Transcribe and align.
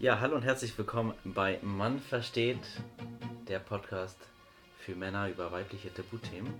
Ja, 0.00 0.20
hallo 0.20 0.36
und 0.36 0.44
herzlich 0.44 0.78
willkommen 0.78 1.12
bei 1.24 1.58
Mann 1.60 1.98
versteht, 1.98 2.60
der 3.48 3.58
Podcast 3.58 4.16
für 4.78 4.94
Männer 4.94 5.28
über 5.28 5.50
weibliche 5.50 5.92
Tabuthemen. 5.92 6.54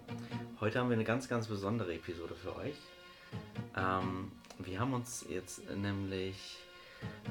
Heute 0.59 0.81
haben 0.81 0.89
wir 0.89 0.97
eine 0.97 1.05
ganz, 1.05 1.29
ganz 1.29 1.47
besondere 1.47 1.95
Episode 1.95 2.35
für 2.35 2.57
euch. 2.57 2.75
Ähm, 3.77 4.33
wir 4.59 4.81
haben 4.81 4.93
uns 4.93 5.25
jetzt 5.29 5.71
nämlich 5.71 6.57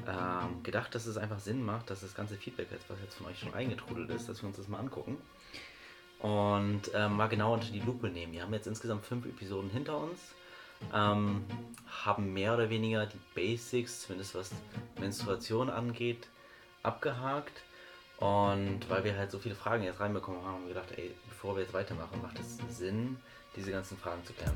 ähm, 0.06 0.62
gedacht, 0.62 0.94
dass 0.94 1.04
es 1.04 1.18
einfach 1.18 1.40
Sinn 1.40 1.62
macht, 1.62 1.90
dass 1.90 2.00
das 2.00 2.14
ganze 2.14 2.36
Feedback, 2.36 2.68
jetzt, 2.70 2.88
was 2.88 2.98
jetzt 3.02 3.16
von 3.16 3.26
euch 3.26 3.38
schon 3.38 3.52
eingetrudelt 3.52 4.08
ist, 4.08 4.30
dass 4.30 4.42
wir 4.42 4.46
uns 4.46 4.56
das 4.56 4.66
mal 4.66 4.78
angucken 4.78 5.18
und 6.20 6.90
ähm, 6.94 7.18
mal 7.18 7.28
genau 7.28 7.52
unter 7.52 7.70
die 7.70 7.80
Lupe 7.80 8.08
nehmen. 8.08 8.32
Wir 8.32 8.44
haben 8.44 8.54
jetzt 8.54 8.66
insgesamt 8.66 9.04
fünf 9.04 9.26
Episoden 9.26 9.68
hinter 9.68 9.98
uns 9.98 10.32
ähm, 10.94 11.44
haben 12.04 12.32
mehr 12.32 12.54
oder 12.54 12.70
weniger 12.70 13.06
die 13.06 13.20
Basics, 13.34 14.02
zumindest 14.02 14.34
was 14.34 14.50
Menstruation 15.00 15.70
angeht, 15.70 16.28
abgehakt. 16.82 17.62
Und 18.18 18.80
weil 18.88 19.04
wir 19.04 19.16
halt 19.16 19.30
so 19.30 19.38
viele 19.38 19.54
Fragen 19.54 19.84
jetzt 19.84 20.00
reinbekommen 20.00 20.42
haben, 20.42 20.54
haben 20.54 20.66
wir 20.66 20.74
gedacht, 20.74 20.92
ey, 20.96 21.14
bevor 21.28 21.54
wir 21.54 21.62
jetzt 21.62 21.72
weitermachen, 21.74 22.20
macht 22.20 22.38
es 22.40 22.58
Sinn, 22.76 23.16
diese 23.54 23.70
ganzen 23.70 23.96
Fragen 23.96 24.24
zu 24.24 24.32
klären. 24.32 24.54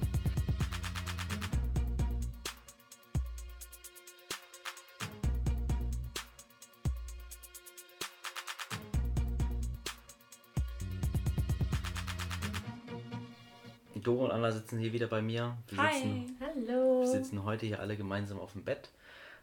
Sitzen 14.73 14.81
hier 14.81 14.93
wieder 14.95 15.07
bei 15.07 15.21
mir. 15.21 15.59
Wir 15.69 15.83
Hi, 15.83 15.93
sitzen, 15.93 16.37
hallo. 16.41 17.01
Wir 17.03 17.07
sitzen 17.07 17.45
heute 17.45 17.67
hier 17.67 17.81
alle 17.81 17.95
gemeinsam 17.95 18.41
auf 18.41 18.53
dem 18.53 18.65
Bett. 18.65 18.89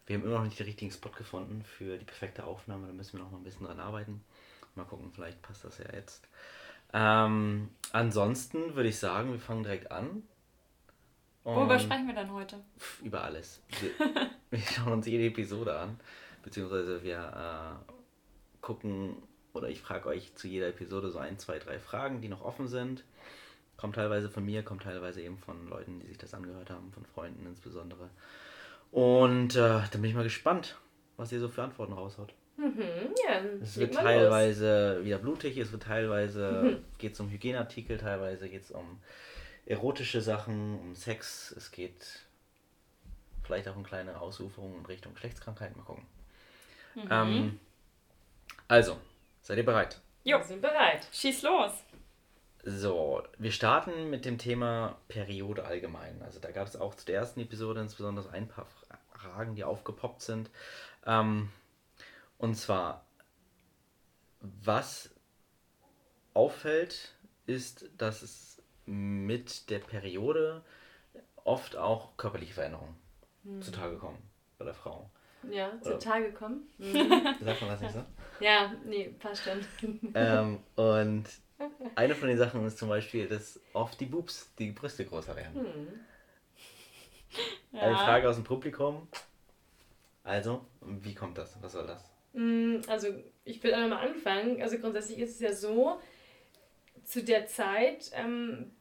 Wir 0.08 0.16
haben 0.16 0.24
immer 0.24 0.40
noch 0.40 0.44
nicht 0.44 0.58
den 0.58 0.66
richtigen 0.66 0.90
Spot 0.90 1.12
gefunden 1.12 1.64
für 1.64 2.00
die 2.00 2.06
perfekte 2.06 2.46
Aufnahme. 2.46 2.88
Da 2.88 2.94
müssen 2.94 3.14
wir 3.14 3.24
noch 3.24 3.30
mal 3.30 3.38
ein 3.38 3.44
bisschen 3.44 3.68
dran 3.68 3.80
arbeiten. 3.80 4.24
Mal 4.74 4.86
gucken, 4.86 5.12
vielleicht 5.14 5.40
passt 5.44 5.64
das 5.64 5.78
ja 5.78 5.86
jetzt. 5.94 6.28
Ähm, 6.94 7.70
ansonsten 7.92 8.74
würde 8.74 8.90
ich 8.90 8.98
sagen, 8.98 9.32
wir 9.32 9.40
fangen 9.40 9.62
direkt 9.62 9.92
an. 9.92 10.24
Worüber 11.44 11.78
sprechen 11.78 12.08
wir 12.08 12.16
dann 12.16 12.34
heute? 12.34 12.64
Über 13.04 13.24
alles. 13.24 13.62
Wir, 13.82 13.92
wir 14.50 14.60
schauen 14.60 14.94
uns 14.94 15.06
jede 15.06 15.26
Episode 15.26 15.78
an, 15.78 16.00
beziehungsweise 16.42 17.04
wir 17.04 17.80
äh, 17.88 18.62
gucken 18.62 19.16
oder 19.54 19.70
ich 19.70 19.80
frage 19.80 20.10
euch 20.10 20.34
zu 20.34 20.48
jeder 20.48 20.70
Episode 20.70 21.12
so 21.12 21.20
ein, 21.20 21.38
zwei, 21.38 21.60
drei 21.60 21.78
Fragen, 21.78 22.20
die 22.20 22.30
noch 22.30 22.44
offen 22.44 22.68
sind. 22.68 23.04
Kommt 23.80 23.96
teilweise 23.96 24.30
von 24.30 24.46
mir, 24.46 24.62
kommt 24.64 24.84
teilweise 24.84 25.22
eben 25.22 25.38
von 25.38 25.70
Leuten, 25.70 26.02
die 26.02 26.08
sich 26.08 26.18
das 26.18 26.34
angehört 26.34 26.70
haben, 26.70 26.92
von 26.92 27.06
Freunden 27.06 27.46
insbesondere. 27.46 28.10
Und 28.92 29.56
äh, 29.56 29.60
dann 29.60 30.02
bin 30.02 30.06
ich 30.06 30.16
mal 30.16 30.24
gespannt, 30.24 30.76
was 31.16 31.32
ihr 31.32 31.40
so 31.40 31.48
für 31.48 31.64
Antworten 31.64 31.94
raushaut. 31.94 32.34
Mhm, 32.58 33.14
ja, 33.26 33.40
Es 33.62 33.78
wird 33.78 33.94
teilweise 33.94 35.00
wieder 35.06 35.18
blutig, 35.18 35.58
es 35.58 35.72
wird 35.72 35.84
teilweise 35.84 36.82
geht 36.98 37.14
es 37.14 37.20
um 37.22 37.30
Hygieneartikel, 37.30 37.98
teilweise 37.98 38.50
geht 38.50 38.64
es 38.64 38.72
um 38.72 39.00
erotische 39.66 40.20
Sachen, 40.20 40.78
um 40.78 40.96
Sex, 40.96 41.54
es 41.56 41.72
geht 41.72 42.26
vielleicht 43.44 43.70
auch 43.70 43.78
um 43.78 43.84
kleine 43.84 44.20
Ausuferungen 44.20 44.80
in 44.80 44.86
Richtung 44.88 45.14
Geschlechtskrankheit, 45.14 45.78
mal 45.78 45.84
gucken. 45.84 46.06
Ähm, 47.10 47.60
also, 48.68 48.98
seid 49.42 49.58
ihr 49.58 49.66
bereit? 49.66 49.94
los. 49.96 50.02
Jo, 50.26 50.38
Wir 50.38 50.44
sind 50.44 50.62
bereit. 50.62 51.08
schieß 51.14 51.44
los. 51.44 51.72
So, 52.64 53.24
wir 53.38 53.52
starten 53.52 54.10
mit 54.10 54.26
dem 54.26 54.38
Thema 54.38 54.98
Periode 55.08 55.66
allgemein. 55.66 56.22
Also 56.22 56.40
da 56.40 56.52
gab 56.52 56.68
es 56.68 56.76
auch 56.76 56.96
zu 56.96 57.06
der 57.06 57.16
ersten 57.16 57.40
Episode 57.40 57.80
insbesondere 57.82 58.30
ein 58.32 58.48
paar 58.48 58.68
Fragen, 59.14 59.56
die 59.56 59.64
aufgepoppt 59.64 60.22
sind. 60.22 60.50
Ähm, 61.06 61.50
und 62.38 62.56
zwar, 62.56 63.06
was 64.42 65.10
auffällt, 66.34 67.16
ist, 67.46 67.90
dass 67.98 68.22
es 68.22 68.62
mit 68.86 69.70
der 69.70 69.80
Periode 69.80 70.64
oft 71.44 71.78
auch 71.78 72.18
körperliche 72.18 72.54
Veränderungen 72.54 72.96
zutage 73.62 73.98
kommen 73.98 74.22
bei 74.58 74.66
der 74.66 74.74
Frau. 74.74 75.10
Ja, 75.50 75.72
zutage 75.82 76.34
kommen. 76.34 76.68
Sagt 76.80 77.62
man 77.62 77.70
das 77.70 77.82
nicht 77.82 77.94
so? 77.94 78.06
Ja, 78.42 78.74
nee, 78.86 79.16
passt 79.20 79.44
schon. 79.44 80.12
ähm, 80.14 80.60
und 80.76 81.26
eine 81.96 82.16
von 82.16 82.28
den 82.28 82.38
Sachen 82.38 82.66
ist 82.66 82.78
zum 82.78 82.90
Beispiel, 82.90 83.28
dass 83.28 83.60
oft 83.74 84.00
die 84.00 84.06
Boobs, 84.06 84.54
die 84.58 84.72
Brüste 84.72 85.06
größer 85.06 85.36
werden. 85.36 85.56
Hm. 85.56 85.88
Eine 87.80 87.96
Frage 87.96 88.30
aus 88.30 88.36
dem 88.36 88.44
Publikum. 88.44 89.08
Also, 90.24 90.66
wie 90.82 91.14
kommt 91.14 91.38
das? 91.38 91.58
Was 91.62 91.74
soll 91.74 91.88
das? 91.88 92.04
Mm, 92.34 92.78
Also, 92.88 93.08
ich 93.46 93.62
will 93.64 93.74
auch 93.74 93.80
nochmal 93.80 94.08
anfangen. 94.08 94.62
Also, 94.62 94.78
grundsätzlich 94.80 95.20
ist 95.20 95.36
es 95.36 95.40
ja 95.40 95.54
so, 95.54 96.00
zu 97.04 97.24
der 97.24 97.48
Zeit 97.48 98.12
ähm, 98.14 98.72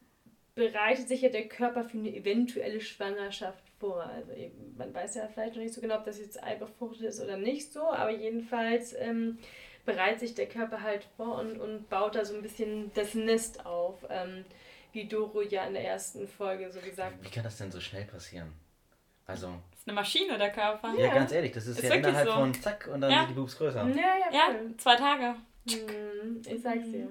bereitet 0.55 1.09
sich 1.09 1.23
ja 1.23 1.29
der 1.29 1.49
Körper 1.49 1.85
für 1.85 1.99
eine 1.99 2.15
eventuelle 2.15 2.81
Schwangerschaft 2.81 3.63
vor. 3.79 4.03
Also, 4.03 4.33
eben, 4.33 4.77
man 4.77 4.93
weiß 4.95 5.15
ja 5.17 5.29
vielleicht 5.29 5.55
noch 5.55 5.63
nicht 5.63 5.75
so 5.75 5.81
genau, 5.81 5.97
ob 5.99 6.05
das 6.05 6.19
jetzt 6.19 6.43
Ei 6.43 6.57
befruchtet 6.57 7.03
ist 7.03 7.21
oder 7.23 7.37
nicht 7.37 7.73
so, 7.73 7.83
aber 7.83 8.11
jedenfalls 8.11 8.95
ähm, 8.95 9.39
bereitet 9.89 10.21
sich 10.21 10.35
der 10.35 10.47
Körper 10.49 10.83
halt 10.83 11.05
vor 11.17 11.39
und, 11.41 11.59
und 11.59 11.89
baut 11.91 12.15
da 12.15 12.25
so 12.25 12.35
ein 12.35 12.43
bisschen 12.43 12.93
das 12.95 13.15
Nest 13.15 13.65
auf. 13.67 14.05
Ähm, 14.09 14.45
wie 14.93 15.07
Doro 15.07 15.43
ja 15.43 15.65
in 15.67 15.75
der 15.75 15.85
ersten 15.85 16.27
Folge 16.29 16.71
so 16.71 16.81
gesagt 16.81 17.17
Wie 17.23 17.29
kann 17.31 17.45
das 17.45 17.59
denn 17.59 17.71
so 17.73 17.81
schnell 17.81 18.05
passieren? 18.05 18.53
Also, 19.27 19.49
Das 19.71 19.81
ist 19.81 19.89
eine 19.89 19.95
Maschine, 19.95 20.39
der 20.39 20.51
Körper. 20.51 20.95
ja, 20.97 21.13
ganz 21.13 21.33
ehrlich, 21.33 21.53
das 21.53 21.67
ist, 21.67 21.79
Ist 21.81 21.89
ja 21.89 21.95
innerhalb 21.97 22.27
so. 22.29 22.35
von 22.35 22.55
zack 22.55 22.89
und 22.93 23.01
dann 23.03 23.11
Ja. 23.11 23.19
sind 23.21 23.31
die 23.31 23.35
Boobs 23.35 23.57
größer. 23.59 23.87
Ja, 23.89 23.95
ja, 23.97 24.33
Ja, 24.33 24.55
zwei 24.79 24.97
Tage. 24.97 25.35
Hm, 25.69 26.41
Ich 26.47 26.63
sag's 26.63 26.91
dir. 26.91 27.09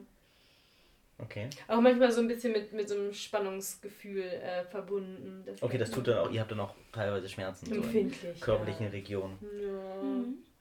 Okay. 1.20 1.50
Auch 1.68 1.82
manchmal 1.82 2.12
so 2.12 2.22
ein 2.22 2.28
bisschen 2.28 2.52
mit, 2.54 2.72
mit 2.74 2.88
so 2.90 2.96
einem 2.96 3.12
Spannungsgefühl 3.14 4.22
äh, 4.24 4.64
verbunden. 4.66 5.44
Das 5.46 5.62
Okay, 5.64 5.78
das 5.78 5.90
tut 5.90 6.08
dann 6.08 6.20
auch, 6.20 6.32
ihr 6.32 6.42
habt 6.42 6.52
dann 6.52 6.60
auch 6.60 6.76
teilweise 6.92 7.28
Schmerzen 7.28 7.66
so 7.68 7.76
in 7.76 7.84
empfindlich. 7.84 8.40
körperlichen 8.42 8.86
ja. 8.86 8.92
Regionen. 8.92 9.38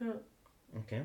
Ja. 0.00 0.06
ja. 0.06 0.14
Okay. 0.78 1.02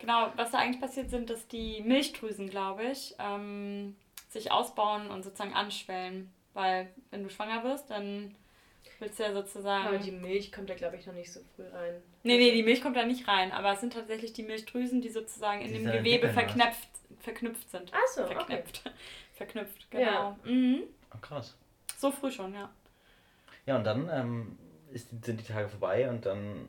Genau, 0.00 0.32
was 0.36 0.50
da 0.50 0.58
eigentlich 0.58 0.80
passiert 0.80 1.10
sind, 1.10 1.30
dass 1.30 1.46
die 1.46 1.82
Milchdrüsen, 1.82 2.48
glaube 2.48 2.84
ich, 2.84 3.14
ähm, 3.18 3.96
sich 4.30 4.50
ausbauen 4.50 5.10
und 5.10 5.22
sozusagen 5.22 5.54
anschwellen. 5.54 6.32
Weil, 6.54 6.88
wenn 7.10 7.22
du 7.22 7.30
schwanger 7.30 7.62
wirst, 7.62 7.90
dann 7.90 8.34
willst 8.98 9.18
du 9.18 9.22
ja 9.22 9.32
sozusagen. 9.32 9.86
Aber 9.86 9.98
die 9.98 10.10
Milch 10.10 10.50
kommt 10.50 10.70
da, 10.70 10.74
glaube 10.74 10.96
ich, 10.96 11.06
noch 11.06 11.14
nicht 11.14 11.32
so 11.32 11.40
früh 11.54 11.66
rein. 11.68 12.02
Nee, 12.22 12.38
nee, 12.38 12.52
die 12.52 12.62
Milch 12.62 12.82
kommt 12.82 12.96
da 12.96 13.04
nicht 13.04 13.28
rein, 13.28 13.52
aber 13.52 13.72
es 13.72 13.80
sind 13.80 13.92
tatsächlich 13.92 14.32
die 14.32 14.42
Milchdrüsen, 14.42 15.00
die 15.00 15.10
sozusagen 15.10 15.60
in 15.60 15.68
Die 15.68 15.84
dem 15.84 15.92
Gewebe 15.92 16.28
verknüpft, 16.30 16.88
verknüpft 17.20 17.70
sind. 17.70 17.92
Ach 17.94 18.06
so, 18.14 18.24
okay. 18.24 18.34
Verknüpft. 18.34 18.82
Verknüpft, 19.34 19.90
genau. 19.90 20.02
Ja. 20.04 20.36
Mhm. 20.44 20.82
Oh, 21.14 21.18
krass. 21.20 21.56
So 21.96 22.10
früh 22.10 22.30
schon, 22.30 22.54
ja. 22.54 22.70
Ja, 23.66 23.76
und 23.76 23.84
dann 23.84 24.10
ähm, 24.12 24.58
ist, 24.92 25.08
sind 25.24 25.40
die 25.40 25.44
Tage 25.44 25.68
vorbei 25.68 26.08
und 26.08 26.26
dann 26.26 26.68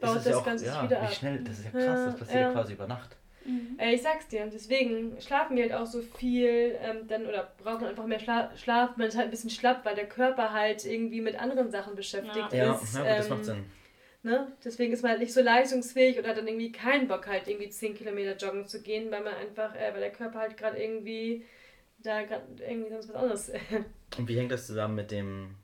Baut 0.00 0.16
ist 0.16 0.20
es 0.20 0.24
ja 0.26 0.30
das 0.32 0.40
auch, 0.40 0.44
Ganze 0.44 0.66
ja, 0.66 0.82
wieder 0.84 1.00
wie 1.02 1.06
ab. 1.06 1.12
schnell, 1.14 1.38
das 1.44 1.58
ist 1.58 1.64
ja 1.72 1.80
Ja, 1.80 1.86
krass, 1.86 2.04
das 2.06 2.16
passiert 2.18 2.42
ja. 2.42 2.52
quasi 2.52 2.72
über 2.74 2.86
Nacht. 2.86 3.16
Äh, 3.78 3.94
ich 3.94 4.02
sag's 4.02 4.28
dir, 4.28 4.46
deswegen 4.52 5.18
schlafen 5.20 5.56
wir 5.56 5.62
halt 5.64 5.72
auch 5.72 5.86
so 5.86 6.02
viel, 6.02 6.76
ähm, 6.82 7.08
dann 7.08 7.24
oder 7.24 7.50
brauchen 7.62 7.86
einfach 7.86 8.04
mehr 8.04 8.18
Schla 8.18 8.50
Schlaf. 8.56 8.96
Man 8.98 9.08
ist 9.08 9.16
halt 9.16 9.28
ein 9.28 9.30
bisschen 9.30 9.48
schlapp, 9.50 9.84
weil 9.86 9.94
der 9.94 10.06
Körper 10.06 10.52
halt 10.52 10.84
irgendwie 10.84 11.22
mit 11.22 11.40
anderen 11.40 11.70
Sachen 11.70 11.94
beschäftigt 11.94 12.52
Ja, 12.52 12.74
ist. 12.74 12.92
na 12.94 13.00
gut, 13.00 13.08
das 13.10 13.26
ähm, 13.26 13.32
macht 13.32 13.44
Sinn. 13.46 13.64
Ne? 14.22 14.52
Deswegen 14.64 14.92
ist 14.92 15.02
man 15.02 15.12
halt 15.12 15.20
nicht 15.20 15.32
so 15.32 15.40
leistungsfähig 15.40 16.18
oder 16.18 16.28
hat 16.30 16.36
dann 16.36 16.46
irgendwie 16.48 16.72
keinen 16.72 17.08
Bock 17.08 17.26
halt 17.26 17.48
irgendwie 17.48 17.70
10 17.70 17.94
Kilometer 17.94 18.36
joggen 18.36 18.66
zu 18.66 18.82
gehen, 18.82 19.10
weil 19.10 19.22
man 19.22 19.32
einfach, 19.34 19.74
äh, 19.74 19.94
weil 19.94 20.00
der 20.00 20.12
Körper 20.12 20.40
halt 20.40 20.56
gerade 20.56 20.76
irgendwie 20.82 21.44
da 22.02 22.22
gerade 22.24 22.42
irgendwie 22.68 22.90
sonst 22.90 23.08
was 23.08 23.14
anderes. 23.16 23.52
Und 24.18 24.28
wie 24.28 24.36
hängt 24.36 24.52
das 24.52 24.66
zusammen 24.66 24.96
mit 24.96 25.10
dem. 25.10 25.54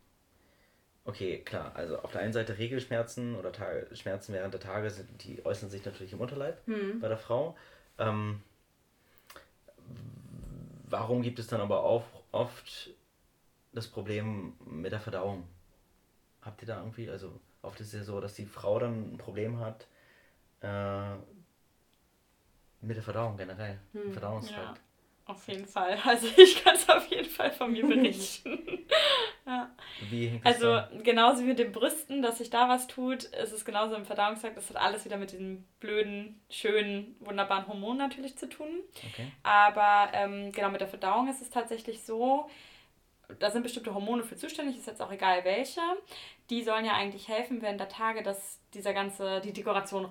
Okay, 1.07 1.39
klar, 1.45 1.73
also 1.77 1.99
auf 2.01 2.13
der 2.13 2.23
einen 2.23 2.33
Seite 2.33 2.57
Regelschmerzen 2.59 3.37
oder 3.37 3.53
Tage, 3.53 3.95
Schmerzen 3.95 4.33
während 4.33 4.55
der 4.55 4.61
Tage, 4.61 4.89
sind, 4.91 5.23
die 5.25 5.45
äußern 5.45 5.69
sich 5.69 5.85
natürlich 5.85 6.13
im 6.15 6.21
Unterleib 6.21 6.59
Hm. 6.67 6.99
bei 7.01 7.09
der 7.09 7.19
Frau. 7.19 7.57
Ähm, 7.99 8.41
warum 10.89 11.23
gibt 11.23 11.39
es 11.39 11.47
dann 11.47 11.61
aber 11.61 11.83
auch 11.85 12.05
oft 12.33 12.91
das 13.73 13.89
Problem 13.89 14.55
mit 14.67 14.93
der 14.93 15.01
Verdauung? 15.01 15.49
Habt 16.43 16.63
ihr 16.63 16.69
da 16.69 16.79
irgendwie, 16.81 17.11
also 17.11 17.41
oft 17.63 17.81
ist 17.81 17.89
es 17.89 17.95
ja 17.95 18.05
so, 18.05 18.21
dass 18.21 18.35
die 18.35 18.47
Frau 18.47 18.79
dann 18.79 19.15
ein 19.15 19.19
Problem 19.19 19.61
hat 19.61 19.87
äh, 20.63 21.17
mit 22.81 22.97
der 22.97 23.03
Verdauung 23.03 23.37
generell, 23.37 23.79
Hm, 23.93 24.13
Verdauungstrakt. 24.13 24.79
Ja, 24.79 25.33
auf 25.33 25.49
jeden 25.49 25.67
Fall. 25.67 25.99
Also 26.05 26.29
ich 26.37 26.63
kann 26.63 26.75
es 26.75 26.89
auf 26.89 27.09
jeden 27.11 27.29
Fall 27.29 27.51
von 27.51 27.73
mir 27.73 27.83
berichten. 27.87 28.87
ja. 29.47 29.71
Wie 30.11 30.29
hängt 30.29 30.47
das 30.47 30.63
Also 30.63 30.81
genauso 31.03 31.43
wie 31.43 31.49
mit 31.49 31.59
den 31.59 31.73
Brüsten, 31.73 32.23
dass 32.23 32.39
sich 32.39 32.51
da 32.51 32.69
was 32.69 32.87
tut, 32.87 33.25
ist 33.25 33.53
es 33.53 33.65
genauso 33.65 33.95
im 33.95 34.05
Verdauungstrakt. 34.05 34.57
Das 34.57 34.71
hat 34.71 34.77
alles 34.77 35.05
wieder 35.05 35.17
mit 35.17 35.33
diesem 35.33 35.65
blöden, 35.81 36.41
schönen, 36.51 37.17
wunderbaren 37.21 37.67
Hormon 37.67 37.97
natürlich 37.97 38.37
zu 38.37 38.49
tun. 38.49 38.69
Okay. 39.13 39.31
Aber 39.43 40.11
ähm, 40.13 40.53
genau 40.53 40.71
mit 40.71 40.81
der 40.81 40.89
Verdauung 40.89 41.29
ist 41.29 41.43
es 41.43 41.51
tatsächlich 41.51 42.03
so, 42.03 42.49
da 43.39 43.51
sind 43.51 43.63
bestimmte 43.63 43.95
Hormone 43.95 44.23
für 44.23 44.37
zuständig, 44.37 44.77
ist 44.77 44.87
jetzt 44.87 45.03
auch 45.03 45.13
egal 45.13 45.45
welche. 45.45 45.81
Die 46.51 46.63
sollen 46.63 46.85
ja 46.85 46.93
eigentlich 46.93 47.29
helfen 47.29 47.63
während 47.63 47.81
der 47.81 47.89
Tage, 47.89 48.23
dass 48.23 48.61
dieser 48.75 48.93
ganze, 48.93 49.41
die 49.41 49.53
Dekoration 49.53 50.05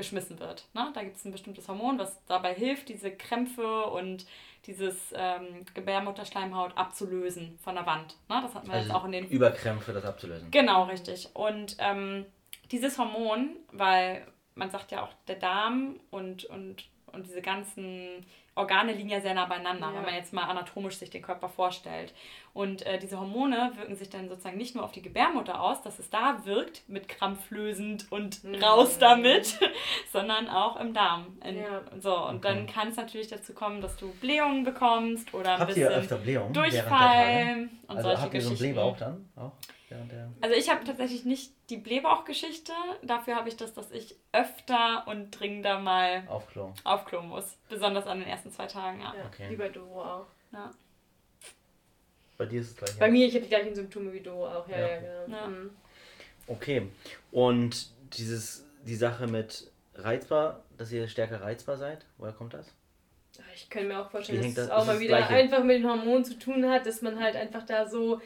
rausgeschmissen 0.00 0.40
wird. 0.40 0.64
Ne? 0.74 0.90
Da 0.94 1.02
gibt 1.02 1.16
es 1.16 1.24
ein 1.24 1.32
bestimmtes 1.32 1.68
Hormon, 1.68 1.98
was 1.98 2.18
dabei 2.26 2.54
hilft, 2.54 2.88
diese 2.88 3.10
Krämpfe 3.10 3.84
und 3.84 4.26
dieses 4.66 4.96
ähm, 5.14 5.64
Gebärmutterschleimhaut 5.74 6.76
abzulösen 6.76 7.58
von 7.62 7.74
der 7.74 7.86
Wand. 7.86 8.16
Ne? 8.28 8.40
Das 8.42 8.54
hatten 8.54 8.66
wir 8.66 8.74
Also 8.74 8.88
jetzt 8.88 8.94
auch 8.94 9.04
in 9.04 9.12
den 9.12 9.28
Überkrämpfe, 9.28 9.92
das 9.92 10.04
abzulösen. 10.04 10.50
Genau, 10.50 10.84
richtig. 10.84 11.28
Und 11.34 11.76
ähm, 11.78 12.26
dieses 12.70 12.98
Hormon, 12.98 13.56
weil 13.72 14.26
man 14.54 14.70
sagt 14.70 14.90
ja 14.90 15.02
auch, 15.02 15.12
der 15.28 15.36
Darm 15.36 16.00
und, 16.10 16.44
und, 16.46 16.84
und 17.12 17.26
diese 17.26 17.42
ganzen 17.42 18.24
Organe 18.56 18.92
liegen 18.92 19.08
ja 19.08 19.20
sehr 19.20 19.32
nah 19.34 19.46
beieinander, 19.46 19.86
Ja. 19.88 19.94
wenn 19.94 20.02
man 20.04 20.14
jetzt 20.14 20.32
mal 20.32 20.44
anatomisch 20.44 20.96
sich 20.96 21.08
den 21.08 21.22
Körper 21.22 21.48
vorstellt. 21.48 22.12
Und 22.52 22.84
äh, 22.84 22.98
diese 22.98 23.18
Hormone 23.18 23.72
wirken 23.76 23.94
sich 23.94 24.10
dann 24.10 24.28
sozusagen 24.28 24.58
nicht 24.58 24.74
nur 24.74 24.84
auf 24.84 24.90
die 24.92 25.02
Gebärmutter 25.02 25.60
aus, 25.62 25.80
dass 25.82 25.98
es 26.00 26.10
da 26.10 26.44
wirkt, 26.44 26.82
mit 26.88 27.08
krampflösend 27.08 28.10
und 28.10 28.42
Mhm. 28.44 28.56
raus 28.56 28.98
damit, 28.98 29.58
sondern 30.12 30.48
auch 30.48 30.76
im 30.80 30.92
Darm. 30.92 31.38
In, 31.44 31.58
Ja. 31.58 31.82
So, 32.00 32.26
und 32.26 32.44
dann 32.44 32.64
Okay. 32.64 32.72
kann 32.74 32.88
es 32.88 32.96
natürlich 32.96 33.28
dazu 33.28 33.52
kommen, 33.54 33.80
dass 33.80 33.96
du 33.96 34.10
Blähungen 34.20 34.64
bekommst 34.64 35.32
oder 35.32 35.54
ein 35.54 35.60
Habt 35.60 35.70
ihr 35.76 35.86
bisschen 35.86 36.00
öfter 36.00 36.16
Blähungen 36.16 36.54
während 36.54 36.72
der 36.74 36.84
Tage? 36.88 37.00
Durchfall 37.00 37.68
und 37.88 37.96
Also 37.96 38.08
solche 38.08 38.22
habt 38.22 38.34
ihr 38.34 38.40
so 38.42 38.48
einen 38.48 38.56
Geschichten. 38.58 38.74
Blähbauch 38.74 38.96
dann 38.96 39.28
auch? 39.36 39.52
Während 39.90 40.12
der 40.12 40.28
Also 40.40 40.54
ich 40.56 40.70
habe 40.70 40.84
tatsächlich 40.84 41.24
nicht 41.24 41.52
die 41.68 41.76
Blähbauchgeschichte. 41.76 42.72
Dafür 43.02 43.34
habe 43.36 43.48
ich 43.48 43.56
das, 43.56 43.74
dass 43.74 43.90
ich 43.90 44.14
öfter 44.32 45.04
und 45.08 45.32
dringender 45.32 45.78
mal 45.80 46.22
Aufklo. 46.28 46.72
auf 46.84 47.04
Klo 47.06 47.20
muss. 47.22 47.56
Besonders 47.68 48.06
an 48.06 48.20
den 48.20 48.28
ersten 48.28 48.50
zwei 48.52 48.66
Tagen, 48.66 49.00
ja. 49.00 49.12
Ja, 49.16 49.24
Okay. 49.26 49.50
Wie 49.50 49.56
bei 49.56 49.68
Doro 49.68 50.02
auch. 50.02 50.26
ja. 50.52 50.70
Bei 52.38 52.46
dir 52.46 52.60
ist 52.60 52.70
es 52.70 52.76
gleich. 52.76 52.98
Bei 52.98 53.10
mir, 53.10 53.26
ich 53.26 53.34
habe 53.34 53.42
die 53.42 53.48
gleichen 53.50 53.74
Symptome 53.74 54.12
wie 54.12 54.20
Doro 54.20 54.46
auch. 54.48 54.68
Ja, 54.68 54.78
Ja. 54.78 54.86
ja, 54.88 55.24
genau. 55.26 55.36
Ja. 55.36 55.46
Mhm. 55.48 55.70
Okay. 56.46 56.88
Und 57.32 57.88
dieses, 58.16 58.64
die 58.86 58.94
Sache 58.96 59.26
mit 59.26 59.70
reizbar, 59.96 60.62
dass 60.78 60.90
ihr 60.92 61.06
stärker 61.08 61.42
reizbar 61.42 61.76
seid, 61.76 62.06
woher 62.16 62.32
kommt 62.32 62.54
das? 62.54 62.66
Ich 63.54 63.68
kann 63.70 63.88
mir 63.88 64.00
auch 64.00 64.10
vorstellen, 64.10 64.38
dass 64.38 64.46
hängt 64.46 64.58
es 64.58 64.66
das- 64.68 64.70
auch 64.74 64.80
ist 64.82 64.86
mal 64.86 64.92
das 64.94 65.00
wieder 65.02 65.16
Gleiche? 65.18 65.34
einfach 65.34 65.64
mit 65.64 65.76
den 65.78 65.88
Hormonen 65.88 66.24
zu 66.24 66.38
tun 66.38 66.68
hat, 66.70 66.86
dass 66.86 67.02
man 67.02 67.20
halt 67.22 67.36
einfach 67.36 67.64
da 67.66 67.86
so 67.88 68.20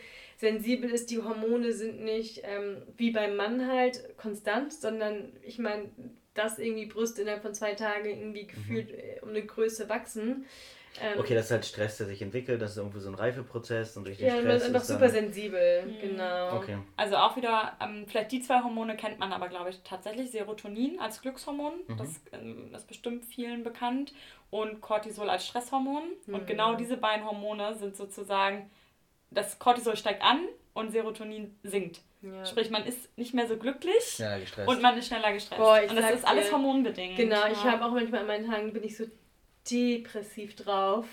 sensibel 0.44 0.88
ist. 0.90 1.10
Die 1.10 1.20
Hormone 1.22 1.72
sind 1.72 2.00
nicht 2.02 2.42
ähm, 2.44 2.82
wie 2.96 3.10
beim 3.10 3.34
Mann 3.36 3.66
halt 3.66 4.16
konstant, 4.16 4.72
sondern 4.72 5.32
ich 5.42 5.58
meine, 5.58 5.90
dass 6.34 6.58
irgendwie 6.58 6.86
Brüste 6.86 7.22
innerhalb 7.22 7.42
von 7.42 7.54
zwei 7.54 7.74
Tagen 7.74 8.06
irgendwie 8.06 8.46
gefühlt 8.46 8.90
äh, 8.90 9.20
um 9.22 9.30
eine 9.30 9.44
Größe 9.44 9.88
wachsen. 9.88 10.44
Ähm, 11.02 11.18
Okay, 11.18 11.34
das 11.34 11.46
ist 11.46 11.50
halt 11.50 11.64
Stress, 11.66 11.96
der 11.98 12.06
sich 12.06 12.22
entwickelt, 12.22 12.62
das 12.62 12.72
ist 12.72 12.76
irgendwie 12.76 13.00
so 13.00 13.08
ein 13.08 13.16
Reifeprozess 13.16 13.96
und 13.96 14.04
durch 14.06 14.18
den 14.18 14.28
ja, 14.28 14.34
man 14.34 14.42
Stress 14.42 14.62
ist 14.62 14.68
einfach 14.68 14.84
super 14.84 15.08
sensibel, 15.10 15.86
Mhm. 15.86 15.98
genau. 16.00 16.56
Okay. 16.56 16.78
Also 16.96 17.16
auch 17.16 17.36
wieder, 17.36 17.76
ähm, 17.82 18.04
vielleicht 18.06 18.30
die 18.30 18.40
zwei 18.40 18.62
Hormone 18.62 18.96
kennt 18.96 19.18
man 19.18 19.32
aber, 19.32 19.48
glaube 19.48 19.70
ich, 19.70 19.80
tatsächlich. 19.82 20.30
Serotonin 20.30 21.00
als 21.00 21.20
Glückshormon, 21.20 21.72
Mhm. 21.88 21.96
das 21.96 22.20
ähm, 22.32 22.72
ist 22.72 22.86
bestimmt 22.86 23.24
vielen 23.24 23.64
bekannt. 23.64 24.12
Und 24.50 24.80
Cortisol 24.80 25.28
als 25.30 25.44
Stresshormon. 25.46 26.04
Und 26.28 26.42
Mhm. 26.42 26.46
genau 26.46 26.76
diese 26.76 26.96
beiden 26.96 27.24
Hormone 27.26 27.74
sind 27.74 27.96
sozusagen, 27.96 28.70
das 29.30 29.58
Cortisol 29.58 29.96
steigt 29.96 30.22
an 30.22 30.40
und 30.74 30.90
Serotonin 30.92 31.56
sinkt. 31.62 32.00
Ja. 32.22 32.44
Sprich, 32.46 32.70
man 32.70 32.84
ist 32.84 33.16
nicht 33.18 33.34
mehr 33.34 33.46
so 33.46 33.56
glücklich. 33.56 33.94
Gestresst. 33.94 34.66
Und 34.66 34.80
man 34.80 34.96
ist 34.96 35.08
schneller 35.08 35.32
gestresst. 35.32 35.60
Boah, 35.60 35.82
ich 35.82 35.90
und 35.90 35.96
das 35.96 36.10
ist 36.12 36.26
alles 36.26 36.46
dir. 36.46 36.52
hormonbedingt. 36.52 37.16
Genau, 37.16 37.46
ich 37.46 37.62
ja. 37.62 37.72
habe 37.72 37.84
auch 37.84 37.92
manchmal 37.92 38.20
an 38.20 38.26
meinen 38.26 38.50
Tagen 38.50 38.72
bin 38.72 38.82
ich 38.82 38.96
so 38.96 39.04
depressiv 39.70 40.56
drauf. 40.56 41.06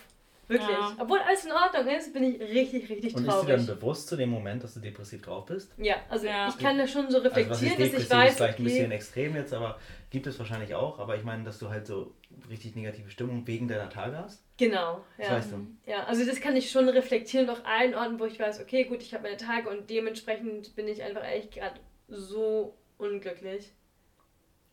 Wirklich. 0.48 0.70
Ja. 0.70 0.96
Obwohl 1.00 1.20
alles 1.20 1.46
in 1.46 1.52
Ordnung 1.54 1.88
ist, 1.96 2.14
bin 2.14 2.24
ich 2.24 2.42
richtig, 2.42 2.90
richtig 2.90 3.16
und 3.16 3.22
ist 3.22 3.28
dir 3.28 3.32
traurig. 3.32 3.48
dann 3.48 3.66
bewusst 3.68 4.08
zu 4.10 4.18
dem 4.18 4.30
Moment, 4.30 4.62
dass 4.64 4.74
du 4.74 4.82
depressiv 4.82 5.22
drauf 5.22 5.46
bist? 5.46 5.72
Ja, 5.78 5.96
also 6.10 6.26
Ja. 6.28 6.50
ich 6.50 6.58
kann 6.58 6.78
das 6.78 6.92
schon 6.92 7.10
so 7.10 7.18
Also 7.20 7.30
was 7.30 7.38
reflektieren, 7.38 7.82
ist 7.82 7.94
dass 7.94 8.04
ich 8.04 8.10
weiß, 8.10 8.30
ist 8.32 8.38
vielleicht 8.38 8.60
ein 8.60 8.64
bisschen 8.66 8.86
okay, 8.88 8.96
extrem 8.96 9.36
jetzt, 9.38 9.54
aber 9.54 9.80
gibt 10.12 10.28
es 10.28 10.38
wahrscheinlich 10.38 10.76
auch. 10.76 11.00
Aber 11.00 11.16
ich 11.16 11.24
meine, 11.24 11.44
dass 11.44 11.58
du 11.58 11.70
halt 11.70 11.88
so 11.88 12.14
richtig 12.50 12.76
negative 12.76 13.10
Stimmung 13.10 13.48
wegen 13.48 13.68
deiner 13.68 13.90
Tage 13.90 14.18
hast. 14.18 14.44
genau, 14.58 15.04
Das 15.18 15.28
ja. 15.28 15.34
weißt 15.36 15.52
du. 15.54 15.68
Ja, 15.88 16.04
also 16.04 16.24
das 16.26 16.40
kann 16.40 16.56
ich 16.56 16.70
schon 16.70 16.88
reflektieren 16.90 17.50
und 17.50 17.56
auch 17.56 17.66
allen 17.66 17.96
Orten, 17.96 18.20
wo 18.20 18.26
ich 18.26 18.40
weiß, 18.40 18.62
okay, 18.62 18.84
gut, 18.84 19.02
ich 19.02 19.14
habe 19.16 19.24
meine 19.24 19.38
Tage 19.38 19.68
und 19.70 19.90
dementsprechend 19.90 20.76
bin 20.76 20.88
ich 20.88 21.02
einfach 21.02 21.24
echt 21.26 21.54
gerade 21.54 21.80
so 22.08 22.76
unglücklich. 23.00 23.72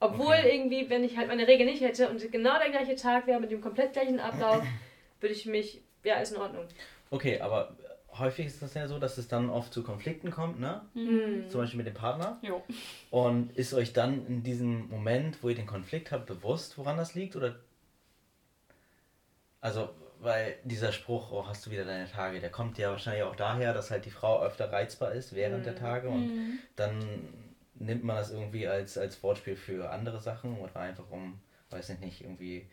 Obwohl 0.00 0.34
Okay. 0.34 0.54
irgendwie, 0.56 0.90
wenn 0.90 1.02
ich 1.02 1.16
halt 1.16 1.28
meine 1.28 1.48
Regel 1.48 1.66
nicht 1.66 1.80
hätte 1.82 2.08
und 2.08 2.30
genau 2.30 2.58
der 2.58 2.70
gleiche 2.70 2.94
Tag 2.94 3.26
wäre 3.26 3.40
mit 3.40 3.50
dem 3.50 3.60
komplett 3.60 3.94
gleichen 3.94 4.20
Ablauf, 4.20 4.62
würde 5.20 5.34
ich 5.34 5.46
mich, 5.46 5.82
ja, 6.04 6.16
ist 6.20 6.32
in 6.32 6.38
Ordnung. 6.38 6.66
Okay, 7.10 7.40
aber 7.40 7.76
häufig 8.18 8.46
ist 8.46 8.62
das 8.62 8.74
ja 8.74 8.86
so, 8.88 8.98
dass 8.98 9.18
es 9.18 9.28
dann 9.28 9.50
oft 9.50 9.72
zu 9.72 9.82
Konflikten 9.82 10.30
kommt, 10.30 10.60
ne? 10.60 10.82
Mhm. 10.94 11.48
Zum 11.48 11.60
Beispiel 11.60 11.78
mit 11.78 11.86
dem 11.86 11.94
Partner. 11.94 12.38
Jo. 12.42 12.62
Und 13.10 13.56
ist 13.56 13.74
euch 13.74 13.92
dann 13.92 14.26
in 14.26 14.42
diesem 14.42 14.88
Moment, 14.88 15.42
wo 15.42 15.48
ihr 15.48 15.54
den 15.54 15.66
Konflikt 15.66 16.12
habt, 16.12 16.26
bewusst, 16.26 16.78
woran 16.78 16.96
das 16.96 17.14
liegt? 17.14 17.36
Oder 17.36 17.56
also, 19.60 19.88
weil 20.20 20.56
dieser 20.64 20.92
Spruch, 20.92 21.30
oh, 21.32 21.46
hast 21.46 21.66
du 21.66 21.70
wieder 21.70 21.84
deine 21.84 22.10
Tage, 22.10 22.40
der 22.40 22.50
kommt 22.50 22.78
ja 22.78 22.90
wahrscheinlich 22.90 23.22
auch 23.24 23.36
daher, 23.36 23.72
dass 23.72 23.90
halt 23.90 24.04
die 24.04 24.10
Frau 24.10 24.42
öfter 24.42 24.72
reizbar 24.72 25.12
ist 25.12 25.34
während 25.34 25.66
der 25.66 25.76
Tage 25.76 26.08
und 26.08 26.26
Mhm. 26.26 26.58
dann 26.76 27.04
nimmt 27.74 28.04
man 28.04 28.16
das 28.16 28.30
irgendwie 28.32 28.66
als, 28.66 28.98
als 28.98 29.22
Wortspiel 29.22 29.56
für 29.56 29.90
andere 29.90 30.20
Sachen 30.20 30.58
oder 30.58 30.76
einfach 30.76 31.08
um, 31.10 31.40
weiß 31.70 31.90
ich 31.90 32.00
nicht, 32.00 32.22
irgendwie 32.22 32.68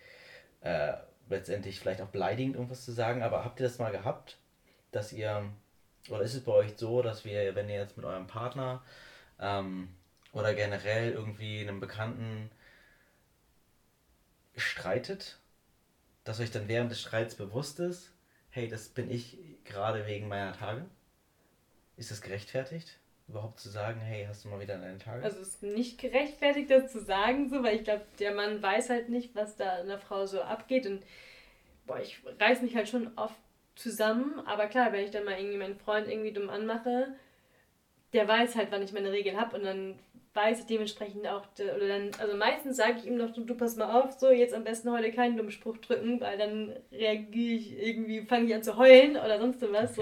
äh, 0.62 0.94
letztendlich 1.30 1.80
vielleicht 1.80 2.02
auch 2.02 2.08
beleidigend 2.08 2.56
irgendwas 2.56 2.84
zu 2.86 2.92
sagen. 2.92 3.22
Aber 3.22 3.46
habt 3.46 3.60
ihr 3.60 3.66
das 3.68 3.78
mal 3.78 3.92
gehabt, 3.92 4.38
dass 4.96 5.12
ihr, 5.12 5.44
oder 6.10 6.22
ist 6.22 6.34
es 6.34 6.44
bei 6.44 6.54
euch 6.54 6.74
so, 6.78 7.02
dass 7.02 7.26
wir, 7.26 7.54
wenn 7.56 7.70
ihr 7.70 7.76
jetzt 7.76 7.98
mit 7.98 8.06
eurem 8.06 8.28
Partner 8.28 8.84
ähm, 9.40 9.90
oder 10.32 10.54
generell 10.54 11.12
irgendwie 11.12 11.60
einem 11.60 11.80
Bekannten 11.80 12.50
streitet, 14.56 15.38
dass 16.24 16.40
euch 16.40 16.52
dann 16.52 16.68
während 16.68 16.92
des 16.92 17.02
Streits 17.02 17.36
bewusst 17.36 17.80
ist, 17.80 18.12
hey, 18.50 18.68
das 18.70 18.88
bin 18.88 19.12
ich 19.12 19.38
gerade 19.66 20.08
wegen 20.08 20.28
meiner 20.28 20.54
Tage? 20.54 20.86
Ist 21.98 22.12
das 22.12 22.22
gerechtfertigt? 22.22 22.98
Überhaupt 23.28 23.60
zu 23.60 23.70
sagen, 23.70 24.00
hey, 24.00 24.26
hast 24.28 24.46
du 24.46 24.50
mal 24.50 24.60
wieder 24.60 24.78
deine 24.78 24.98
Tage? 24.98 25.24
Also 25.24 25.40
es 25.40 25.48
ist 25.48 25.64
nicht 25.64 26.00
gerechtfertigt, 26.00 26.70
das 26.70 26.92
zu 26.92 27.02
sagen, 27.02 27.50
so, 27.50 27.64
weil 27.64 27.76
ich 27.76 27.84
glaube, 27.84 28.06
der 28.20 28.34
Mann 28.34 28.62
weiß 28.62 28.90
halt 28.90 29.10
nicht, 29.10 29.36
was 29.36 29.58
da 29.58 29.80
in 29.80 29.88
der 29.88 30.00
Frau 30.00 30.26
so 30.26 30.42
abgeht. 30.42 30.86
Und 30.86 31.04
boah, 31.86 32.00
ich 32.00 32.22
reiß 32.40 32.62
mich 32.62 32.76
halt 32.76 32.88
schon 32.88 33.12
oft 33.18 33.36
zusammen. 33.76 34.42
Aber 34.46 34.68
klar, 34.68 34.92
wenn 34.92 35.04
ich 35.06 35.12
dann 35.12 35.26
mal 35.26 35.38
irgendwie 35.38 35.58
meinen 35.58 35.78
Freund 35.78 36.08
irgendwie 36.08 36.32
dumm 36.34 36.50
anmache, 36.50 37.08
der 38.14 38.28
weiß 38.28 38.56
halt, 38.56 38.70
wann 38.72 38.84
ich 38.84 38.94
meine 38.94 39.12
Regeln 39.12 39.40
habe 39.40 39.58
und 39.58 39.64
dann 39.64 40.00
weiß 40.34 40.60
ich 40.60 40.66
dementsprechend 40.66 41.26
auch, 41.28 41.46
de- 41.58 41.74
oder 41.76 41.88
dann, 41.88 42.12
also 42.20 42.36
meistens 42.36 42.76
sage 42.76 42.98
ich 43.00 43.06
ihm 43.06 43.16
noch, 43.16 43.32
du, 43.34 43.56
pass 43.56 43.78
mal 43.78 44.02
auf, 44.02 44.12
so 44.12 44.32
jetzt 44.32 44.54
am 44.54 44.66
besten 44.66 44.92
heute 44.92 45.12
keinen 45.12 45.38
dummen 45.38 45.52
Spruch 45.52 45.78
drücken, 45.78 46.20
weil 46.20 46.38
dann 46.38 46.76
reagiere 46.92 47.56
ich 47.56 47.82
irgendwie, 47.82 48.22
fange 48.26 48.48
ich 48.48 48.56
an 48.56 48.62
zu 48.64 48.76
heulen 48.78 49.12
oder 49.12 49.40
sonst 49.40 49.62
was 49.72 49.96
so. 49.96 50.02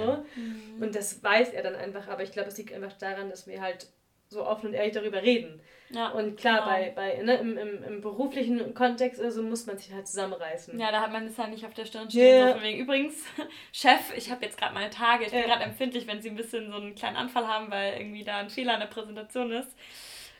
Und 0.81 0.95
das 0.95 1.23
weiß 1.23 1.53
er 1.53 1.61
dann 1.61 1.75
einfach, 1.75 2.07
aber 2.07 2.23
ich 2.23 2.31
glaube, 2.31 2.49
es 2.49 2.57
liegt 2.57 2.73
einfach 2.73 2.93
daran, 2.93 3.29
dass 3.29 3.45
wir 3.45 3.61
halt 3.61 3.87
so 4.27 4.43
offen 4.43 4.67
und 4.69 4.73
ehrlich 4.73 4.93
darüber 4.93 5.21
reden. 5.21 5.61
Ja. 5.93 6.09
Und 6.09 6.37
klar, 6.37 6.59
genau. 6.59 6.69
bei, 6.71 6.91
bei 6.95 7.21
ne, 7.23 7.35
im, 7.35 7.57
im, 7.57 7.83
im 7.83 8.01
beruflichen 8.01 8.73
Kontext 8.73 9.19
oder 9.19 9.31
so 9.31 9.43
muss 9.43 9.65
man 9.67 9.77
sich 9.77 9.93
halt 9.93 10.07
zusammenreißen. 10.07 10.79
Ja, 10.79 10.91
da 10.91 11.01
hat 11.01 11.11
man 11.11 11.27
es 11.27 11.37
ja 11.37 11.47
nicht 11.47 11.65
auf 11.65 11.73
der 11.73 11.85
Stirn 11.85 12.09
stehen. 12.09 12.39
Ja. 12.39 12.47
So 12.47 12.53
von 12.53 12.63
wegen, 12.63 12.79
übrigens, 12.79 13.15
Chef, 13.71 13.99
ich 14.15 14.31
habe 14.31 14.43
jetzt 14.45 14.57
gerade 14.57 14.73
meine 14.73 14.89
Tage. 14.89 15.25
Ich 15.25 15.31
bin 15.31 15.41
Ja. 15.41 15.45
gerade 15.47 15.63
empfindlich, 15.63 16.07
wenn 16.07 16.21
Sie 16.21 16.29
ein 16.29 16.35
bisschen 16.35 16.71
so 16.71 16.77
einen 16.77 16.95
kleinen 16.95 17.15
Anfall 17.17 17.47
haben, 17.47 17.69
weil 17.71 17.93
irgendwie 17.99 18.23
da 18.23 18.37
ein 18.37 18.49
Fehler 18.49 18.73
in 18.73 18.79
der 18.79 18.87
Präsentation 18.87 19.51
ist. 19.51 19.69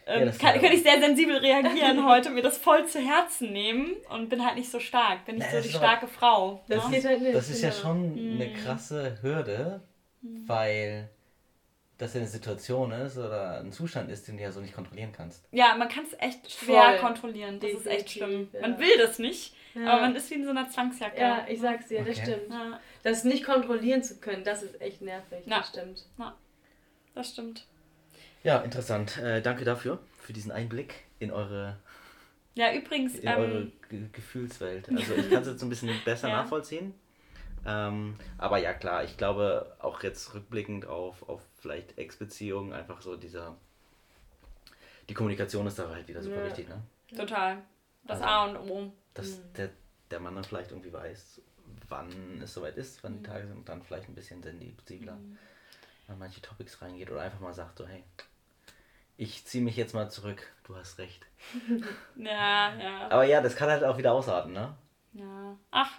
Ja, 0.07 0.15
Ähm, 0.15 0.25
das 0.25 0.37
kann, 0.37 0.59
könnte 0.59 0.75
ich 0.75 0.83
sehr 0.83 0.99
sensibel 0.99 1.37
reagieren 1.37 2.05
heute, 2.05 2.29
mir 2.31 2.41
das 2.41 2.57
voll 2.57 2.85
zu 2.87 2.99
Herzen 2.99 3.53
nehmen 3.53 3.93
und 4.09 4.27
bin 4.29 4.43
halt 4.45 4.55
nicht 4.57 4.69
so 4.69 4.79
stark. 4.81 5.23
Bin 5.25 5.35
nicht 5.35 5.45
Na, 5.45 5.51
so 5.51 5.55
das 5.57 5.63
die 5.63 5.69
ist 5.69 5.75
aber- 5.77 5.85
starke 5.85 6.07
Frau. 6.07 6.61
Das 6.67 6.89
ne? 6.89 6.95
geht 6.95 7.05
halt 7.05 7.21
nicht. 7.21 7.35
Das 7.35 7.49
ist 7.49 7.61
ja 7.61 7.69
genau. 7.69 7.81
schon 7.81 7.97
eine 8.13 8.45
Mhm. 8.49 8.53
krasse 8.55 9.17
Hürde, 9.21 9.81
weil 10.45 11.09
das 12.03 12.13
ja 12.13 12.19
eine 12.21 12.29
Situation 12.29 12.91
ist 12.91 13.17
oder 13.17 13.59
ein 13.59 13.71
Zustand 13.71 14.11
ist, 14.11 14.27
den 14.27 14.37
du 14.37 14.43
ja 14.43 14.51
so 14.51 14.61
nicht 14.61 14.75
kontrollieren 14.75 15.11
kannst. 15.11 15.43
Ja, 15.51 15.75
man 15.75 15.89
kann 15.89 16.05
es 16.05 16.13
echt 16.19 16.51
schwer 16.51 16.91
Voll. 16.91 16.97
kontrollieren. 16.99 17.59
Das 17.59 17.71
ist 17.71 17.87
echt 17.87 18.11
schlimm. 18.11 18.29
Definitiv, 18.51 18.61
ja. 18.61 18.67
Man 18.67 18.79
will 18.79 18.97
das 18.97 19.19
nicht, 19.19 19.55
Ja. 19.73 19.91
aber 19.93 20.01
man 20.01 20.15
ist 20.15 20.29
wie 20.29 20.35
in 20.35 20.43
so 20.43 20.51
einer 20.51 20.69
Zwangsjacke. 20.69 21.19
Ja, 21.19 21.45
ich 21.49 21.59
sag's 21.61 21.87
dir, 21.87 22.03
das 22.03 22.17
Okay. 22.17 22.21
stimmt. 22.33 22.49
Ja, 22.51 22.79
Das 23.03 23.23
nicht 23.23 23.43
kontrollieren 23.45 24.03
zu 24.03 24.17
können, 24.19 24.43
das 24.43 24.63
ist 24.63 24.79
echt 24.81 25.01
nervig. 25.01 25.43
Das 25.47 25.69
stimmt. 25.69 26.05
das 27.15 27.29
stimmt. 27.29 27.65
Ja, 28.43 28.59
interessant. 28.59 29.17
Äh, 29.19 29.41
danke 29.41 29.63
dafür, 29.65 29.99
für 30.19 30.33
diesen 30.33 30.51
Einblick 30.51 30.95
in 31.19 31.31
eure, 31.31 31.77
Ja, 32.55 32.73
übrigens, 32.73 33.15
in 33.15 33.27
eure 33.29 33.57
ähm, 33.61 33.71
Ge 33.89 34.01
Gefühlswelt. 34.11 34.89
Also 34.95 35.13
ich 35.15 35.29
kann 35.29 35.41
es 35.41 35.47
jetzt 35.47 35.59
so 35.59 35.65
ein 35.65 35.69
bisschen 35.69 35.89
besser 36.05 36.27
Ja. 36.29 36.37
nachvollziehen. 36.43 36.93
Ähm, 37.65 38.15
aber 38.37 38.57
ja, 38.57 38.73
klar, 38.73 39.05
ich 39.05 39.15
glaube 39.15 39.73
auch 39.79 40.03
jetzt 40.03 40.33
rückblickend 40.33 40.85
auf, 40.85 41.27
auf 41.29 41.41
vielleicht 41.63 41.97
Ex-Beziehungen, 41.97 42.73
einfach 42.73 43.01
so 43.01 43.15
dieser. 43.15 43.55
Die 45.09 45.13
Kommunikation 45.13 45.65
ist 45.65 45.79
da 45.79 45.89
halt 45.89 46.07
wieder 46.07 46.21
super 46.21 46.37
Ja. 46.41 46.45
wichtig, 46.45 46.67
ne? 46.69 46.81
total. 47.17 47.61
Das 48.05 48.21
Also- 48.21 48.25
A 48.33 48.45
und 48.45 48.69
O. 48.69 48.91
Dass 49.13 49.37
Mhm. 49.37 49.53
der, 49.57 49.69
der 50.11 50.19
Mann 50.19 50.35
dann 50.35 50.43
vielleicht 50.43 50.71
irgendwie 50.71 50.91
weiß, 50.91 51.41
wann 51.89 52.41
es 52.41 52.53
soweit 52.53 52.75
ist, 52.77 53.03
wann 53.03 53.13
die 53.13 53.19
Mhm. 53.19 53.23
Tage 53.23 53.47
sind 53.47 53.57
und 53.57 53.69
dann 53.69 53.81
vielleicht 53.83 54.09
ein 54.09 54.15
bisschen 54.15 54.41
sensibler 54.43 55.17
an 56.07 56.19
manche 56.19 56.41
Topics 56.41 56.81
reingeht 56.81 57.09
oder 57.11 57.21
einfach 57.21 57.39
mal 57.39 57.53
sagt 57.53 57.77
so, 57.77 57.87
hey, 57.87 58.03
ich 59.15 59.45
ziehe 59.45 59.63
mich 59.63 59.77
jetzt 59.77 59.93
mal 59.93 60.09
zurück, 60.09 60.51
du 60.65 60.75
hast 60.75 60.97
recht. 60.99 61.25
Ja, 62.15 62.73
ja. 62.75 63.07
Aber 63.09 63.23
ja, 63.25 63.41
das 63.41 63.55
kann 63.55 63.69
halt 63.69 63.83
auch 63.83 63.97
wieder 63.97 64.11
ausarten, 64.13 64.53
ne? 64.53 64.75
Ja. 65.13 65.55
Ach. 65.71 65.91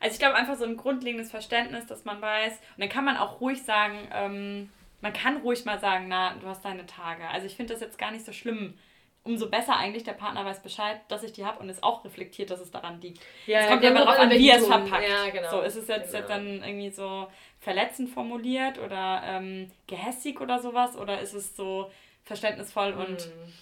Also 0.00 0.14
ich 0.14 0.18
glaube 0.18 0.34
einfach 0.36 0.56
so 0.56 0.64
ein 0.64 0.76
grundlegendes 0.76 1.30
Verständnis, 1.30 1.86
dass 1.86 2.04
man 2.04 2.20
weiß. 2.22 2.52
Und 2.52 2.80
dann 2.80 2.88
kann 2.88 3.04
man 3.04 3.16
auch 3.16 3.40
ruhig 3.40 3.62
sagen, 3.64 4.08
ähm, 4.12 4.70
man 5.00 5.12
kann 5.12 5.38
ruhig 5.38 5.64
mal 5.64 5.78
sagen, 5.78 6.06
na, 6.08 6.34
du 6.34 6.46
hast 6.46 6.64
deine 6.64 6.86
Tage. 6.86 7.26
Also 7.28 7.46
ich 7.46 7.56
finde 7.56 7.72
das 7.72 7.80
jetzt 7.80 7.98
gar 7.98 8.10
nicht 8.10 8.24
so 8.24 8.32
schlimm. 8.32 8.74
Umso 9.22 9.50
besser 9.50 9.76
eigentlich, 9.76 10.02
der 10.04 10.14
Partner 10.14 10.46
weiß 10.46 10.62
Bescheid, 10.62 10.98
dass 11.08 11.22
ich 11.22 11.32
die 11.34 11.44
habe 11.44 11.58
und 11.60 11.68
es 11.68 11.82
auch 11.82 12.04
reflektiert, 12.06 12.48
dass 12.50 12.58
es 12.60 12.70
daran 12.70 13.00
liegt. 13.02 13.20
Ja, 13.46 13.60
es 13.60 13.68
kommt 13.68 13.82
ja 13.82 13.90
immer 13.90 14.00
darauf 14.00 14.14
drauf 14.16 14.24
an, 14.24 14.30
wie 14.30 14.48
er 14.48 14.56
es 14.56 14.66
verpackt. 14.66 15.06
Ja, 15.08 15.28
genau. 15.30 15.50
So, 15.50 15.60
ist 15.60 15.76
es 15.76 15.88
jetzt, 15.88 16.06
Genau. 16.12 16.18
jetzt 16.20 16.30
dann 16.30 16.46
irgendwie 16.64 16.88
so 16.90 17.26
verletzend 17.60 18.08
formuliert 18.08 18.78
oder 18.78 19.22
ähm, 19.26 19.70
gehässig 19.86 20.40
oder 20.40 20.58
sowas? 20.58 20.96
Oder 20.96 21.20
ist 21.20 21.34
es 21.34 21.54
so 21.54 21.90
verständnisvoll 22.24 22.92
und 22.94 23.10
Mhm. 23.26 23.52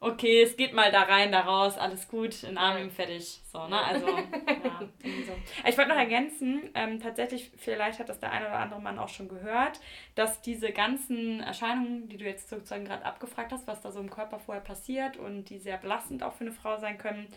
Okay, 0.00 0.42
es 0.42 0.56
geht 0.56 0.72
mal 0.74 0.92
da 0.92 1.02
rein, 1.02 1.32
da 1.32 1.40
raus, 1.40 1.78
alles 1.78 2.08
gut, 2.08 2.42
in 2.42 2.58
Arm 2.58 2.90
fertig. 2.90 3.40
So, 3.50 3.66
ne? 3.66 3.82
Also, 3.82 4.06
ja, 4.06 4.24
so. 5.02 5.32
Ich 5.66 5.78
wollte 5.78 5.90
noch 5.90 5.96
ergänzen, 5.96 6.70
ähm, 6.74 7.00
tatsächlich, 7.00 7.50
vielleicht 7.56 7.98
hat 7.98 8.08
das 8.08 8.20
der 8.20 8.32
eine 8.32 8.46
oder 8.46 8.58
andere 8.58 8.80
Mann 8.80 8.98
auch 8.98 9.08
schon 9.08 9.28
gehört, 9.28 9.80
dass 10.14 10.42
diese 10.42 10.70
ganzen 10.72 11.40
Erscheinungen, 11.40 12.08
die 12.08 12.18
du 12.18 12.24
jetzt 12.24 12.48
sozusagen 12.48 12.84
gerade 12.84 13.04
abgefragt 13.04 13.52
hast, 13.52 13.66
was 13.66 13.80
da 13.80 13.90
so 13.90 14.00
im 14.00 14.10
Körper 14.10 14.38
vorher 14.38 14.62
passiert 14.62 15.16
und 15.16 15.44
die 15.44 15.58
sehr 15.58 15.78
belastend 15.78 16.22
auch 16.22 16.34
für 16.34 16.44
eine 16.44 16.52
Frau 16.52 16.76
sein 16.78 16.98
können, 16.98 17.28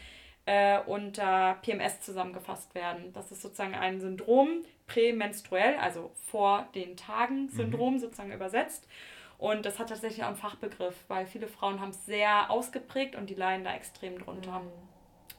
äh, 0.45 0.79
unter 0.85 1.57
PMS 1.61 2.01
zusammengefasst 2.01 2.75
werden. 2.75 3.13
Das 3.13 3.31
ist 3.31 3.41
sozusagen 3.41 3.75
ein 3.75 3.99
Syndrom, 3.99 4.63
prämenstruell, 4.87 5.75
also 5.77 6.11
vor 6.25 6.67
den 6.75 6.97
Tagen 6.97 7.49
Syndrom 7.49 7.99
sozusagen 7.99 8.33
übersetzt. 8.33 8.87
Und 9.39 9.65
das 9.65 9.79
hat 9.79 9.87
tatsächlich 9.87 10.23
auch 10.23 10.27
einen 10.27 10.35
Fachbegriff, 10.35 11.05
weil 11.07 11.25
viele 11.25 11.47
Frauen 11.47 11.79
haben 11.79 11.91
es 11.91 12.05
sehr 12.05 12.51
ausgeprägt 12.51 13.15
und 13.15 13.29
die 13.29 13.35
leiden 13.35 13.63
da 13.63 13.73
extrem 13.73 14.19
drunter. 14.19 14.61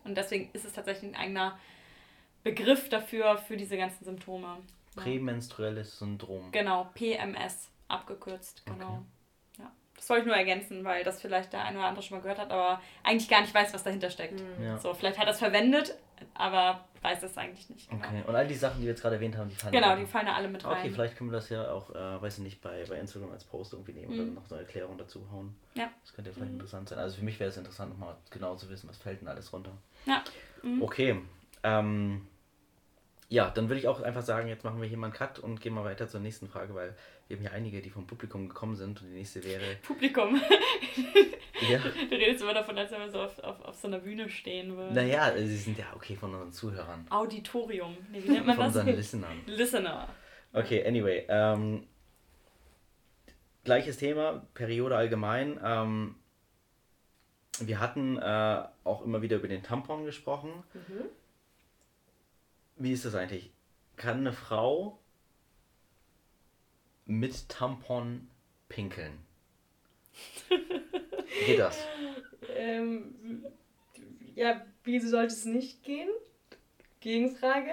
Und 0.04 0.16
deswegen 0.16 0.48
ist 0.54 0.64
es 0.64 0.72
tatsächlich 0.72 1.12
ein 1.12 1.20
eigener 1.20 1.58
Begriff 2.42 2.88
dafür, 2.88 3.36
für 3.36 3.58
diese 3.58 3.76
ganzen 3.76 4.04
Symptome. 4.04 4.56
Prämenstruelles 4.96 5.98
Syndrom. 5.98 6.50
Genau, 6.50 6.88
PMS 6.94 7.70
abgekürzt, 7.88 8.64
genau. 8.64 8.88
Okay. 8.88 9.02
Ja. 9.58 9.72
Das 9.94 10.08
wollte 10.08 10.22
ich 10.22 10.26
nur 10.28 10.36
ergänzen, 10.36 10.82
weil 10.82 11.04
das 11.04 11.20
vielleicht 11.20 11.52
der 11.52 11.64
eine 11.64 11.78
oder 11.78 11.88
andere 11.88 12.02
schon 12.02 12.16
mal 12.16 12.22
gehört 12.22 12.38
hat, 12.38 12.50
aber 12.50 12.80
eigentlich 13.02 13.28
gar 13.28 13.42
nicht 13.42 13.54
weiß, 13.54 13.74
was 13.74 13.84
dahinter 13.84 14.08
steckt. 14.08 14.42
Ja. 14.62 14.78
So, 14.78 14.94
vielleicht 14.94 15.18
hat 15.18 15.26
er 15.26 15.32
es 15.32 15.38
verwendet, 15.38 15.94
aber 16.34 16.84
weiß 17.02 17.22
es 17.22 17.36
eigentlich 17.38 17.68
nicht. 17.70 17.88
Genau, 17.90 18.04
Okay, 18.06 18.22
und 18.26 18.34
all 18.34 18.46
die 18.46 18.54
Sachen, 18.54 18.76
die 18.78 18.82
wir 18.82 18.90
jetzt 18.90 19.00
gerade 19.02 19.16
erwähnt 19.16 19.36
haben, 19.36 19.48
die 19.48 19.54
fallen 19.56 19.72
genau 19.72 19.96
die 19.96 20.06
fallen 20.06 20.26
da 20.26 20.34
alle 20.34 20.48
mit 20.48 20.64
rein. 20.64 20.78
Okay, 20.78 20.90
vielleicht 20.90 21.16
können 21.16 21.30
wir 21.30 21.36
das 21.36 21.48
ja 21.48 21.70
auch, 21.70 21.90
äh, 21.94 22.20
weiß 22.22 22.38
ich 22.38 22.44
nicht, 22.44 22.60
bei, 22.60 22.84
bei 22.88 22.96
Instagram 22.98 23.32
als 23.32 23.44
Post 23.44 23.72
irgendwie 23.72 23.92
nehmen 23.92 24.12
oder 24.14 24.22
Mhm. 24.24 24.34
noch 24.34 24.46
so 24.46 24.54
eine 24.54 24.64
Erklärung 24.64 24.98
dazu 24.98 25.26
hauen. 25.32 25.56
Ja. 25.74 25.90
Das 26.02 26.12
könnte 26.12 26.30
ja 26.30 26.34
vielleicht 26.34 26.50
Mhm. 26.52 26.56
interessant 26.60 26.88
sein. 26.90 26.98
Also 26.98 27.16
für 27.16 27.24
mich 27.24 27.38
wäre 27.40 27.50
es 27.50 27.56
interessant, 27.56 27.90
nochmal 27.92 28.16
genau 28.30 28.54
zu 28.56 28.68
wissen, 28.68 28.88
was 28.88 28.98
fällt 28.98 29.20
denn 29.20 29.28
alles 29.28 29.52
runter. 29.52 29.72
Ja. 30.06 30.22
Mhm. 30.62 30.82
Okay. 30.82 31.20
Ähm, 31.62 32.26
ja, 33.28 33.48
dann 33.50 33.68
würde 33.68 33.78
ich 33.80 33.88
auch 33.88 34.00
einfach 34.02 34.22
sagen, 34.22 34.48
jetzt 34.48 34.64
machen 34.64 34.80
wir 34.80 34.88
hier 34.88 34.98
mal 34.98 35.06
einen 35.06 35.14
Cut 35.14 35.38
und 35.38 35.60
gehen 35.60 35.72
mal 35.72 35.84
weiter 35.84 36.08
zur 36.08 36.20
nächsten 36.20 36.48
Frage, 36.48 36.74
weil 36.74 36.96
wir 37.30 37.36
haben 37.36 37.42
hier 37.42 37.52
einige, 37.52 37.80
die 37.80 37.90
vom 37.90 38.08
Publikum 38.08 38.48
gekommen 38.48 38.74
sind 38.74 39.00
und 39.00 39.08
die 39.08 39.14
nächste 39.14 39.42
wäre. 39.44 39.76
Publikum. 39.86 40.40
Ja. 41.60 41.78
Du 41.78 42.16
redest 42.16 42.42
immer 42.42 42.54
davon, 42.54 42.76
als 42.76 42.90
wenn 42.90 43.00
wir 43.00 43.10
so 43.10 43.20
auf, 43.20 43.38
auf, 43.38 43.60
auf 43.60 43.76
so 43.76 43.86
einer 43.86 44.00
Bühne 44.00 44.28
stehen 44.28 44.76
würden. 44.76 44.94
Naja, 44.94 45.32
sie 45.36 45.56
sind 45.56 45.78
ja 45.78 45.84
okay 45.94 46.16
von 46.16 46.32
unseren 46.32 46.52
Zuhörern. 46.52 47.06
Auditorium. 47.08 47.96
Nee, 48.10 48.22
wie 48.24 48.30
nennt 48.30 48.46
man 48.46 48.56
Von 48.56 48.64
das? 48.64 48.76
unseren 48.76 48.96
Listenern. 48.96 49.40
Listener. 49.46 50.08
Okay, 50.52 50.84
anyway. 50.84 51.24
Ähm, 51.28 51.86
gleiches 53.62 53.98
Thema, 53.98 54.44
Periode 54.54 54.96
allgemein. 54.96 55.60
Ähm, 55.62 56.16
wir 57.60 57.78
hatten 57.78 58.18
äh, 58.18 58.64
auch 58.82 59.02
immer 59.04 59.22
wieder 59.22 59.36
über 59.36 59.48
den 59.48 59.62
Tampon 59.62 60.04
gesprochen. 60.04 60.50
Mhm. 60.74 61.04
Wie 62.76 62.92
ist 62.92 63.04
das 63.04 63.14
eigentlich? 63.14 63.52
Kann 63.96 64.18
eine 64.18 64.32
Frau 64.32 64.99
mit 67.10 67.48
Tampon 67.48 68.28
pinkeln? 68.68 69.18
Geht 71.46 71.58
das? 71.58 71.78
Ähm, 72.56 73.44
ja, 74.34 74.64
wieso 74.84 75.08
sollte 75.08 75.34
es 75.34 75.44
nicht 75.44 75.82
gehen? 75.82 76.08
Gegenfrage. 77.00 77.72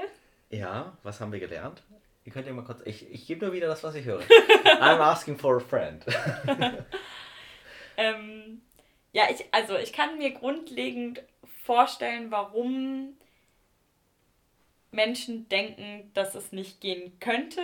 Ja, 0.49 0.97
was 1.03 1.19
haben 1.19 1.31
wir 1.31 1.39
gelernt? 1.39 1.83
Ihr 2.23 2.31
könnt 2.31 2.47
ja 2.47 2.53
mal 2.53 2.63
kurz. 2.63 2.81
Ich, 2.85 3.09
ich 3.11 3.25
gebe 3.27 3.45
nur 3.45 3.53
wieder 3.53 3.67
das, 3.67 3.83
was 3.83 3.95
ich 3.95 4.05
höre. 4.05 4.21
I'm 4.21 4.99
asking 4.99 5.37
for 5.37 5.57
a 5.57 5.59
friend. 5.59 6.05
Ähm, 7.97 8.61
ja, 9.11 9.23
ich, 9.31 9.45
also 9.51 9.75
ich 9.75 9.91
kann 9.91 10.19
mir 10.19 10.31
grundlegend 10.31 11.23
vorstellen, 11.63 12.29
warum 12.29 13.17
Menschen 14.97 15.47
denken, 15.47 16.11
dass 16.15 16.33
es 16.35 16.51
nicht 16.51 16.81
gehen 16.81 17.17
könnte, 17.19 17.61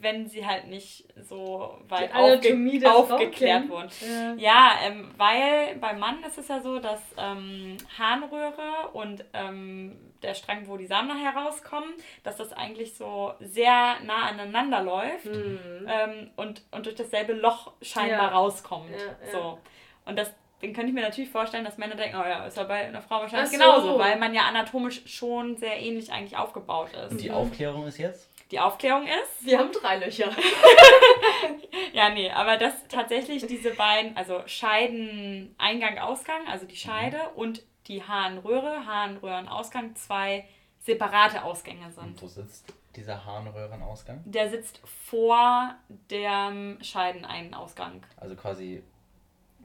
wenn 0.00 0.26
sie 0.26 0.46
halt 0.46 0.66
nicht 0.66 1.04
so 1.16 1.78
weit 1.88 2.12
aufge 2.14 2.90
aufgeklärt 2.90 3.68
wurden. 3.68 3.90
Ja. 4.00 4.34
Ja, 4.36 4.74
ähm, 4.86 5.10
weil 5.18 5.76
beim 5.76 5.98
Mann 5.98 6.24
ist 6.24 6.38
es 6.38 6.48
ja 6.48 6.60
so, 6.60 6.78
dass 6.80 7.00
ähm, 7.18 7.76
Harnröhre 7.98 8.88
und 8.94 9.24
ähm, 9.34 9.96
der 10.22 10.34
Strang, 10.34 10.66
wo 10.66 10.76
die 10.78 10.86
Samen 10.86 11.08
nachher 11.08 11.38
rauskommen, 11.38 11.92
dass 12.24 12.36
das 12.36 12.52
eigentlich 12.54 12.94
so 12.94 13.34
sehr 13.40 14.00
nah 14.04 14.28
aneinander 14.28 14.82
läuft 14.82 15.26
Mhm. 15.26 15.86
ähm, 15.86 16.30
und, 16.36 16.62
und 16.70 16.86
durch 16.86 16.96
dasselbe 16.96 17.34
Loch 17.34 17.72
scheinbar 17.82 18.30
Ja. 18.30 18.38
rauskommt. 18.38 18.90
Ja. 18.90 19.32
So. 19.32 19.58
Und 20.06 20.18
das, 20.18 20.32
den 20.62 20.74
könnte 20.74 20.88
ich 20.88 20.94
mir 20.94 21.02
natürlich 21.02 21.30
vorstellen, 21.30 21.64
dass 21.64 21.78
Männer 21.78 21.96
denken, 21.96 22.16
oh 22.16 22.24
ja, 22.24 22.44
ist 22.44 22.56
ja 22.56 22.64
bei 22.64 22.86
einer 22.86 23.02
Frau 23.02 23.20
wahrscheinlich 23.20 23.50
so. 23.50 23.56
genauso, 23.56 23.98
weil 23.98 24.18
man 24.18 24.34
ja 24.34 24.42
anatomisch 24.42 25.02
schon 25.06 25.56
sehr 25.56 25.80
ähnlich 25.80 26.12
eigentlich 26.12 26.36
aufgebaut 26.36 26.92
ist. 26.92 27.12
Und 27.12 27.22
die 27.22 27.30
Aufklärung 27.30 27.86
ist 27.86 27.98
jetzt? 27.98 28.28
Die 28.50 28.58
Aufklärung 28.58 29.06
ist, 29.06 29.46
Wir 29.46 29.58
haben 29.58 29.70
drei 29.70 29.98
Löcher. 29.98 30.30
ja, 31.92 32.10
nee, 32.10 32.30
aber 32.30 32.56
dass 32.56 32.88
tatsächlich 32.88 33.46
diese 33.46 33.70
beiden, 33.70 34.16
also 34.16 34.42
Scheiden, 34.46 35.54
Eingang, 35.56 35.98
Ausgang, 35.98 36.48
also 36.48 36.66
die 36.66 36.76
Scheide 36.76 37.20
und 37.36 37.62
die 37.86 38.02
Harnröhre, 38.02 38.86
Harnröhrenausgang, 38.86 39.94
zwei 39.94 40.48
separate 40.80 41.44
Ausgänge 41.44 41.92
sind. 41.92 42.04
Und 42.04 42.22
wo 42.22 42.26
sitzt 42.26 42.74
dieser 42.96 43.24
Harnröhrenausgang? 43.24 44.22
Der 44.24 44.50
sitzt 44.50 44.80
vor 44.84 45.76
dem 46.10 46.78
Scheideneinausgang. 46.82 48.04
Also 48.16 48.34
quasi 48.34 48.82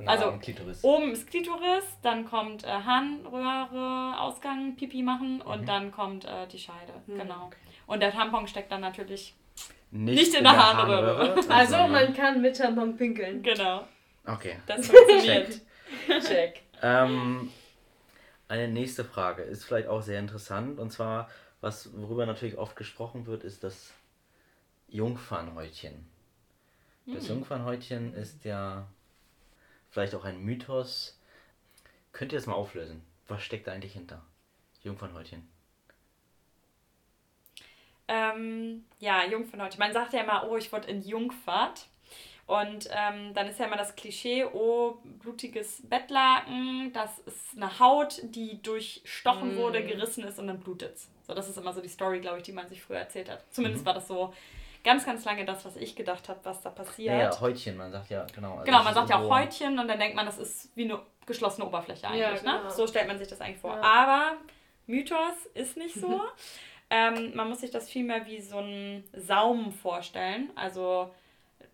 Also, 0.06 0.32
Klitoris. 0.42 0.84
Oben 0.84 1.12
ist 1.12 1.28
Klitoris, 1.30 1.84
dann 2.02 2.26
kommt 2.26 2.64
äh, 2.64 2.68
Harnröhre, 2.68 4.20
Ausgang, 4.20 4.76
Pipi 4.76 5.02
machen 5.04 5.42
und 5.42 5.62
Mhm. 5.62 5.66
dann 5.66 5.92
kommt 5.92 6.26
äh, 6.26 6.48
die 6.48 6.60
Scheide. 6.60 6.94
Hm. 7.06 7.18
Genau. 7.20 7.50
Und 7.88 8.02
der 8.02 8.12
Tampon 8.12 8.48
steckt 8.48 8.72
dann 8.72 8.82
natürlich. 8.82 9.34
Nicht, 9.92 10.16
nicht 10.20 10.34
in 10.36 10.44
der 10.44 10.58
Harnröhre. 10.58 11.36
Also 11.50 11.72
sondern- 11.78 11.92
man 11.92 12.14
kann 12.14 12.42
mit 12.42 12.58
Tampon 12.58 12.98
pinkeln. 12.98 13.42
Genau. 13.42 13.88
Okay. 14.26 14.58
Das 14.68 14.88
funktioniert. 14.88 15.62
Check. 16.28 16.62
Ähm, 16.82 17.50
eine 18.50 18.68
nächste 18.68 19.06
Frage 19.06 19.44
ist 19.44 19.64
vielleicht 19.64 19.88
auch 19.88 20.02
sehr 20.02 20.20
interessant 20.20 20.78
und 20.80 20.92
zwar, 20.92 21.30
was 21.62 21.90
worüber 21.96 22.26
natürlich 22.26 22.58
oft 22.58 22.76
gesprochen 22.76 23.28
wird, 23.28 23.44
ist 23.44 23.64
das 23.64 23.94
Jungfernhäutchen. 24.90 26.06
Das 27.06 27.28
Hm. 27.30 27.36
Jungfernhäutchen 27.38 28.14
ist 28.14 28.44
ja 28.46 28.88
vielleicht 29.96 30.14
auch 30.14 30.26
ein 30.26 30.44
Mythos. 30.44 31.18
Könnt 32.12 32.34
ihr 32.34 32.38
das 32.38 32.48
mal 32.48 32.54
auflösen? 32.54 33.02
Was 33.30 33.42
steckt 33.44 33.66
da 33.66 33.72
eigentlich 33.72 33.94
hinter? 33.94 34.22
Jungfernhäutchen. 34.84 35.48
Ähm, 38.10 38.84
ja, 39.00 39.26
Jungfernhäutchen. 39.26 39.80
Man 39.80 39.94
sagt 39.94 40.12
ja 40.12 40.22
immer, 40.22 40.50
oh, 40.50 40.58
ich 40.58 40.74
wurde 40.74 40.90
entjungfert. 40.90 41.88
Und 42.46 42.90
ähm, 42.92 43.34
dann 43.34 43.48
ist 43.48 43.58
ja 43.58 43.68
immer 43.68 43.78
das 43.78 43.96
Klischee, 43.96 44.44
oh, 44.44 44.98
blutiges 45.04 45.82
Bettlaken, 45.90 46.92
das 46.94 47.18
ist 47.20 47.56
eine 47.56 47.80
Haut, 47.80 48.22
die 48.22 48.62
durchstochen 48.62 49.54
Mm. 49.54 49.56
wurde, 49.56 49.84
gerissen 49.84 50.26
ist 50.26 50.38
und 50.38 50.48
dann 50.48 50.60
blutet's. 50.60 51.10
So, 51.26 51.34
das 51.34 51.50
ist 51.50 51.58
immer 51.58 51.74
so 51.74 51.82
die 51.82 51.88
Story, 51.90 52.20
glaube 52.20 52.38
ich, 52.38 52.44
die 52.44 52.52
man 52.52 52.68
sich 52.68 52.84
früher 52.84 53.00
erzählt 53.00 53.30
hat. 53.32 53.46
Zumindest 53.52 53.84
Mhm. 53.84 53.86
war 53.86 53.96
das 53.96 54.08
so 54.08 54.32
ganz, 54.86 55.06
ganz 55.06 55.26
lange 55.26 55.44
das, 55.44 55.66
was 55.66 55.76
ich 55.76 55.96
gedacht 55.96 56.30
habe, 56.30 56.40
was 56.44 56.62
da 56.62 56.70
passiert. 56.70 57.14
Ja, 57.14 57.24
ja, 57.24 57.40
Häutchen, 57.42 57.76
man 57.76 57.92
sagt 57.92 58.10
ja, 58.10 58.26
genau. 58.34 58.54
also 58.54 58.64
Genau, 58.64 58.84
man 58.84 58.94
sagt 58.94 59.10
ja 59.10 59.20
auch 59.20 59.30
Häutchen 59.30 59.78
und 59.78 59.88
dann 59.88 60.00
denkt 60.00 60.16
man, 60.16 60.26
das 60.26 60.38
ist 60.38 60.70
wie 60.76 60.86
eine 60.86 61.02
geschlossene 61.26 61.68
Oberfläche 61.68 62.08
eigentlich. 62.08 62.22
Ja, 62.22 62.32
ne? 62.34 62.60
genau. 62.60 62.70
So 62.70 62.88
stellt 62.88 63.08
man 63.08 63.18
sich 63.18 63.28
das 63.28 63.42
eigentlich 63.42 63.60
vor. 63.60 63.76
Ja. 63.76 63.82
Aber 63.82 64.38
Mythos 64.88 65.46
ist 65.54 65.76
nicht 65.76 65.96
so. 65.96 66.22
ähm, 66.90 67.36
man 67.36 67.50
muss 67.50 67.62
sich 67.62 67.72
das 67.72 67.90
vielmehr 67.90 68.26
wie 68.28 68.40
so 68.40 68.60
ein 68.60 69.04
Saum 69.14 69.72
vorstellen. 69.74 70.52
Also 70.56 71.12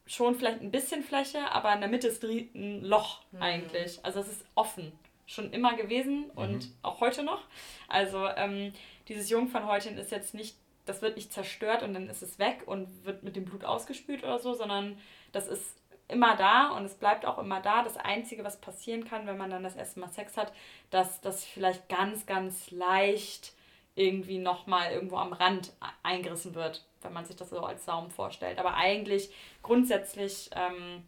schon 0.07 0.35
vielleicht 0.35 0.61
ein 0.61 0.71
bisschen 0.71 1.03
Fläche, 1.03 1.51
aber 1.51 1.73
in 1.73 1.81
der 1.81 1.89
Mitte 1.89 2.07
ist 2.07 2.23
ein 2.23 2.81
Loch 2.81 3.21
Mhm. 3.31 3.41
eigentlich. 3.41 3.99
Also 4.03 4.21
es 4.21 4.27
ist 4.29 4.45
offen. 4.55 4.91
Schon 5.27 5.51
immer 5.51 5.75
gewesen 5.75 6.29
und 6.35 6.67
auch 6.81 6.99
heute 6.99 7.23
noch. 7.23 7.43
Also 7.87 8.27
ähm, 8.35 8.73
dieses 9.07 9.29
Jungfernhäutchen 9.29 9.97
ist 9.97 10.11
jetzt 10.11 10.33
nicht 10.33 10.57
das 10.85 11.01
wird 11.01 11.15
nicht 11.15 11.31
zerstört 11.31 11.83
und 11.83 11.93
dann 11.93 12.09
ist 12.09 12.21
es 12.21 12.39
weg 12.39 12.63
und 12.65 13.05
wird 13.05 13.23
mit 13.23 13.35
dem 13.35 13.45
Blut 13.45 13.63
ausgespült 13.63 14.23
oder 14.23 14.39
so, 14.39 14.53
sondern 14.53 14.97
das 15.31 15.47
ist 15.47 15.77
immer 16.07 16.35
da 16.35 16.69
und 16.69 16.85
es 16.85 16.95
bleibt 16.95 17.25
auch 17.25 17.37
immer 17.37 17.61
da. 17.61 17.83
Das 17.83 17.97
Einzige, 17.97 18.43
was 18.43 18.59
passieren 18.59 19.05
kann, 19.05 19.27
wenn 19.27 19.37
man 19.37 19.49
dann 19.49 19.63
das 19.63 19.75
erste 19.75 19.99
Mal 19.99 20.09
Sex 20.09 20.37
hat, 20.37 20.53
dass 20.89 21.21
das 21.21 21.45
vielleicht 21.45 21.87
ganz, 21.89 22.25
ganz 22.25 22.71
leicht 22.71 23.53
irgendwie 23.95 24.37
nochmal 24.37 24.91
irgendwo 24.91 25.17
am 25.17 25.33
Rand 25.33 25.73
eingerissen 26.03 26.55
wird, 26.55 26.85
wenn 27.01 27.13
man 27.13 27.25
sich 27.25 27.35
das 27.35 27.49
so 27.49 27.61
als 27.61 27.85
Saum 27.85 28.09
vorstellt. 28.09 28.57
Aber 28.59 28.75
eigentlich 28.75 29.33
grundsätzlich 29.63 30.49
ähm, 30.53 31.03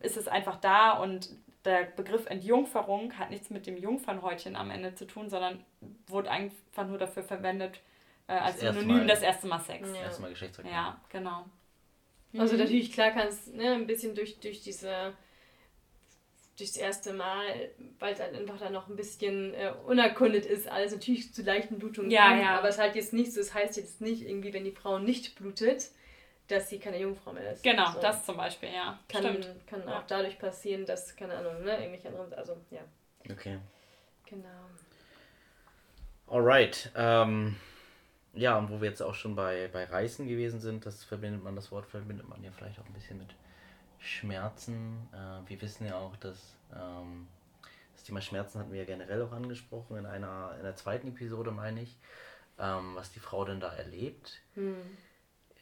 ist 0.00 0.16
es 0.16 0.28
einfach 0.28 0.56
da 0.56 0.92
und 0.92 1.30
der 1.64 1.84
Begriff 1.84 2.26
Entjungferung 2.26 3.18
hat 3.18 3.30
nichts 3.30 3.50
mit 3.50 3.66
dem 3.66 3.76
Jungfernhäutchen 3.76 4.56
am 4.56 4.70
Ende 4.70 4.94
zu 4.94 5.06
tun, 5.06 5.28
sondern 5.28 5.62
wurde 6.06 6.30
einfach 6.30 6.86
nur 6.86 6.98
dafür 6.98 7.22
verwendet, 7.22 7.80
äh, 8.30 8.38
als 8.38 8.58
das 8.58 8.74
Synonym 8.76 9.08
das 9.08 9.22
erste 9.22 9.46
Mal 9.48 9.58
Sex. 9.58 9.88
Ja. 9.88 10.02
Erste 10.02 10.28
Geschlechtsverkehr. 10.28 10.72
Ja, 10.72 11.00
genau. 11.08 11.46
Also 12.38 12.54
mhm. 12.54 12.60
natürlich, 12.60 12.92
klar 12.92 13.10
kannst 13.10 13.52
ne, 13.54 13.72
ein 13.72 13.86
bisschen 13.86 14.14
durch, 14.14 14.38
durch 14.38 14.62
diese 14.62 15.14
durchs 16.56 16.76
erste 16.76 17.14
Mal, 17.14 17.70
weil 17.98 18.12
es 18.12 18.20
halt 18.20 18.34
einfach 18.34 18.58
dann 18.58 18.74
noch 18.74 18.88
ein 18.88 18.94
bisschen 18.94 19.54
äh, 19.54 19.72
unerkundet 19.86 20.44
ist, 20.44 20.68
alles 20.68 20.92
natürlich 20.92 21.32
zu 21.32 21.42
leichten 21.42 21.78
Blutungen 21.78 22.10
ja, 22.10 22.28
kann, 22.28 22.40
ja. 22.40 22.58
aber 22.58 22.68
es 22.68 22.78
halt 22.78 22.96
jetzt 22.96 23.14
nicht 23.14 23.32
so, 23.32 23.40
es 23.40 23.54
heißt 23.54 23.78
jetzt 23.78 24.02
nicht 24.02 24.22
irgendwie, 24.22 24.52
wenn 24.52 24.64
die 24.64 24.72
Frau 24.72 24.98
nicht 24.98 25.36
blutet, 25.36 25.88
dass 26.48 26.68
sie 26.68 26.78
keine 26.78 26.98
Jungfrau 27.00 27.32
mehr 27.32 27.52
ist. 27.52 27.62
Genau, 27.62 27.92
so. 27.92 28.00
das 28.00 28.26
zum 28.26 28.36
Beispiel, 28.36 28.68
ja. 28.74 28.98
Kann, 29.08 29.22
Stimmt. 29.22 29.66
kann 29.66 29.82
ja. 29.86 29.98
auch 29.98 30.06
dadurch 30.06 30.38
passieren, 30.38 30.84
dass, 30.84 31.16
keine 31.16 31.34
Ahnung, 31.34 31.62
ne, 31.64 31.78
irgendwelche 31.78 32.08
anderen, 32.08 32.34
also, 32.34 32.58
ja. 32.70 32.82
Okay. 33.30 33.58
Genau. 34.26 34.48
Alright, 36.26 36.92
ähm, 36.94 37.56
ja, 38.32 38.56
und 38.58 38.70
wo 38.70 38.80
wir 38.80 38.88
jetzt 38.88 39.02
auch 39.02 39.14
schon 39.14 39.34
bei, 39.34 39.68
bei 39.72 39.84
Reißen 39.84 40.28
gewesen 40.28 40.60
sind, 40.60 40.86
das 40.86 41.04
verbindet 41.04 41.42
man, 41.42 41.56
das 41.56 41.72
Wort 41.72 41.86
verbindet 41.86 42.28
man 42.28 42.42
ja 42.42 42.50
vielleicht 42.52 42.78
auch 42.78 42.86
ein 42.86 42.92
bisschen 42.92 43.18
mit 43.18 43.34
Schmerzen. 43.98 45.08
Äh, 45.12 45.48
wir 45.48 45.60
wissen 45.60 45.86
ja 45.86 45.96
auch, 45.98 46.16
dass 46.16 46.56
ähm, 46.72 47.26
das 47.94 48.04
Thema 48.04 48.20
Schmerzen 48.20 48.58
hatten 48.58 48.72
wir 48.72 48.80
ja 48.80 48.86
generell 48.86 49.22
auch 49.22 49.32
angesprochen 49.32 49.96
in 49.96 50.06
einer, 50.06 50.54
in 50.56 50.62
der 50.62 50.76
zweiten 50.76 51.08
Episode, 51.08 51.50
meine 51.50 51.82
ich, 51.82 51.98
ähm, 52.58 52.94
was 52.94 53.12
die 53.12 53.20
Frau 53.20 53.44
denn 53.44 53.60
da 53.60 53.72
erlebt. 53.74 54.40
Hm. 54.54 54.76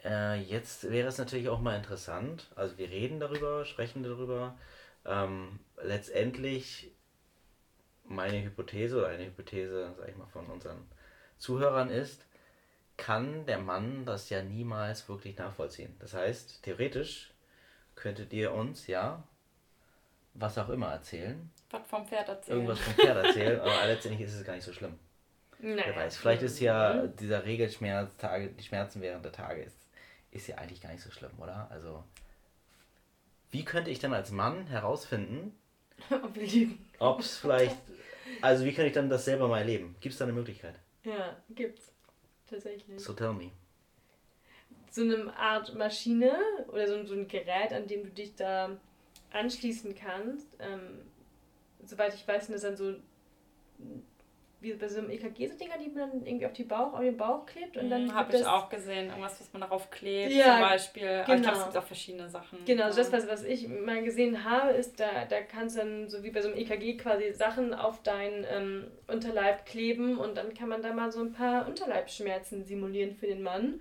Äh, 0.05 0.41
jetzt 0.43 0.91
wäre 0.91 1.09
es 1.09 1.19
natürlich 1.19 1.49
auch 1.49 1.61
mal 1.61 1.77
interessant, 1.77 2.49
also 2.55 2.79
wir 2.79 2.89
reden 2.89 3.19
darüber, 3.19 3.65
sprechen 3.65 4.03
darüber. 4.03 4.57
Ähm, 5.05 5.59
letztendlich 5.83 6.93
meine 8.05 8.43
Hypothese 8.43 8.99
oder 8.99 9.09
eine 9.09 9.27
Hypothese, 9.27 9.95
sag 9.99 10.09
ich 10.09 10.17
mal, 10.17 10.27
von 10.27 10.47
unseren 10.47 10.87
Zuhörern 11.39 11.91
ist, 11.91 12.28
kann 12.99 13.47
der 13.47 13.59
Mann 13.59 14.05
das 14.05 14.29
ja 14.29 14.43
niemals 14.43 15.09
wirklich 15.09 15.39
nachvollziehen. 15.39 15.97
Das 16.01 16.13
heißt, 16.13 16.63
theoretisch 16.63 17.33
könntet 17.95 18.33
ihr 18.35 18.53
uns 18.53 18.87
ja 18.87 19.23
was 20.35 20.59
auch 20.59 20.69
immer 20.69 20.89
erzählen. 20.89 21.51
Was 21.71 21.87
vom 21.89 22.07
Pferd 22.07 22.29
erzählen. 22.29 22.57
Irgendwas 22.59 22.81
vom 22.81 22.95
Pferd 22.95 23.25
erzählen, 23.25 23.61
aber 23.61 23.73
letztendlich 23.87 24.29
ist 24.29 24.35
es 24.35 24.45
gar 24.45 24.55
nicht 24.55 24.65
so 24.65 24.73
schlimm. 24.73 24.99
Naja. 25.61 25.85
Wer 25.87 25.97
weiß, 25.97 26.17
vielleicht 26.17 26.43
ist 26.43 26.61
ja 26.61 26.95
mhm. 26.95 27.17
dieser 27.17 27.45
Regelschmerz, 27.45 28.17
Tage, 28.17 28.49
die 28.49 28.63
Schmerzen 28.63 29.01
während 29.01 29.25
der 29.25 29.33
Tage, 29.33 29.63
ist, 29.63 29.79
ist 30.31 30.47
ja 30.47 30.57
eigentlich 30.57 30.81
gar 30.81 30.93
nicht 30.93 31.03
so 31.03 31.11
schlimm, 31.11 31.33
oder? 31.39 31.69
Also, 31.71 32.05
wie 33.51 33.65
könnte 33.65 33.91
ich 33.91 33.99
dann 33.99 34.13
als 34.13 34.31
Mann 34.31 34.67
herausfinden, 34.67 35.57
ob 36.99 37.21
es 37.21 37.39
vielleicht, 37.39 37.77
also 38.43 38.65
wie 38.65 38.73
kann 38.73 38.87
ich 38.87 38.93
dann 38.93 39.09
das 39.09 39.25
selber 39.25 39.49
mal 39.49 39.59
erleben? 39.59 39.97
Gibt 40.01 40.13
es 40.13 40.19
da 40.19 40.25
eine 40.25 40.35
Möglichkeit? 40.35 40.75
Ja, 41.03 41.37
gibt's. 41.51 41.93
Tatsächlich. 42.49 43.03
So 43.03 43.13
tell 43.13 43.33
me 43.33 43.51
so 44.91 45.03
eine 45.03 45.37
Art 45.37 45.75
Maschine 45.75 46.33
oder 46.69 46.87
so, 46.89 47.05
so 47.07 47.15
ein 47.15 47.29
Gerät, 47.29 47.73
an 47.73 47.87
dem 47.87 48.05
du 48.05 48.11
dich 48.11 48.35
da 48.35 48.77
anschließen 49.33 49.95
kannst. 49.95 50.49
Ähm, 50.59 51.03
soweit 51.85 52.15
ich 52.15 52.27
weiß, 52.27 52.47
sind 52.47 52.55
das 52.55 52.63
dann 52.63 52.77
so 52.77 52.95
wie 54.61 54.73
bei 54.73 54.89
so 54.89 54.99
einem 54.99 55.11
EKG 55.11 55.47
so 55.47 55.57
Dinger, 55.57 55.79
die 55.79 55.89
man 55.89 56.11
dann 56.11 56.27
irgendwie 56.27 56.47
auf, 56.47 56.53
die 56.53 56.65
Bauch, 56.65 56.93
auf 56.93 57.01
den 57.01 57.17
Bauch 57.17 57.47
klebt 57.47 57.77
und 57.77 57.91
dann. 57.91 58.07
Mhm, 58.07 58.15
Habe 58.15 58.37
ich 58.37 58.45
auch 58.45 58.69
gesehen, 58.69 59.09
irgendwas, 59.09 59.41
was 59.41 59.53
man 59.53 59.63
darauf 59.63 59.91
klebt, 59.91 60.33
ja, 60.33 60.55
zum 60.55 60.61
Beispiel. 60.61 61.03
Genau. 61.03 61.23
Aber 61.25 61.35
ich 61.35 61.43
glaube, 61.43 61.59
es 61.59 61.65
gibt 61.65 61.77
auch 61.77 61.87
verschiedene 61.87 62.29
Sachen. 62.29 62.59
Genau, 62.65 62.85
also 62.85 62.99
das, 62.99 63.13
was, 63.13 63.29
was 63.29 63.45
ich 63.45 63.69
mal 63.69 64.03
gesehen 64.03 64.45
habe, 64.45 64.73
ist, 64.73 64.99
da, 64.99 65.25
da 65.27 65.41
kannst 65.43 65.77
du 65.77 65.81
dann 65.81 66.09
so 66.09 66.25
wie 66.25 66.31
bei 66.31 66.43
so 66.43 66.49
einem 66.49 66.59
EKG 66.59 66.97
quasi 66.97 67.33
Sachen 67.33 67.73
auf 67.73 68.03
deinen 68.03 68.45
ähm, 68.51 68.91
Unterleib 69.07 69.65
kleben 69.65 70.19
und 70.19 70.37
dann 70.37 70.55
kann 70.55 70.69
man 70.69 70.83
da 70.83 70.93
mal 70.93 71.13
so 71.13 71.21
ein 71.21 71.33
paar 71.33 71.69
Unterleibsschmerzen 71.69 72.65
simulieren 72.65 73.15
für 73.15 73.27
den 73.27 73.43
Mann. 73.43 73.81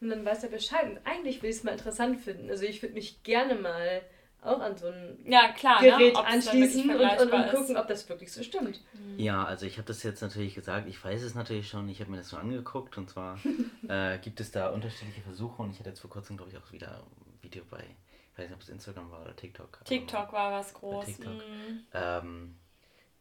Und 0.00 0.10
dann 0.10 0.24
weiß 0.24 0.44
er 0.44 0.50
Bescheid. 0.50 0.84
Und 0.90 0.98
eigentlich 1.04 1.42
will 1.42 1.50
ich 1.50 1.56
es 1.56 1.64
mal 1.64 1.72
interessant 1.72 2.20
finden. 2.20 2.50
Also 2.50 2.64
ich 2.64 2.82
würde 2.82 2.94
mich 2.94 3.22
gerne 3.22 3.54
mal 3.54 4.02
auch 4.42 4.60
an 4.60 4.76
so 4.76 4.88
ein 4.88 5.18
ja, 5.24 5.52
klar, 5.52 5.82
ne? 5.82 5.90
Gerät 5.90 6.14
ne? 6.14 6.24
anschließen 6.24 6.90
und, 6.90 7.00
und, 7.00 7.32
und, 7.32 7.50
gucken, 7.50 7.76
ob 7.76 7.88
das 7.88 8.08
wirklich 8.08 8.32
so 8.32 8.42
stimmt. 8.42 8.80
Mhm. 8.94 9.18
Ja, 9.18 9.44
also 9.44 9.66
ich 9.66 9.78
habe 9.78 9.88
das 9.88 10.02
jetzt 10.02 10.20
natürlich 10.20 10.54
gesagt, 10.54 10.88
ich 10.88 11.02
weiß 11.02 11.22
es 11.22 11.34
natürlich 11.34 11.68
schon, 11.68 11.88
ich 11.88 12.00
habe 12.00 12.10
mir 12.10 12.18
das 12.18 12.28
so 12.28 12.36
angeguckt 12.36 12.96
und 12.98 13.10
zwar 13.10 13.38
äh, 13.88 14.18
gibt 14.18 14.40
es 14.40 14.50
da 14.50 14.68
unterschiedliche 14.70 15.22
Versuche 15.22 15.62
und 15.62 15.70
ich 15.70 15.78
hatte 15.80 15.90
jetzt 15.90 16.00
vor 16.00 16.10
kurzem, 16.10 16.36
glaube 16.36 16.52
ich, 16.52 16.58
auch 16.58 16.72
wieder 16.72 17.02
ein 17.02 17.42
Video 17.42 17.64
bei, 17.68 17.78
ich 17.80 18.38
weiß 18.38 18.48
nicht, 18.48 18.54
ob 18.54 18.62
es 18.62 18.68
Instagram 18.68 19.10
war 19.10 19.22
oder 19.22 19.34
TikTok. 19.34 19.84
TikTok 19.84 20.32
war 20.32 20.52
was 20.52 20.74
groß. 20.74 21.18
Mhm. 21.18 21.86
Ähm, 21.92 22.56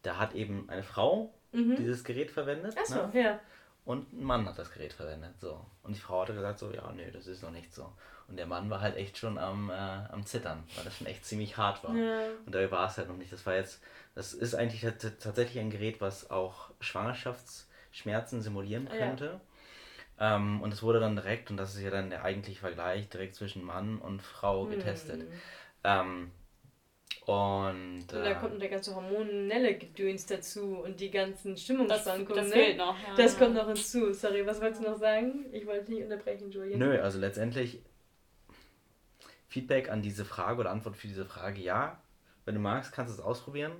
da 0.03 0.17
hat 0.17 0.35
eben 0.35 0.69
eine 0.69 0.83
Frau 0.83 1.33
mhm. 1.51 1.75
dieses 1.77 2.03
Gerät 2.03 2.29
verwendet. 2.31 2.77
Achso, 2.77 3.07
ne? 3.07 3.21
ja. 3.23 3.39
Und 3.85 4.13
ein 4.13 4.23
Mann 4.23 4.47
hat 4.47 4.57
das 4.57 4.71
Gerät 4.71 4.93
verwendet. 4.93 5.39
So. 5.39 5.63
Und 5.83 5.95
die 5.95 5.99
Frau 5.99 6.21
hatte 6.21 6.33
gesagt, 6.33 6.59
so, 6.59 6.71
ja, 6.71 6.91
nö, 6.91 7.09
das 7.11 7.27
ist 7.27 7.43
noch 7.43 7.51
nicht 7.51 7.73
so. 7.73 7.91
Und 8.27 8.37
der 8.37 8.47
Mann 8.47 8.69
war 8.69 8.81
halt 8.81 8.97
echt 8.97 9.17
schon 9.17 9.37
am, 9.37 9.69
äh, 9.69 9.73
am 9.73 10.25
Zittern, 10.25 10.63
weil 10.75 10.83
das 10.83 10.97
schon 10.97 11.07
echt 11.07 11.25
ziemlich 11.25 11.57
hart 11.57 11.83
war. 11.83 11.95
Ja. 11.95 12.21
Und 12.45 12.55
da 12.55 12.71
war 12.71 12.87
es 12.87 12.97
halt 12.97 13.07
noch 13.07 13.17
nicht. 13.17 13.31
Das 13.31 13.45
war 13.45 13.55
jetzt, 13.55 13.81
das 14.15 14.33
ist 14.33 14.55
eigentlich 14.55 14.81
tatsächlich 14.81 15.59
ein 15.59 15.69
Gerät, 15.69 16.01
was 16.01 16.31
auch 16.31 16.71
Schwangerschaftsschmerzen 16.79 18.41
simulieren 18.41 18.89
könnte. 18.89 19.39
Ja. 20.19 20.35
Ähm, 20.37 20.61
und 20.61 20.73
es 20.73 20.81
wurde 20.81 20.99
dann 20.99 21.15
direkt, 21.15 21.51
und 21.51 21.57
das 21.57 21.75
ist 21.75 21.81
ja 21.81 21.91
dann 21.91 22.09
der 22.09 22.23
eigentliche 22.23 22.61
Vergleich, 22.61 23.09
direkt 23.09 23.35
zwischen 23.35 23.63
Mann 23.63 23.99
und 23.99 24.21
Frau 24.21 24.65
getestet. 24.65 25.21
Hm. 25.21 25.27
Ähm, 25.83 26.31
und, 27.25 28.01
und 28.01 28.11
da 28.11 28.31
äh, 28.31 28.35
kommt 28.35 28.61
der 28.61 28.69
ganze 28.69 28.95
hormonelle 28.95 29.77
Gedöns 29.77 30.25
dazu 30.27 30.79
und 30.83 30.99
die 30.99 31.09
ganzen 31.09 31.57
Stimmungsschwankungen. 31.57 32.27
Das, 32.27 32.49
das 32.49 32.55
ne? 32.55 32.63
fehlt 32.63 32.77
noch. 32.77 32.95
Ja, 32.99 33.15
das 33.15 33.37
kommt 33.37 33.55
noch 33.55 33.67
hinzu. 33.67 34.13
Sorry, 34.13 34.45
was 34.45 34.61
wolltest 34.61 34.83
du 34.83 34.89
noch 34.89 34.97
sagen? 34.97 35.45
Ich 35.51 35.65
wollte 35.65 35.91
nicht 35.91 36.03
unterbrechen, 36.03 36.51
Julian. 36.51 36.79
Nö, 36.79 36.99
also 36.99 37.17
letztendlich 37.17 37.81
Feedback 39.55 39.89
an 39.89 40.01
diese 40.01 40.25
Frage 40.25 40.59
oder 40.59 40.69
Antwort 40.69 40.97
für 40.97 41.07
diese 41.07 41.23
Frage, 41.23 41.61
ja. 41.61 41.97
Wenn 42.43 42.55
du 42.55 42.61
magst, 42.61 42.91
kannst 42.91 43.13
du 43.13 43.21
es 43.21 43.25
ausprobieren. 43.25 43.71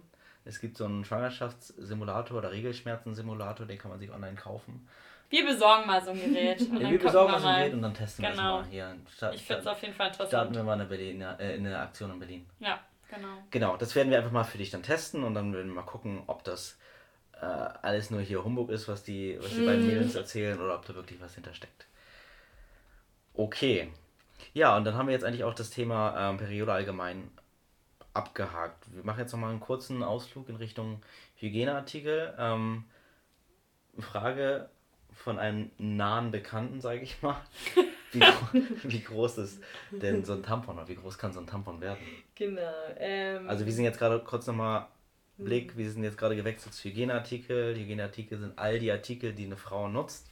Es 0.46 0.62
gibt 0.62 0.78
so 0.78 0.86
einen 0.86 1.04
Schwangerschaftssimulator 1.04 2.38
oder 2.38 2.52
Regelschmerzensimulator, 2.54 3.66
den 3.66 3.78
kann 3.78 3.92
man 3.92 4.00
sich 4.00 4.10
online 4.10 4.36
kaufen. 4.36 4.88
Wir 5.30 5.46
besorgen 5.46 5.86
mal 5.86 6.02
so 6.02 6.12
ein 6.12 6.20
Gerät. 6.20 6.62
Und 6.72 6.80
ja, 6.80 6.90
wir 6.90 7.00
besorgen 7.00 7.34
mal 7.34 7.42
so 7.42 7.48
ein 7.48 7.56
Gerät 7.58 7.74
und 7.74 7.82
dann 7.82 7.94
testen 7.94 8.24
genau. 8.24 8.36
wir 8.38 8.60
es 8.60 8.66
mal 8.66 8.72
hier. 8.72 8.96
Start, 9.14 9.36
ich 9.36 9.44
finde 9.44 9.62
es 9.64 9.68
auf 9.68 9.82
jeden 9.82 9.94
Fall 9.94 10.08
interessant. 10.08 10.30
Starten 10.30 10.56
wir 10.56 10.64
mal 10.64 10.74
eine, 10.74 10.86
Berlin, 10.86 11.22
äh, 11.22 11.56
eine 11.56 11.78
Aktion 11.78 12.12
in 12.12 12.20
Berlin. 12.20 12.46
Ja. 12.60 12.80
Genau. 13.10 13.44
Genau, 13.52 13.76
das 13.76 13.96
werden 13.96 14.12
wir 14.12 14.18
einfach 14.18 14.32
mal 14.32 14.46
für 14.46 14.58
dich 14.58 14.70
dann 14.70 14.82
testen 14.82 15.26
und 15.26 15.34
dann 15.34 15.54
werden 15.54 15.68
wir 15.68 15.76
mal 15.76 15.82
gucken, 15.82 16.24
ob 16.28 16.46
das 16.46 16.78
äh, 17.34 17.46
alles 17.46 18.12
nur 18.12 18.22
hier 18.22 18.46
Humbug 18.46 18.70
ist, 18.70 18.88
was 18.88 19.04
die, 19.04 19.38
was 19.42 19.50
die 19.50 19.62
mm. 19.62 19.66
beiden 19.66 19.82
mhm. 19.82 19.88
Mädels 19.88 20.16
erzählen 20.16 20.60
oder 20.60 20.76
ob 20.76 20.86
da 20.86 20.96
wirklich 20.96 21.20
was 21.20 21.36
hintersteckt. 21.36 21.86
Okay. 23.34 23.92
Ja, 24.56 24.78
und 24.78 24.86
dann 24.86 24.96
haben 24.96 25.08
wir 25.08 25.13
jetzt 25.13 25.26
eigentlich 25.26 25.44
auch 25.44 25.54
das 25.54 25.70
Thema 25.70 26.30
ähm, 26.30 26.38
Periode 26.38 26.72
allgemein 26.72 27.30
abgehakt. 28.13 28.86
Wir 28.96 29.04
machen 29.04 29.20
jetzt 29.20 29.34
nochmal 29.34 29.52
einen 29.52 29.60
kurzen 29.60 30.02
Ausflug 30.02 30.48
in 30.48 30.56
Richtung 30.56 31.02
Hygieneartikel. 31.36 32.34
Ähm, 32.39 32.86
Frage 34.00 34.70
von 35.12 35.39
einem 35.39 35.72
nahen 35.78 36.32
Bekannten, 36.32 36.80
sage 36.80 37.02
ich 37.02 37.22
mal. 37.22 37.36
Wie, 38.13 38.22
wie, 38.84 39.02
groß 39.02 39.39
ist 39.39 39.62
denn 39.91 40.24
so 40.24 40.32
ein 40.32 40.44
Tampon 40.44 40.78
oder 40.78 40.88
wie 40.88 40.96
groß 40.96 41.18
kann 41.18 41.34
so 41.34 41.41
ein 41.41 41.48
Tampon 41.48 41.82
werden? 41.82 42.00
Genau. 42.36 42.62
Ähm, 42.98 43.50
also 43.50 43.65
wir 43.65 43.74
sind 43.74 43.84
jetzt 43.84 44.00
gerade 44.00 44.20
kurz 44.20 44.48
nochmal 44.48 44.88
Blick, 45.38 45.76
wir 45.76 45.91
sind 45.91 46.02
jetzt 46.06 46.18
gerade 46.18 46.38
gewechselt 46.38 46.74
zu 46.74 46.88
Hygieneartikel. 46.88 47.76
Hygieneartikel 47.76 48.38
sind 48.38 48.58
all 48.58 48.80
die 48.80 48.89
Artikel, 48.89 49.34
die 49.34 49.48
eine 49.48 49.58
Frau 49.58 49.89
nutzt. 49.89 50.32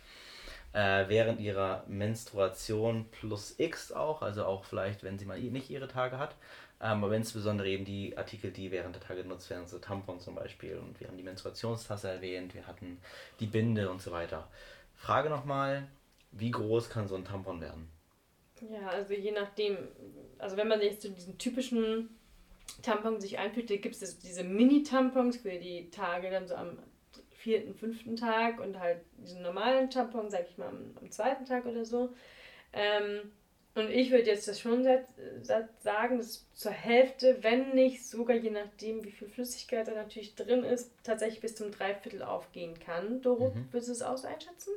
Äh, 0.74 1.08
während 1.08 1.40
ihrer 1.40 1.84
Menstruation 1.88 3.06
plus 3.12 3.60
X 3.60 3.92
auch, 3.92 4.24
also 4.24 4.46
auch 4.46 4.66
vielleicht, 4.66 5.04
wenn 5.04 5.20
sie 5.20 5.26
mal 5.26 5.40
nicht 5.40 5.70
ihre 5.70 5.88
Tage 5.88 6.18
hat. 6.18 6.36
Ähm, 6.82 7.04
aber 7.04 7.16
insbesondere 7.16 7.70
eben 7.70 7.86
die 7.86 8.18
Artikel, 8.18 8.52
die 8.52 8.72
während 8.72 8.96
der 8.96 9.02
Tage 9.04 9.22
genutzt 9.24 9.50
werden, 9.50 9.68
so 9.68 9.78
Tampon 9.78 10.20
zum 10.20 10.36
Beispiel. 10.36 10.78
Und 10.78 11.00
wir 11.00 11.08
haben 11.08 11.18
die 11.18 11.24
Menstruationstasse 11.24 12.10
erwähnt, 12.10 12.56
wir 12.56 12.66
hatten 12.66 13.00
die 13.40 13.46
Binde 13.46 13.90
und 13.90 14.02
so 14.02 14.12
weiter. 14.12 14.48
Frage 14.96 15.30
nochmal, 15.30 15.88
wie 16.32 16.52
groß 16.52 16.90
kann 16.90 17.08
so 17.08 17.16
ein 17.16 17.24
Tampon 17.24 17.62
werden? 17.62 17.88
Ja, 18.70 18.88
also 18.88 19.14
je 19.14 19.32
nachdem, 19.32 19.78
also 20.40 20.58
wenn 20.58 20.68
man 20.68 20.82
jetzt 20.82 21.04
zu 21.04 21.12
diesen 21.12 21.38
typischen 21.38 22.10
Tampons 22.82 23.22
sich 23.24 23.38
einfühlt, 23.38 23.70
da 23.70 23.76
gibt 23.76 24.02
es 24.02 24.20
diese 24.20 24.44
Mini-Tampons 24.44 25.38
für 25.38 25.60
die 25.60 25.90
Tage 25.90 26.32
dann 26.32 26.48
so 26.48 26.56
am 26.56 26.80
vierten, 27.44 27.76
fünften 27.76 28.16
Tag 28.16 28.60
und 28.60 28.80
halt 28.80 29.02
diesen 29.18 29.42
normalen 29.42 29.90
Tampon, 29.90 30.30
sag 30.30 30.48
ich 30.50 30.58
mal, 30.58 30.70
am, 30.70 30.96
am 31.00 31.12
zweiten 31.12 31.46
Tag 31.46 31.66
oder 31.66 31.84
so. 31.84 32.10
Ähm, 32.72 33.32
und 33.76 33.90
ich 33.90 34.12
würde 34.12 34.28
jetzt 34.28 34.48
das 34.48 34.60
schon 34.60 34.84
sagen, 34.84 36.18
dass 36.18 36.48
zur 36.54 36.72
Hälfte, 36.72 37.40
wenn 37.42 37.74
nicht 37.74 38.06
sogar 38.06 38.38
je 38.38 38.52
nachdem, 38.52 39.04
wie 39.04 39.12
viel 39.12 39.28
Flüssigkeit 39.28 39.88
da 39.88 39.94
natürlich 39.94 40.36
drin 40.36 40.64
ist, 40.64 40.92
tatsächlich 41.04 41.42
bis 41.42 41.56
zum 41.56 41.72
Dreiviertel 41.72 42.22
aufgehen 42.22 42.80
kann. 42.80 43.22
Doro, 43.22 43.50
mhm. 43.50 43.68
würdest 43.72 43.90
du 43.90 43.94
es 43.94 44.02
auch 44.04 44.18
so 44.18 44.28
einschätzen? 44.28 44.72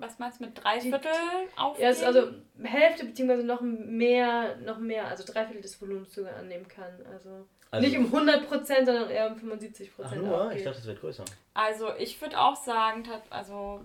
Was 0.00 0.18
meinst 0.18 0.40
du 0.40 0.44
mit 0.44 0.62
Dreiviertel 0.62 1.10
aufgehen? 1.56 1.94
Ja, 1.94 2.06
also 2.06 2.30
Hälfte 2.62 3.06
beziehungsweise 3.06 3.44
noch 3.44 3.60
mehr, 3.60 4.56
noch 4.56 4.78
mehr, 4.78 5.06
also 5.06 5.24
Dreiviertel 5.24 5.62
des 5.62 5.80
Volumens 5.80 6.14
sogar 6.14 6.36
annehmen 6.36 6.66
kann. 6.66 6.92
Also, 7.12 7.46
also 7.70 7.86
nicht 7.86 7.96
um 7.98 8.12
100%, 8.12 8.84
sondern 8.84 9.10
eher 9.10 9.30
um 9.30 9.38
75%. 9.38 9.88
Ach 10.02 10.14
nur? 10.14 10.44
Aufgeht. 10.44 10.58
Ich 10.58 10.64
dachte, 10.64 10.78
es 10.78 10.86
wird 10.86 11.00
größer. 11.00 11.24
Also 11.54 11.94
ich 11.96 12.20
würde 12.20 12.38
auch 12.38 12.56
sagen, 12.56 13.04
also 13.30 13.84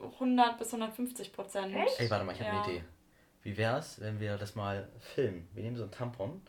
100 0.00 0.58
bis 0.58 0.72
150 0.72 1.32
Prozent. 1.32 1.74
Ey, 1.74 2.10
warte 2.10 2.24
mal, 2.24 2.32
ich 2.32 2.40
habe 2.40 2.56
ja. 2.56 2.62
eine 2.62 2.72
Idee. 2.72 2.84
Wie 3.42 3.56
wäre 3.56 3.78
es, 3.78 4.00
wenn 4.00 4.20
wir 4.20 4.36
das 4.36 4.54
mal 4.54 4.88
filmen? 5.14 5.48
Wir 5.54 5.62
nehmen 5.62 5.76
so 5.76 5.82
einen 5.82 5.92
Tampon 5.92 6.42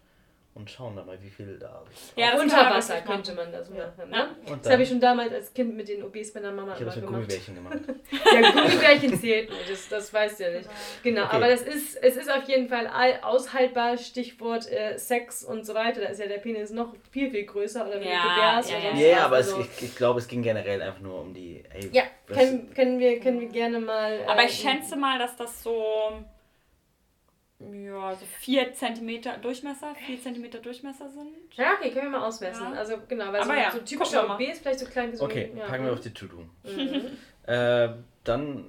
und 0.55 0.69
schauen 0.69 0.95
dann 0.95 1.05
mal, 1.05 1.21
wie 1.21 1.29
viel 1.29 1.57
da 1.59 1.83
ist. 1.91 2.13
Ja, 2.17 2.37
unter 2.39 2.69
Wasser 2.69 3.01
könnte 3.01 3.33
man 3.33 3.51
das 3.51 3.69
ja. 3.69 3.93
machen. 3.97 4.09
Ne? 4.09 4.57
das 4.61 4.71
habe 4.71 4.83
ich 4.83 4.89
schon 4.89 4.99
damals 4.99 5.33
als 5.33 5.53
Kind 5.53 5.75
mit 5.75 5.87
den 5.87 6.03
OBs 6.03 6.33
meiner 6.33 6.51
Mama 6.51 6.73
ich 6.73 6.81
immer 6.81 6.93
gemacht. 6.93 7.13
Gummibärchen 7.13 7.55
gemacht. 7.55 7.77
ja, 8.33 8.51
Gummibärchen 8.51 9.19
zählt 9.19 9.49
nicht, 9.49 9.69
das, 9.69 9.87
das 9.89 10.13
weißt 10.13 10.39
du 10.39 10.43
ja 10.43 10.57
nicht. 10.57 10.69
Genau, 11.03 11.25
okay. 11.25 11.35
aber 11.35 11.47
das 11.47 11.61
ist, 11.61 11.95
es 11.97 12.17
ist 12.17 12.29
auf 12.29 12.43
jeden 12.47 12.67
Fall 12.67 12.89
aushaltbar, 13.21 13.97
Stichwort 13.97 14.69
äh, 14.69 14.97
Sex 14.97 15.43
und 15.43 15.65
so 15.65 15.73
weiter. 15.75 16.01
Da 16.01 16.07
ist 16.07 16.19
ja 16.19 16.27
der 16.27 16.39
Penis 16.39 16.71
noch 16.71 16.93
viel, 17.11 17.29
viel 17.29 17.45
größer 17.45 17.87
oder 17.87 17.99
wenn 17.99 18.07
ja, 18.07 18.61
du 18.61 18.71
ja, 18.71 18.79
ja. 18.79 18.95
ja, 18.95 19.25
aber 19.25 19.37
also, 19.37 19.61
es, 19.61 19.67
ich, 19.77 19.83
ich 19.89 19.95
glaube, 19.95 20.19
es 20.19 20.27
ging 20.27 20.41
generell 20.41 20.81
einfach 20.81 21.01
nur 21.01 21.21
um 21.21 21.33
die... 21.33 21.63
Ey, 21.73 21.89
ja, 21.93 22.03
können, 22.27 22.73
können, 22.73 22.99
wir, 22.99 23.19
können 23.19 23.39
wir 23.39 23.47
gerne 23.47 23.79
mal... 23.79 24.13
Äh, 24.13 24.25
aber 24.25 24.43
ich 24.43 24.53
schätze 24.53 24.95
mal, 24.95 25.19
dass 25.19 25.35
das 25.35 25.63
so 25.63 26.11
ja, 27.59 28.15
so 28.15 28.25
4 28.25 28.73
cm 28.73 29.41
Durchmesser, 29.41 29.93
4 29.93 30.21
cm 30.21 30.61
Durchmesser 30.61 31.09
sind. 31.09 31.35
Ja, 31.55 31.73
okay, 31.73 31.91
können 31.91 32.11
wir 32.11 32.19
mal 32.19 32.27
ausmessen. 32.27 32.71
Ja. 32.73 32.79
Also 32.79 32.95
genau, 33.07 33.33
weil 33.33 33.41
Aber 33.41 33.53
so, 33.53 33.53
ja, 33.53 33.71
so 33.71 33.79
typischer 33.79 34.33
OB 34.33 34.41
ist 34.41 34.61
vielleicht 34.61 34.79
so 34.79 34.85
klein 34.85 35.11
wie 35.11 35.17
so 35.17 35.25
Okay, 35.25 35.51
ja. 35.55 35.65
packen 35.65 35.85
wir 35.85 35.93
auf 35.93 35.99
die 35.99 36.13
To-Do. 36.13 36.45
Mhm. 36.63 37.17
äh, 37.47 37.89
dann 38.23 38.65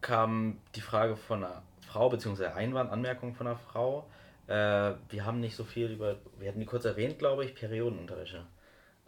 kam 0.00 0.58
die 0.76 0.80
Frage 0.80 1.16
von 1.16 1.44
einer 1.44 1.62
Frau, 1.86 2.08
beziehungsweise 2.08 2.54
Einwand, 2.54 2.92
Anmerkung 2.92 3.34
von 3.34 3.48
einer 3.48 3.56
Frau. 3.56 4.08
Äh, 4.46 4.52
wir 5.08 5.24
haben 5.26 5.40
nicht 5.40 5.56
so 5.56 5.64
viel 5.64 5.90
über, 5.90 6.16
wir 6.38 6.48
hatten 6.48 6.60
die 6.60 6.66
kurz 6.66 6.84
erwähnt, 6.84 7.18
glaube 7.18 7.44
ich, 7.44 7.54
Periodenunterwäsche. 7.54 8.44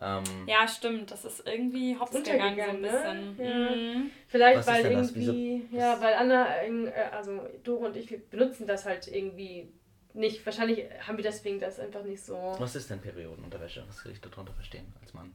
Ähm, 0.02 0.24
ja, 0.46 0.66
stimmt. 0.66 1.10
Das 1.10 1.24
ist 1.24 1.46
irgendwie 1.46 1.96
hops 1.98 2.12
gegangen 2.12 2.56
so 2.56 2.70
ein 2.70 2.80
ne? 2.80 2.88
bisschen. 2.88 3.36
Ne? 3.36 3.48
Ja. 3.48 3.76
Mhm. 3.76 4.10
Vielleicht, 4.26 4.66
weil 4.66 4.84
irgendwie, 4.86 5.68
ja, 5.70 6.00
weil 6.00 6.14
Anna, 6.14 6.62
äh, 6.62 6.90
also 7.12 7.40
Doro 7.62 7.86
und 7.86 7.96
ich, 7.96 8.10
wir 8.10 8.18
benutzen 8.18 8.66
das 8.66 8.84
halt 8.84 9.06
irgendwie 9.06 9.72
nicht. 10.12 10.44
Wahrscheinlich 10.44 10.84
haben 11.06 11.16
wir 11.16 11.24
deswegen 11.24 11.60
das 11.60 11.78
einfach 11.78 12.02
nicht 12.02 12.22
so. 12.22 12.36
Was 12.58 12.74
ist 12.74 12.90
denn 12.90 13.00
Periodenunterwäsche? 13.00 13.84
Was 13.86 14.04
will 14.04 14.12
ich 14.12 14.20
darunter 14.20 14.52
verstehen 14.54 14.92
als 15.00 15.14
Mann? 15.14 15.34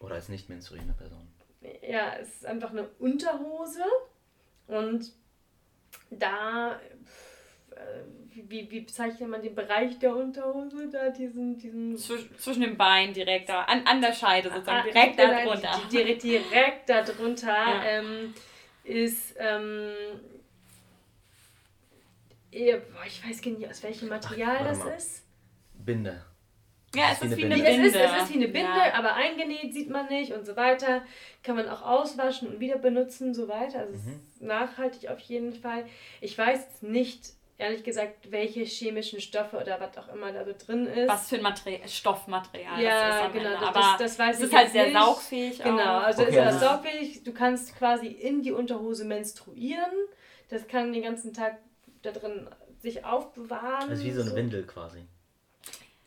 Oder 0.00 0.14
als 0.14 0.30
nicht 0.30 0.48
menstruierende 0.48 0.94
Person? 0.94 1.28
Ja, 1.82 2.14
es 2.14 2.36
ist 2.36 2.46
einfach 2.46 2.70
eine 2.70 2.88
Unterhose 2.98 3.84
und 4.66 5.12
da 6.10 6.80
wie, 8.50 8.70
wie 8.70 8.80
bezeichnet 8.80 9.28
man 9.28 9.42
den 9.42 9.54
Bereich 9.54 9.98
der 9.98 10.14
Unterhose 10.14 10.88
da, 10.90 11.10
diesen, 11.10 11.56
diesen 11.56 11.96
Zwisch, 11.96 12.28
zwischen 12.38 12.62
den 12.62 12.76
Beinen 12.76 13.14
direkt 13.14 13.48
da, 13.48 13.62
an, 13.62 13.86
an 13.86 14.00
der 14.00 14.12
Scheide 14.12 14.50
sozusagen, 14.50 14.88
ah, 14.88 14.92
direkt 14.92 15.18
da 15.18 15.44
drunter. 15.44 15.80
Direkt, 15.92 16.22
direkt 16.22 16.88
da 16.88 17.02
drunter 17.02 17.48
ja. 17.48 17.84
ähm, 17.84 18.34
ist, 18.84 19.36
ähm, 19.38 19.90
ich 22.50 23.24
weiß 23.24 23.42
gar 23.42 23.50
nicht, 23.52 23.70
aus 23.70 23.82
welchem 23.82 24.08
Material 24.08 24.58
Ach, 24.60 24.68
das 24.68 24.78
mal. 24.78 24.94
ist. 24.94 25.24
Binde. 25.74 26.24
Ja, 26.92 27.12
es 27.12 27.22
ist, 27.22 27.36
wie 27.36 27.44
eine 27.44 27.54
Binde. 27.54 27.70
Es 27.70 27.78
ist, 27.78 27.94
es 27.94 28.22
ist 28.22 28.30
wie 28.30 28.34
eine 28.34 28.48
Binde, 28.48 28.78
ja. 28.78 28.94
aber 28.94 29.14
eingenäht 29.14 29.72
sieht 29.72 29.90
man 29.90 30.08
nicht 30.08 30.32
und 30.32 30.44
so 30.44 30.56
weiter. 30.56 31.02
Kann 31.44 31.54
man 31.54 31.68
auch 31.68 31.82
auswaschen 31.82 32.48
und 32.48 32.60
wieder 32.60 32.78
benutzen, 32.78 33.32
so 33.32 33.46
weiter. 33.46 33.80
Also 33.80 33.92
mhm. 33.92 33.98
es 33.98 34.06
ist 34.06 34.42
nachhaltig 34.42 35.08
auf 35.08 35.20
jeden 35.20 35.52
Fall. 35.52 35.86
Ich 36.20 36.36
weiß 36.36 36.82
nicht, 36.82 37.34
ehrlich 37.60 37.84
gesagt, 37.84 38.30
welche 38.30 38.62
chemischen 38.62 39.20
Stoffe 39.20 39.58
oder 39.58 39.78
was 39.78 39.96
auch 39.98 40.12
immer 40.12 40.32
da 40.32 40.44
so 40.44 40.52
drin 40.52 40.86
ist. 40.86 41.08
Was 41.08 41.28
für 41.28 41.36
ein 41.36 41.42
Material, 41.42 41.86
Stoffmaterial 41.88 42.82
ja, 42.82 43.20
das 43.20 43.26
ist. 43.26 43.32
genau, 43.34 43.60
das, 43.60 43.72
das, 43.72 43.98
das 43.98 44.18
weiß 44.18 44.36
es 44.38 44.44
ist 44.44 44.54
halt 44.54 44.70
sehr 44.70 44.84
nicht. 44.86 44.94
saugfähig. 44.94 45.58
Genau, 45.62 45.98
auch. 45.98 46.02
also 46.04 46.22
okay. 46.22 46.30
ist 46.30 46.36
das 46.38 46.46
also 46.46 46.66
saugfähig. 46.66 47.24
Du 47.24 47.32
kannst 47.32 47.76
quasi 47.76 48.06
in 48.06 48.42
die 48.42 48.52
Unterhose 48.52 49.04
menstruieren. 49.04 49.92
Das 50.48 50.66
kann 50.66 50.92
den 50.92 51.02
ganzen 51.02 51.32
Tag 51.32 51.58
da 52.02 52.10
drin 52.10 52.48
sich 52.80 53.04
aufbewahren. 53.04 53.90
Das 53.90 54.00
ist 54.00 54.04
wie 54.04 54.12
so 54.12 54.22
eine 54.22 54.34
Windel 54.34 54.66
quasi. 54.66 55.04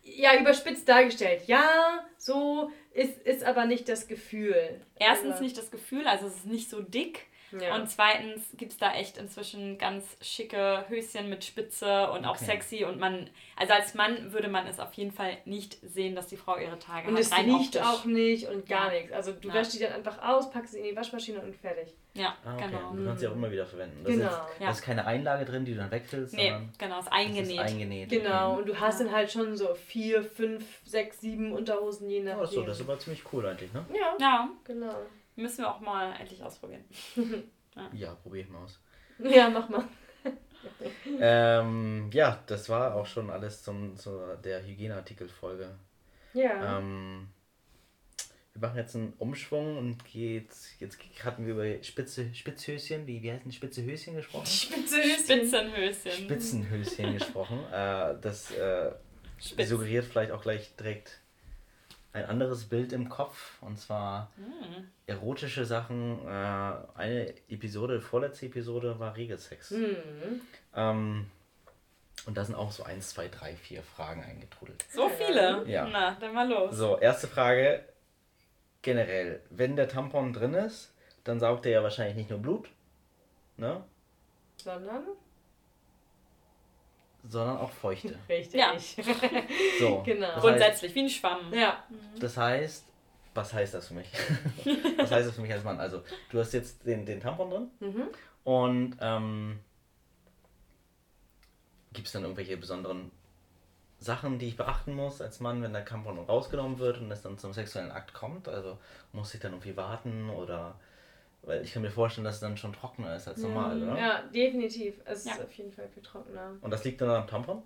Ja, 0.02 0.38
überspitzt 0.38 0.90
dargestellt. 0.90 1.44
Ja, 1.48 2.04
so 2.18 2.72
ist, 2.92 3.18
ist 3.20 3.44
aber 3.44 3.66
nicht 3.66 3.88
das 3.88 4.08
Gefühl. 4.08 4.82
Erstens 5.00 5.40
nicht 5.40 5.58
das 5.58 5.72
Gefühl, 5.72 6.08
also 6.08 6.28
es 6.28 6.36
ist 6.36 6.46
nicht 6.46 6.70
so 6.70 6.82
dick. 6.82 7.28
Ja. 7.60 7.76
Und 7.76 7.90
zweitens 7.90 8.44
gibt 8.58 8.72
es 8.72 8.78
da 8.78 8.94
echt 8.94 9.18
inzwischen 9.18 9.78
ganz 9.78 10.06
schicke 10.22 10.86
Höschen 10.88 11.30
mit 11.30 11.44
Spitze 11.44 12.12
und 12.12 12.26
auch 12.26 12.38
sexy. 12.38 12.84
Und 12.86 13.00
man, 13.00 13.30
also 13.56 13.74
als 13.74 13.94
Mann 13.94 14.34
würde 14.34 14.48
man 14.48 14.68
es 14.68 14.80
auf 14.80 14.94
jeden 14.94 15.12
Fall 15.12 15.38
nicht 15.46 15.78
sehen, 15.82 16.16
dass 16.16 16.28
die 16.28 16.38
Frau 16.38 16.58
ihre 16.58 16.80
Tage 16.80 17.08
und 17.08 17.18
hat. 17.18 17.42
Und 17.42 17.50
es 17.50 17.62
riecht 17.62 17.82
auch 17.82 18.06
nicht 18.06 18.48
und 18.48 18.68
gar 18.68 18.94
ja. 18.94 19.00
nichts. 19.00 19.14
Also 19.14 19.32
du 19.34 19.50
ja. 19.50 19.54
wäschst 19.56 19.74
die 19.76 19.80
dann 19.80 19.94
einfach 19.94 20.22
aus, 20.22 20.50
packst 20.52 20.74
sie 20.74 20.80
in 20.80 20.86
die 20.86 20.96
Waschmaschine 20.96 21.42
und 21.42 21.56
fertig. 21.56 21.94
Ja, 22.16 22.36
ah, 22.46 22.54
okay. 22.54 22.68
genau. 22.68 22.94
Du 22.94 23.06
kannst 23.06 23.22
sie 23.22 23.28
auch 23.28 23.34
immer 23.34 23.52
wieder 23.52 23.66
verwenden. 23.66 24.04
Das 24.04 24.14
genau. 24.14 24.28
Ist, 24.28 24.38
da 24.60 24.70
ist 24.70 24.82
keine 24.84 25.06
Einlage 25.06 25.46
drin, 25.46 25.66
die 25.66 25.74
du 25.74 25.80
dann 25.80 25.90
wegfüllst. 25.90 26.36
Nee, 26.36 26.54
genau, 26.78 27.00
ist 27.00 27.12
eingenäht. 27.12 27.54
Ist 27.54 27.60
eingenäht. 27.60 28.10
Genau, 28.10 28.58
und 28.58 28.68
du 28.68 28.80
hast 28.80 29.00
dann 29.00 29.12
halt 29.12 29.32
schon 29.32 29.58
so 29.58 29.74
vier, 29.74 30.24
fünf, 30.24 30.64
sechs, 30.86 31.22
sieben 31.22 31.52
Unterhosen 31.52 32.10
je 32.10 32.22
nachdem. 32.22 32.42
Oh, 32.42 32.46
so, 32.46 32.62
das 32.64 32.80
ist 32.80 32.88
aber 32.88 33.00
ziemlich 33.00 33.24
cool 33.34 33.46
eigentlich, 33.48 33.74
ne? 33.74 33.84
Ja, 33.92 34.16
ja. 34.20 34.50
genau. 34.64 34.96
Müssen 35.36 35.60
wir 35.60 35.74
auch 35.74 35.80
mal 35.80 36.14
endlich 36.20 36.44
ausprobieren. 36.44 36.84
ja. 37.76 37.90
ja, 37.94 38.16
probier 38.16 38.42
ich 38.42 38.50
mal 38.50 38.64
aus. 38.64 38.80
Ja, 39.20 39.50
mach 39.50 39.70
mal. 39.70 39.88
ähm, 41.20 42.10
ja, 42.14 42.42
das 42.46 42.70
war 42.70 42.96
auch 42.96 43.06
schon 43.06 43.30
alles 43.30 43.64
zum, 43.64 43.96
zu 43.98 44.38
der 44.44 44.66
Hygieneartikel-Folge. 44.66 45.70
Ja. 46.34 46.80
Ähm, 46.80 47.30
wir 48.54 48.68
machen 48.68 48.78
jetzt 48.78 48.96
einen 48.96 49.14
Umschwung 49.18 49.78
und 49.78 50.06
geht, 50.06 50.52
jetzt 50.80 51.00
hatten 51.24 51.46
wir 51.46 51.54
über 51.54 51.84
Spitze, 51.84 52.34
Spitzhöschen, 52.34 53.08
wie, 53.08 53.22
wie 53.24 53.32
heißt 53.32 53.46
denn 53.46 53.52
Spitze 53.52 53.84
Höschen 53.84 54.16
gesprochen? 54.16 54.46
Spitzhöschen. 54.46 55.24
Spitzenhöschen. 55.24 56.12
Spitzenhöschen 56.12 57.14
gesprochen. 57.14 57.60
Äh, 57.72 58.16
das 58.22 58.52
äh, 58.52 58.92
suggeriert 59.40 60.06
vielleicht 60.06 60.32
auch 60.32 60.42
gleich 60.42 60.76
direkt 60.76 61.20
ein 62.14 62.26
anderes 62.26 62.66
Bild 62.66 62.94
im 62.94 63.10
Kopf 63.10 63.58
und 63.62 63.80
zwar 63.80 64.32
mhm. 64.38 64.88
erotische 65.08 65.66
Sachen. 65.66 66.20
Äh, 66.28 66.76
eine 66.96 67.34
Episode, 67.50 68.00
vorletzte 68.02 68.46
Episode 68.46 69.00
war 69.00 69.16
Regelsex. 69.18 69.72
Mhm. 69.72 70.42
Ähm, 70.76 71.26
und 72.26 72.38
da 72.38 72.46
sind 72.46 72.56
auch 72.56 72.72
so 72.72 72.84
1, 72.84 73.10
2, 73.10 73.28
3, 73.28 73.56
4 73.56 73.84
Fragen 73.84 74.24
eingetrudelt. 74.24 74.86
So 74.92 75.10
viele? 75.10 75.68
Ja. 75.68 75.88
Na, 75.92 76.16
dann 76.20 76.34
mal 76.34 76.48
los. 76.48 76.76
So, 76.76 76.98
erste 77.00 77.28
Frage. 77.28 77.84
Generell, 78.82 79.42
wenn 79.50 79.76
der 79.76 79.88
Tampon 79.88 80.34
drin 80.34 80.54
ist, 80.54 80.94
dann 81.24 81.40
saugt 81.40 81.66
er 81.66 81.72
ja 81.72 81.84
wahrscheinlich 81.84 82.16
nicht 82.16 82.30
nur 82.30 82.40
Blut, 82.40 82.70
ne? 83.58 83.84
Sondern? 84.58 85.04
Sondern 87.28 87.58
auch 87.58 87.72
feuchte. 87.72 88.18
Richtig. 88.30 88.60
Ja. 88.60 88.74
so, 89.80 90.04
genau. 90.06 90.40
Grundsätzlich, 90.40 90.90
heißt, 90.90 90.96
wie 90.96 91.00
ein 91.02 91.10
Schwamm. 91.10 91.54
Ja. 91.54 91.84
Das 92.20 92.38
heißt, 92.38 92.86
was 93.34 93.54
heißt 93.54 93.74
das 93.74 93.88
für 93.88 93.96
mich? 93.96 94.12
was 94.98 95.12
heißt 95.12 95.28
das 95.28 95.36
für 95.36 95.42
mich 95.42 95.52
als 95.52 95.64
Mann? 95.64 95.80
Also, 95.80 96.04
du 96.30 96.40
hast 96.40 96.54
jetzt 96.54 96.86
den, 96.86 97.06
den 97.06 97.20
Tampon 97.20 97.50
drin 97.50 97.72
mhm. 97.80 98.08
und 98.44 98.98
ähm, 99.00 99.60
gibt 101.94 102.08
es 102.08 102.14
dann 102.14 102.24
irgendwelche 102.24 102.58
besonderen 102.58 103.12
Sachen, 104.00 104.38
die 104.38 104.50
ich 104.50 104.58
beachten 104.58 104.94
muss 104.94 105.22
als 105.22 105.40
Mann, 105.40 105.62
wenn 105.64 105.74
der 105.74 105.86
Tampon 105.86 106.20
rausgenommen 106.20 106.78
wird 106.78 107.00
und 107.00 107.10
es 107.12 107.22
dann 107.22 107.38
zum 107.38 107.54
sexuellen 107.54 107.92
Akt 107.92 108.14
kommt? 108.14 108.48
Also, 108.48 108.78
muss 109.14 109.34
ich 109.34 109.40
dann 109.40 109.54
irgendwie 109.54 109.78
warten 109.78 110.30
oder 110.30 110.76
weil 111.44 111.62
ich 111.62 111.74
kann 111.74 111.82
mir 111.82 111.92
vorstellen, 111.92 112.26
dass 112.26 112.36
es 112.36 112.42
dann 112.42 112.58
schon 112.58 112.74
trockener 112.74 113.16
ist 113.16 113.28
als 113.28 113.40
normal, 113.42 113.82
oder? 113.82 113.98
Ja, 113.98 114.22
definitiv. 114.34 114.96
Es 115.06 115.26
ja. 115.26 115.34
ist 115.34 115.42
auf 115.42 115.54
jeden 115.54 115.72
Fall 115.72 115.88
viel 115.90 116.04
trockener. 116.04 116.56
Und 116.62 116.72
das 116.72 116.84
liegt 116.84 117.02
dann 117.02 117.10
am 117.10 117.28
Tampon? 117.28 117.64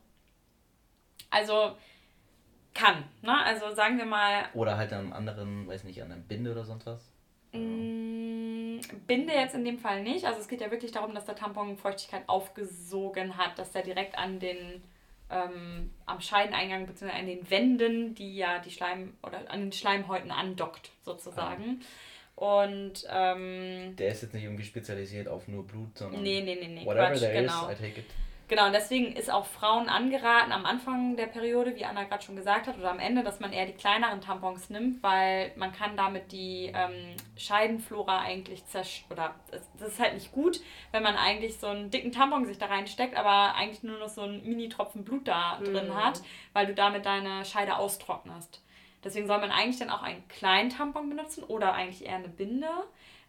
Also 1.30 1.76
kann, 2.74 3.04
ne? 3.22 3.44
Also 3.44 3.74
sagen 3.76 3.98
wir 3.98 4.06
mal. 4.06 4.46
Oder 4.54 4.78
halt 4.78 4.94
an 4.94 5.00
einem 5.00 5.14
anderen, 5.14 5.68
weiß 5.68 5.84
nicht, 5.84 6.02
an 6.02 6.12
einem 6.12 6.24
Binde 6.24 6.52
oder 6.52 6.64
sonst 6.64 6.86
was? 6.86 7.12
Mm, 7.52 8.80
Binde 9.06 9.34
jetzt 9.34 9.56
in 9.56 9.66
dem 9.66 9.80
Fall 9.80 10.04
nicht. 10.04 10.26
Also 10.26 10.40
es 10.40 10.48
geht 10.48 10.62
ja 10.62 10.72
wirklich 10.72 10.92
darum, 10.92 11.14
dass 11.14 11.26
der 11.26 11.36
Tampon 11.36 11.78
Feuchtigkeit 11.78 12.24
aufgesogen 12.28 13.38
hat, 13.38 13.60
dass 13.60 13.72
der 13.72 13.84
direkt 13.84 14.18
an 14.18 14.40
den 14.40 14.84
ähm, 15.30 15.92
am 16.06 16.22
Scheideneingang 16.22 16.86
bzw. 16.86 17.12
an 17.12 17.28
den 17.28 17.50
Wänden, 17.50 18.16
die 18.16 18.38
ja 18.38 18.60
die 18.60 18.72
Schleim 18.72 19.18
oder 19.24 19.50
an 19.50 19.60
den 19.60 19.72
Schleimhäuten 19.72 20.32
andockt, 20.32 20.92
sozusagen. 21.04 21.82
Und 22.38 22.94
ähm, 23.12 23.96
Der 23.98 24.10
ist 24.10 24.22
jetzt 24.22 24.34
nicht 24.36 24.44
irgendwie 24.44 24.64
spezialisiert 24.64 25.28
auf 25.28 25.48
nur 25.48 25.66
Blut, 25.66 25.98
sondern 25.98 26.22
Nee, 26.22 26.42
nee, 26.46 26.56
nee, 26.62 26.68
nee, 26.68 26.86
whatever 26.86 27.08
Quatsch, 27.08 27.20
there 27.20 27.34
genau. 27.42 27.68
is, 27.68 27.80
I 27.80 27.84
take 27.84 28.00
it. 28.02 28.06
Genau, 28.48 28.68
und 28.68 28.74
deswegen 28.74 29.12
ist 29.14 29.30
auch 29.30 29.46
Frauen 29.48 29.90
angeraten 29.90 30.52
am 30.52 30.66
Anfang 30.66 31.18
der 31.18 31.26
Periode, 31.26 31.76
wie 31.76 31.84
Anna 31.84 32.04
gerade 32.04 32.24
schon 32.24 32.36
gesagt 32.36 32.68
hat, 32.68 32.78
oder 32.78 32.92
am 32.92 33.00
Ende, 33.00 33.24
dass 33.24 33.40
man 33.40 33.52
eher 33.52 33.66
die 33.66 33.74
kleineren 33.74 34.22
Tampons 34.22 34.70
nimmt, 34.70 35.02
weil 35.04 35.52
man 35.56 35.74
kann 35.74 35.98
damit 35.98 36.32
die 36.32 36.72
ähm, 36.74 36.94
Scheidenflora 37.36 38.22
eigentlich 38.22 38.64
zerstören. 38.68 39.12
Oder 39.18 39.36
es- 39.52 39.68
das 39.80 39.88
ist 39.94 40.00
halt 40.00 40.14
nicht 40.14 40.32
gut, 40.32 40.62
wenn 40.92 41.02
man 41.04 41.16
eigentlich 41.16 41.58
so 41.58 41.68
einen 41.68 41.90
dicken 41.90 42.12
Tampon 42.12 42.46
sich 42.46 42.60
da 42.60 42.68
reinsteckt, 42.68 43.18
aber 43.18 43.56
eigentlich 43.56 43.82
nur 43.84 43.98
noch 43.98 44.10
so 44.10 44.22
einen 44.22 44.48
Mini-Tropfen 44.48 45.04
Blut 45.04 45.28
da 45.28 45.60
drin 45.62 45.90
Mhm. 45.90 45.96
hat, 45.96 46.22
weil 46.54 46.68
du 46.68 46.76
damit 46.76 47.06
deine 47.06 47.44
Scheide 47.46 47.78
austrocknest. 47.78 48.62
Deswegen 49.04 49.28
soll 49.28 49.40
man 49.40 49.52
eigentlich 49.52 49.80
dann 49.80 49.90
auch 49.90 50.02
einen 50.02 50.28
kleinen 50.28 50.70
Tampon 50.70 51.10
benutzen 51.10 51.44
oder 51.44 51.74
eigentlich 51.74 52.06
eher 52.06 52.16
eine 52.16 52.30
Binde, 52.30 52.70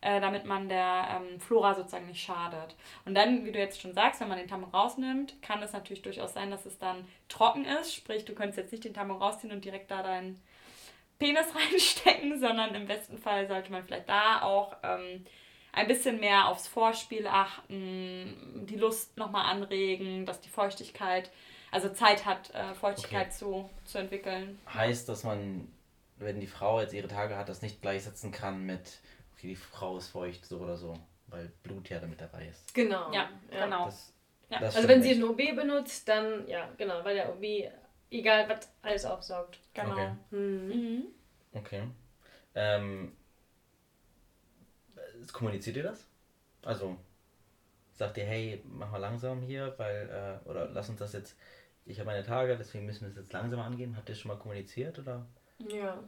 äh, 0.01 0.21
damit 0.21 0.45
man 0.45 0.69
der 0.69 1.09
ähm, 1.11 1.41
Flora 1.41 1.75
sozusagen 1.75 2.07
nicht 2.07 2.23
schadet. 2.23 2.75
Und 3.05 3.15
dann, 3.15 3.45
wie 3.45 3.53
du 3.53 3.59
jetzt 3.59 3.81
schon 3.81 3.95
sagst, 3.95 4.21
wenn 4.21 4.29
man 4.29 4.39
den 4.39 4.49
Tampon 4.49 4.71
rausnimmt, 4.71 5.41
kann 5.43 5.63
es 5.63 5.73
natürlich 5.73 6.03
durchaus 6.03 6.35
sein, 6.35 6.51
dass 6.51 6.67
es 6.67 6.79
dann 6.79 7.07
trocken 7.29 7.65
ist. 7.65 7.95
Sprich, 7.95 8.25
du 8.25 8.35
könntest 8.35 8.59
jetzt 8.59 8.73
nicht 8.73 8.85
den 8.85 8.95
Tampon 8.95 9.21
rausziehen 9.21 9.53
und 9.53 9.65
direkt 9.65 9.91
da 9.91 10.03
deinen 10.03 10.41
Penis 11.19 11.47
reinstecken, 11.55 12.39
sondern 12.39 12.75
im 12.75 12.87
besten 12.87 13.19
Fall 13.19 13.47
sollte 13.49 13.73
man 13.73 13.85
vielleicht 13.85 14.09
da 14.09 14.43
auch 14.43 14.77
ähm, 14.83 15.25
ein 15.73 15.87
bisschen 15.87 16.19
mehr 16.21 16.49
aufs 16.49 16.67
Vorspiel 16.67 17.27
achten, 17.27 18.67
die 18.69 18.77
Lust 18.77 19.17
nochmal 19.17 19.47
anregen, 19.47 20.27
dass 20.27 20.41
die 20.41 20.49
Feuchtigkeit, 20.49 21.31
also 21.71 21.91
Zeit 21.91 22.25
hat, 22.25 22.55
äh, 22.55 22.75
Feuchtigkeit 22.75 23.29
Okay. 23.29 23.37
zu, 23.37 23.71
zu 23.85 23.99
entwickeln. 23.99 24.59
Heißt, 24.73 25.09
dass 25.09 25.25
man, 25.25 25.69
wenn 26.17 26.41
die 26.41 26.47
Frau 26.47 26.81
jetzt 26.81 26.93
ihre 26.95 27.09
Tage 27.09 27.37
hat, 27.37 27.49
das 27.49 27.63
nicht 27.63 27.83
gleichsetzen 27.83 28.31
kann 28.33 28.65
mit, 28.65 29.01
okay, 29.35 29.49
die 29.49 29.57
Frau 29.57 29.99
ist 29.99 30.09
feucht, 30.09 30.45
so 30.47 30.59
oder 30.59 30.77
so, 30.77 30.95
weil 31.29 31.51
Blut 31.63 31.89
ja 31.91 31.99
damit 32.01 32.21
dabei 32.21 32.47
ist. 32.49 32.75
Genau. 32.75 33.13
Ja, 33.13 33.29
genau. 33.51 33.85
Das, 33.87 34.13
Ja. 34.51 34.59
das 34.61 34.77
Also 34.77 34.89
wenn 34.89 35.03
sie 35.03 35.13
einen 35.13 35.25
OB 35.25 35.55
benutzt, 35.55 36.09
dann 36.09 36.47
ja, 36.49 36.69
genau, 36.79 37.05
weil 37.05 37.15
der 37.17 37.31
OB, 37.31 37.71
egal 38.11 38.49
was, 38.49 38.69
alles 38.83 39.05
aufsaugt. 39.05 39.59
Genau. 39.75 39.93
Okay. 39.93 40.11
Mhm. 40.31 40.69
Mhm. 40.69 41.03
Okay. 41.53 41.83
Ähm, 42.55 43.13
äh, 44.97 45.27
kommuniziert 45.33 45.77
ihr 45.77 45.83
das? 45.85 46.05
Also, 46.63 46.97
sagt 47.95 48.17
ihr, 48.17 48.25
hey, 48.25 48.63
mach 48.65 48.91
mal 48.91 48.99
langsam 48.99 49.43
hier, 49.43 49.75
weil, 49.77 50.41
äh, 50.45 50.49
oder 50.49 50.69
lass 50.71 50.89
uns 50.89 50.99
das 50.99 51.13
jetzt, 51.13 51.37
ich 51.89 51.99
habe 51.99 52.11
meine 52.11 52.25
Tage, 52.25 52.57
deswegen 52.57 52.87
müssen 52.87 53.03
wir 53.03 53.09
es 53.09 53.17
jetzt 53.17 53.33
langsam 53.33 53.61
angehen. 53.61 53.97
Habt 53.97 54.09
ihr 54.09 54.15
schon 54.15 54.31
mal 54.31 54.39
kommuniziert 54.39 54.99
oder? 54.99 55.27
Ja. 55.59 55.99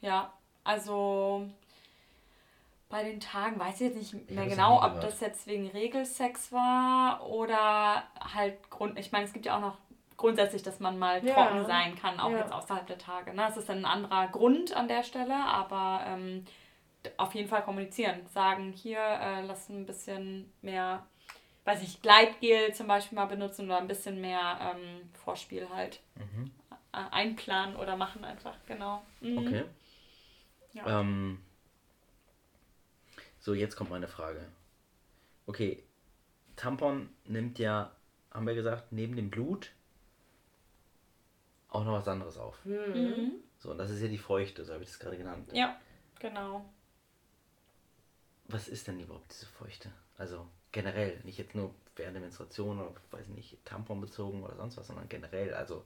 Ja, 0.00 0.32
also 0.64 1.48
bei 2.88 3.04
den 3.04 3.20
Tagen 3.20 3.58
weiß 3.58 3.74
ich 3.80 3.80
jetzt 3.88 3.96
nicht 3.96 4.14
Ich 4.30 4.36
mehr 4.36 4.46
genau, 4.46 4.82
ob 4.84 5.00
das 5.00 5.20
jetzt 5.20 5.46
wegen 5.46 5.68
Regelsex 5.68 6.52
war 6.52 7.26
oder 7.26 8.02
halt 8.34 8.68
Grund. 8.70 8.98
Ich 8.98 9.12
meine, 9.12 9.24
es 9.24 9.32
gibt 9.32 9.46
ja 9.46 9.56
auch 9.56 9.60
noch 9.60 9.78
grundsätzlich, 10.16 10.62
dass 10.62 10.80
man 10.80 10.98
mal 10.98 11.24
Ja. 11.24 11.34
trocken 11.34 11.64
sein 11.66 11.94
kann, 11.96 12.18
auch 12.20 12.30
Ja. 12.30 12.38
jetzt 12.38 12.52
außerhalb 12.52 12.86
der 12.86 12.98
Tage. 12.98 13.30
Ne? 13.30 13.42
Das 13.46 13.56
ist 13.56 13.68
dann 13.68 13.78
ein 13.78 13.84
anderer 13.84 14.28
Grund 14.28 14.76
an 14.76 14.88
der 14.88 15.02
Stelle, 15.02 15.34
aber 15.34 16.04
ähm, 16.06 16.44
auf 17.16 17.34
jeden 17.34 17.48
Fall 17.48 17.62
kommunizieren. 17.62 18.26
Sagen, 18.26 18.72
hier, 18.72 18.98
äh, 19.00 19.42
lass 19.46 19.68
ein 19.70 19.86
bisschen 19.86 20.52
mehr, 20.60 21.06
weiß 21.64 21.82
ich, 21.82 22.00
Gleitgel 22.02 22.74
zum 22.74 22.86
Beispiel 22.86 23.16
mal 23.16 23.26
benutzen 23.26 23.66
oder 23.66 23.78
ein 23.78 23.86
bisschen 23.88 24.20
mehr 24.20 24.58
ähm, 24.60 25.10
Vorspiel 25.24 25.68
halt 25.68 26.00
Mhm. 26.16 26.50
äh, 26.92 26.96
einplanen 27.10 27.76
oder 27.76 27.96
machen 27.96 28.24
einfach, 28.24 28.56
genau. 28.66 29.02
Mhm. 29.20 29.38
Okay. 29.38 29.64
Ja. 30.72 31.00
Ähm, 31.00 31.40
so, 33.38 33.54
jetzt 33.54 33.76
kommt 33.76 33.90
meine 33.90 34.08
Frage. 34.08 34.46
Okay, 35.46 35.82
Tampon 36.56 37.08
nimmt 37.24 37.58
ja, 37.58 37.94
haben 38.30 38.46
wir 38.46 38.54
gesagt, 38.54 38.92
neben 38.92 39.16
dem 39.16 39.30
Blut 39.30 39.72
auch 41.68 41.84
noch 41.84 41.92
was 41.92 42.08
anderes 42.08 42.36
auf. 42.36 42.64
Mhm. 42.64 43.32
So, 43.58 43.70
und 43.70 43.78
das 43.78 43.90
ist 43.90 44.00
ja 44.00 44.08
die 44.08 44.18
Feuchte, 44.18 44.64
so 44.64 44.72
habe 44.72 44.82
ich 44.82 44.90
das 44.90 44.98
gerade 44.98 45.16
genannt. 45.16 45.50
Ja, 45.52 45.78
genau. 46.18 46.64
Was 48.48 48.68
ist 48.68 48.88
denn 48.88 48.98
überhaupt 49.00 49.32
diese 49.32 49.46
Feuchte? 49.46 49.92
Also 50.18 50.46
generell, 50.72 51.18
nicht 51.24 51.38
jetzt 51.38 51.54
nur 51.54 51.74
während 51.96 52.14
der 52.14 52.22
Menstruation 52.22 52.80
oder, 52.80 52.92
weiß 53.10 53.28
nicht, 53.28 53.56
Tampon 53.64 54.00
bezogen 54.00 54.42
oder 54.42 54.56
sonst 54.56 54.76
was, 54.76 54.86
sondern 54.86 55.08
generell, 55.08 55.54
also. 55.54 55.84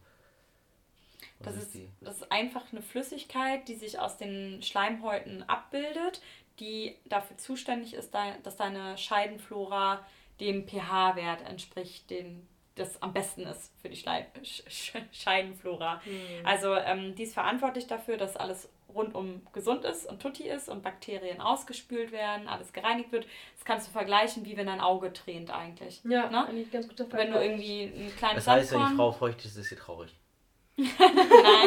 Das 1.41 1.57
ist, 1.57 1.75
das 2.01 2.17
ist 2.19 2.31
einfach 2.33 2.71
eine 2.73 2.83
Flüssigkeit, 2.83 3.67
die 3.69 3.75
sich 3.75 3.99
aus 3.99 4.17
den 4.17 4.63
Schleimhäuten 4.63 5.43
abbildet, 5.49 6.21
die 6.61 6.97
dafür 7.07 7.37
zuständig 7.39 7.95
ist, 7.95 8.15
da- 8.15 8.37
dass 8.43 8.57
deine 8.57 8.97
Scheidenflora 8.99 10.05
dem 10.41 10.67
pH-Wert 10.69 11.43
entspricht, 11.43 12.11
den 12.11 12.47
das 12.77 13.01
am 13.03 13.13
besten 13.13 13.43
ist 13.43 13.73
für 13.81 13.89
die 13.89 13.97
Schlei 13.97 14.27
Sch 14.43 14.63
Sch 14.69 14.97
Scheidenflora. 15.13 16.01
Also 16.45 16.75
ähm, 16.75 17.15
die 17.15 17.23
ist 17.23 17.35
verantwortlich 17.35 17.87
dafür, 17.87 18.17
dass 18.17 18.37
alles 18.37 18.69
rundum 18.95 19.47
gesund 19.53 19.85
ist 19.85 20.07
und 20.07 20.21
tutti 20.23 20.45
ist 20.49 20.69
und 20.69 20.83
Bakterien 20.83 21.41
ausgespült 21.41 22.13
werden, 22.13 22.49
alles 22.49 22.73
gereinigt 22.73 23.13
wird. 23.13 23.27
Das 23.57 23.65
kannst 23.65 23.89
du 23.89 23.93
vergleichen, 23.93 24.45
wie 24.45 24.57
wenn 24.57 24.67
dein 24.67 24.81
Auge 24.81 25.13
tränt 25.13 25.51
eigentlich. 25.51 26.01
Ja, 26.05 26.29
Ne? 26.31 26.47
eigentlich 26.47 26.71
ganz 26.71 26.89
guter 26.89 27.11
Wenn 27.13 27.33
du 27.33 27.43
irgendwie 27.43 27.83
ein 27.85 28.13
kleines 28.17 28.45
Das 28.45 28.55
heißt, 28.55 28.73
wenn 28.73 28.79
die 28.79 28.85
Sandkorn- 28.85 28.97
Frau 28.97 29.13
feucht 29.13 29.45
ist, 29.45 29.57
ist 29.57 29.69
sie 29.69 29.77
traurig. 29.77 30.13
Nein, 30.77 30.89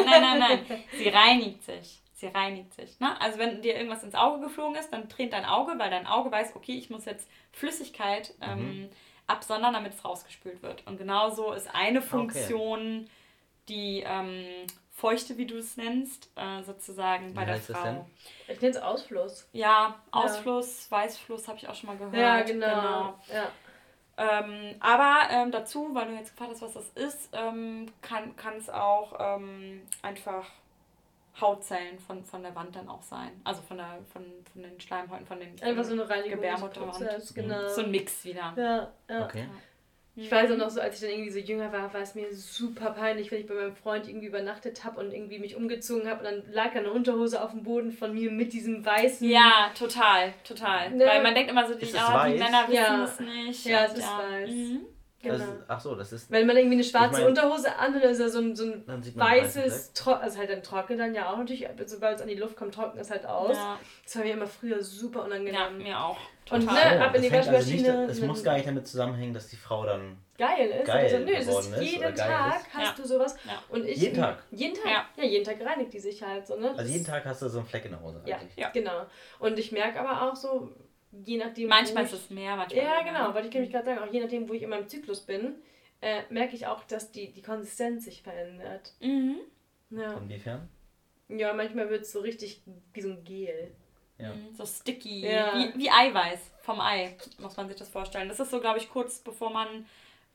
nein, 0.04 0.20
nein, 0.22 0.38
nein. 0.38 0.84
Sie 0.96 1.08
reinigt 1.08 1.62
sich. 1.64 2.00
Sie 2.14 2.26
reinigt 2.26 2.74
sich. 2.74 2.98
Ne? 3.00 3.18
Also 3.20 3.38
wenn 3.38 3.62
dir 3.62 3.74
irgendwas 3.76 4.02
ins 4.02 4.14
Auge 4.14 4.40
geflogen 4.44 4.74
ist, 4.76 4.92
dann 4.92 5.08
tränt 5.08 5.32
dein 5.32 5.44
Auge, 5.44 5.78
weil 5.78 5.88
dein 5.90 6.06
Auge 6.06 6.30
weiß, 6.32 6.56
okay, 6.56 6.72
ich 6.76 6.90
muss 6.90 7.04
jetzt 7.04 7.28
Flüssigkeit 7.52 8.34
ähm, 8.40 8.88
absondern, 9.26 9.72
damit 9.72 9.94
es 9.94 10.04
rausgespült 10.04 10.62
wird. 10.62 10.84
Und 10.86 10.98
genauso 10.98 11.52
ist 11.52 11.72
eine 11.74 12.02
Funktion, 12.02 13.08
die 13.68 14.02
ähm, 14.04 14.44
Feuchte, 14.98 15.38
wie 15.38 15.46
du 15.46 15.58
es 15.58 15.76
nennst, 15.76 16.28
äh, 16.34 16.60
sozusagen 16.64 17.32
bei 17.32 17.42
Wie 17.42 17.46
der 17.46 17.60
Frau. 17.60 17.84
denn? 17.84 18.00
Ich 18.48 18.60
nenne 18.60 18.74
es 18.74 18.82
Ausfluss. 18.82 19.48
Ja, 19.52 19.94
Ausfluss, 20.10 20.90
Weißfluss 20.90 21.46
habe 21.46 21.56
ich 21.58 21.68
auch 21.68 21.74
schon 21.76 21.90
mal 21.90 21.96
gehört. 21.96 22.16
Ja, 22.16 22.42
genau. 22.42 23.14
Ja. 23.32 23.52
Ähm, 24.16 24.74
aber 24.80 25.30
ähm, 25.30 25.52
dazu, 25.52 25.94
weil 25.94 26.08
du 26.08 26.14
jetzt 26.14 26.32
gefragt 26.32 26.50
hast, 26.50 26.62
was 26.62 26.72
das 26.74 26.88
ist, 26.96 27.28
ähm, 27.32 27.86
kann 28.02 28.34
kann 28.34 28.56
es 28.56 28.68
auch 28.68 29.14
ähm, 29.20 29.82
einfach 30.02 30.46
Hautzellen 31.40 32.00
von, 32.00 32.24
von 32.24 32.42
der 32.42 32.56
Wand 32.56 32.74
dann 32.74 32.88
auch 32.88 33.02
sein. 33.02 33.40
Also 33.44 33.62
von, 33.62 33.76
der, 33.76 34.00
von, 34.12 34.24
von 34.52 34.62
den 34.62 34.80
Schleimhäuten, 34.80 35.26
von 35.26 35.38
den 35.38 35.62
Einfach 35.62 35.84
so 35.84 35.92
eine 35.92 36.28
Gebärmutterwand. 36.28 37.34
Genau. 37.36 37.68
So 37.68 37.82
ein 37.82 37.92
Mix 37.92 38.24
wieder. 38.24 38.52
Ja, 38.56 38.88
ja. 39.08 39.24
Okay. 39.24 39.46
Ich 40.20 40.30
weiß 40.30 40.50
auch 40.52 40.56
noch 40.56 40.70
so, 40.70 40.80
als 40.80 40.96
ich 40.96 41.00
dann 41.00 41.10
irgendwie 41.10 41.30
so 41.30 41.38
jünger 41.38 41.72
war, 41.72 41.92
war 41.94 42.00
es 42.00 42.14
mir 42.14 42.32
super 42.34 42.90
peinlich, 42.90 43.30
wenn 43.30 43.40
ich 43.40 43.46
bei 43.46 43.54
meinem 43.54 43.74
Freund 43.76 44.08
irgendwie 44.08 44.26
übernachtet 44.26 44.84
habe 44.84 45.00
und 45.00 45.12
irgendwie 45.12 45.38
mich 45.38 45.56
umgezogen 45.56 46.08
habe 46.08 46.18
und 46.20 46.24
dann 46.24 46.52
lag 46.52 46.74
eine 46.74 46.90
Unterhose 46.90 47.42
auf 47.42 47.52
dem 47.52 47.62
Boden 47.62 47.92
von 47.92 48.14
mir 48.14 48.30
mit 48.30 48.52
diesem 48.52 48.84
weißen. 48.84 49.28
Ja, 49.28 49.70
total, 49.78 50.34
total. 50.42 50.90
Ne? 50.90 51.06
Weil 51.06 51.22
man 51.22 51.34
denkt 51.34 51.50
immer 51.50 51.66
so, 51.66 51.74
die, 51.74 51.86
ja, 51.86 52.28
die? 52.28 52.38
Männer 52.38 52.62
wissen 52.68 52.74
Ja. 52.74 53.04
es 53.04 53.20
nicht. 53.20 53.64
Ja, 53.66 53.84
es 53.84 53.94
ist 53.94 54.06
weiß. 54.06 54.50
Mhm. 54.50 54.80
Genau. 55.20 55.36
Das 55.38 55.42
ist, 55.48 55.54
ach 55.66 55.80
so, 55.80 55.94
das 55.96 56.12
ist. 56.12 56.30
Wenn 56.30 56.46
man 56.46 56.56
irgendwie 56.56 56.76
eine 56.76 56.84
schwarze 56.84 57.14
Ich 57.16 57.18
mein- 57.18 57.26
Unterhose 57.28 57.76
an 57.76 57.92
und 57.94 58.04
da 58.04 58.08
ist 58.08 58.20
ja 58.20 58.28
so 58.28 58.38
ein, 58.38 58.54
so 58.54 58.64
ein 58.66 58.84
weißen 58.86 59.16
weißes, 59.16 59.92
also 60.06 60.38
halt 60.38 60.48
dann 60.50 60.62
trocknet 60.62 61.00
dann 61.00 61.12
ja 61.12 61.32
auch 61.32 61.36
natürlich, 61.38 61.66
sobald 61.86 62.16
es 62.16 62.22
an 62.22 62.28
die 62.28 62.36
Luft 62.36 62.56
kommt, 62.56 62.72
trocknet 62.74 63.02
es 63.02 63.10
halt 63.10 63.26
aus. 63.26 63.56
Ja, 63.56 63.78
Das 64.04 64.14
war 64.16 64.22
mir 64.24 64.34
immer 64.34 64.46
früher 64.46 64.80
super 64.80 65.20
ja, 65.20 65.24
unangenehm. 65.26 65.78
mir 65.78 65.98
auch. 65.98 66.16
Und 66.50 66.60
Total. 66.66 66.96
ne, 66.98 67.04
ab 67.04 67.14
in 67.16 67.22
die 67.22 67.30
also 67.32 67.50
Waschmaschine, 67.52 68.06
Es 68.08 68.20
dann- 68.20 68.28
muss 68.28 68.44
gar 68.44 68.54
nicht 68.54 68.66
damit 68.68 68.86
zusammenhängen, 68.86 69.34
dass 69.34 69.48
die 69.48 69.56
Frau 69.56 69.84
dann. 69.84 70.16
Geil 70.38 70.68
ist. 70.70 70.86
Geil 70.86 71.04
also, 71.04 71.18
nö, 71.18 71.32
es 71.34 71.48
ist 71.48 71.80
jeden 71.82 72.14
Tag 72.14 72.56
ist. 72.56 72.74
hast 72.74 72.96
Ja. 72.98 73.02
du 73.02 73.08
sowas. 73.08 73.36
Ja. 73.44 73.60
Und 73.70 73.84
ich, 73.84 73.98
Jeden 73.98 74.16
Tag? 74.20 74.38
Jeden 74.52 74.74
Tag. 74.76 74.84
Ja. 74.86 75.04
Ja. 75.16 75.24
jeden 75.28 75.44
Tag 75.44 75.56
reinigt 75.60 75.92
die 75.92 75.98
sich 75.98 76.22
halt 76.22 76.46
so, 76.46 76.54
ne? 76.56 76.72
Also 76.76 76.92
jeden 76.92 77.04
Tag 77.04 77.24
hast 77.24 77.42
du 77.42 77.48
so 77.48 77.58
einen 77.58 77.66
Fleck 77.66 77.84
in 77.86 77.90
der 77.90 78.00
Hose 78.00 78.22
Ja. 78.24 78.38
Ja. 78.56 78.70
genau. 78.70 79.02
Und 79.40 79.58
ich 79.58 79.72
merke 79.72 79.98
aber 79.98 80.30
auch 80.30 80.36
so, 80.36 80.70
je 81.12 81.36
nachdem. 81.38 81.68
Manchmal 81.68 82.04
wo 82.04 82.06
ist 82.06 82.12
ich, 82.14 82.20
es 82.24 82.30
mehr, 82.30 82.56
manchmal 82.56 82.84
Ja, 82.84 83.02
genau, 83.02 83.34
wollte 83.34 83.48
ich 83.48 83.54
nämlich 83.54 83.72
gerade 83.72 83.86
sagen, 83.86 83.98
auch 84.00 84.12
je 84.12 84.20
nachdem, 84.20 84.48
wo 84.48 84.52
ich 84.54 84.62
in 84.62 84.70
meinem 84.70 84.88
Zyklus 84.88 85.20
bin, 85.20 85.56
äh, 86.00 86.22
merke 86.30 86.54
ich 86.54 86.66
auch, 86.66 86.84
dass 86.84 87.10
die, 87.12 87.32
die 87.32 87.42
Konsistenz 87.42 88.04
sich 88.04 88.22
verändert. 88.22 88.92
Mhm. 89.00 89.38
Ja, 89.90 90.14
Inwiefern? 90.18 90.68
ja 91.28 91.52
manchmal 91.54 91.88
wird 91.90 92.02
es 92.02 92.12
so 92.12 92.20
richtig 92.20 92.62
wie 92.92 93.00
so 93.00 93.10
ein 93.10 93.24
Gel. 93.24 93.74
Ja. 94.18 94.34
Mhm, 94.34 94.52
So 94.54 94.66
sticky, 94.66 95.26
Ja. 95.28 95.54
wie, 95.74 95.78
wie 95.78 95.90
Eiweiß 95.90 96.40
vom 96.62 96.80
Ei, 96.80 97.16
muss 97.38 97.56
man 97.56 97.68
sich 97.68 97.76
das 97.76 97.88
vorstellen. 97.88 98.28
Das 98.28 98.40
ist 98.40 98.50
so, 98.50 98.60
glaube 98.60 98.78
ich, 98.78 98.90
kurz 98.90 99.18
bevor 99.20 99.50
man, 99.50 99.86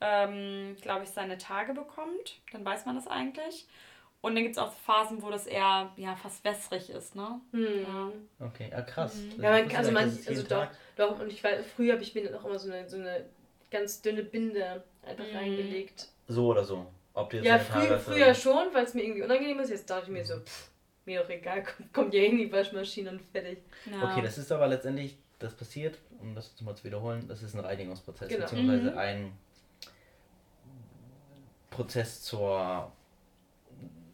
ähm, 0.02 0.76
glaube 0.82 1.04
ich, 1.04 1.10
seine 1.10 1.38
Tage 1.38 1.74
bekommt. 1.74 2.42
Dann 2.52 2.66
weiß 2.66 2.86
man 2.86 2.96
das 2.96 3.08
eigentlich. 3.08 3.68
Und 4.24 4.36
dann 4.36 4.44
gibt 4.44 4.56
es 4.56 4.58
auch 4.58 4.72
Phasen, 4.72 5.22
wo 5.22 5.30
das 5.30 5.48
eher 5.48 5.92
ja, 5.98 6.16
fast 6.16 6.46
wässrig 6.46 6.90
ist, 6.90 7.14
ne? 7.14 7.42
Hm. 7.52 7.84
Ja. 7.84 8.12
Okay, 8.48 8.70
ja 8.72 8.82
krass. 8.82 9.18
Mhm. 9.38 9.44
Ja, 9.44 9.52
man, 9.52 9.76
also 9.76 9.92
man, 9.92 10.18
also 10.26 10.44
doch, 10.44 10.68
doch, 10.96 11.20
und 11.20 11.30
ich 11.30 11.44
weiß, 11.44 11.66
früher 11.76 11.92
habe 11.94 12.04
ich 12.04 12.16
mir 12.16 12.24
dann 12.24 12.36
auch 12.40 12.46
immer 12.46 12.58
so 12.58 12.72
eine, 12.72 12.88
so 12.90 12.96
eine 12.96 13.26
ganz 13.70 14.02
dünne 14.02 14.24
Binde 14.24 14.82
einfach 15.06 15.26
Mhm. 15.26 15.36
reingelegt. 15.36 16.08
So 16.30 16.48
oder 16.48 16.64
so. 16.64 16.86
ob 17.14 17.34
jetzt 17.34 17.46
Ja, 17.46 17.58
Tage 17.58 18.00
früher 18.00 18.34
schon, 18.34 18.74
weil 18.74 18.86
es 18.86 18.94
mir 18.94 19.04
irgendwie 19.04 19.24
unangenehm 19.24 19.60
ist. 19.60 19.70
Jetzt 19.72 19.90
dachte 19.90 20.04
ich 20.06 20.10
mir 20.12 20.24
so, 20.24 20.40
pff, 20.40 20.70
mir 21.04 21.22
doch 21.22 21.30
egal, 21.30 21.62
kommt, 21.64 21.94
kommt 21.94 22.14
ja 22.14 22.24
in 22.24 22.38
die 22.38 22.50
Waschmaschine 22.50 23.10
und 23.10 23.22
fertig. 23.34 23.58
Ja. 23.92 24.10
Okay, 24.10 24.22
das 24.22 24.38
ist 24.38 24.50
aber 24.54 24.68
letztendlich, 24.68 25.18
das 25.38 25.54
passiert, 25.54 26.00
um 26.22 26.34
das 26.34 26.60
mal 26.62 26.76
zu 26.76 26.86
wiederholen, 26.86 27.28
das 27.28 27.44
ist 27.44 27.56
ein 27.56 27.60
Reinigungsprozess, 27.60 28.30
Genau. 28.30 28.44
beziehungsweise 28.46 28.92
Mhm. 28.92 28.98
ein 28.98 29.34
Prozess 31.70 32.22
zur 32.22 32.90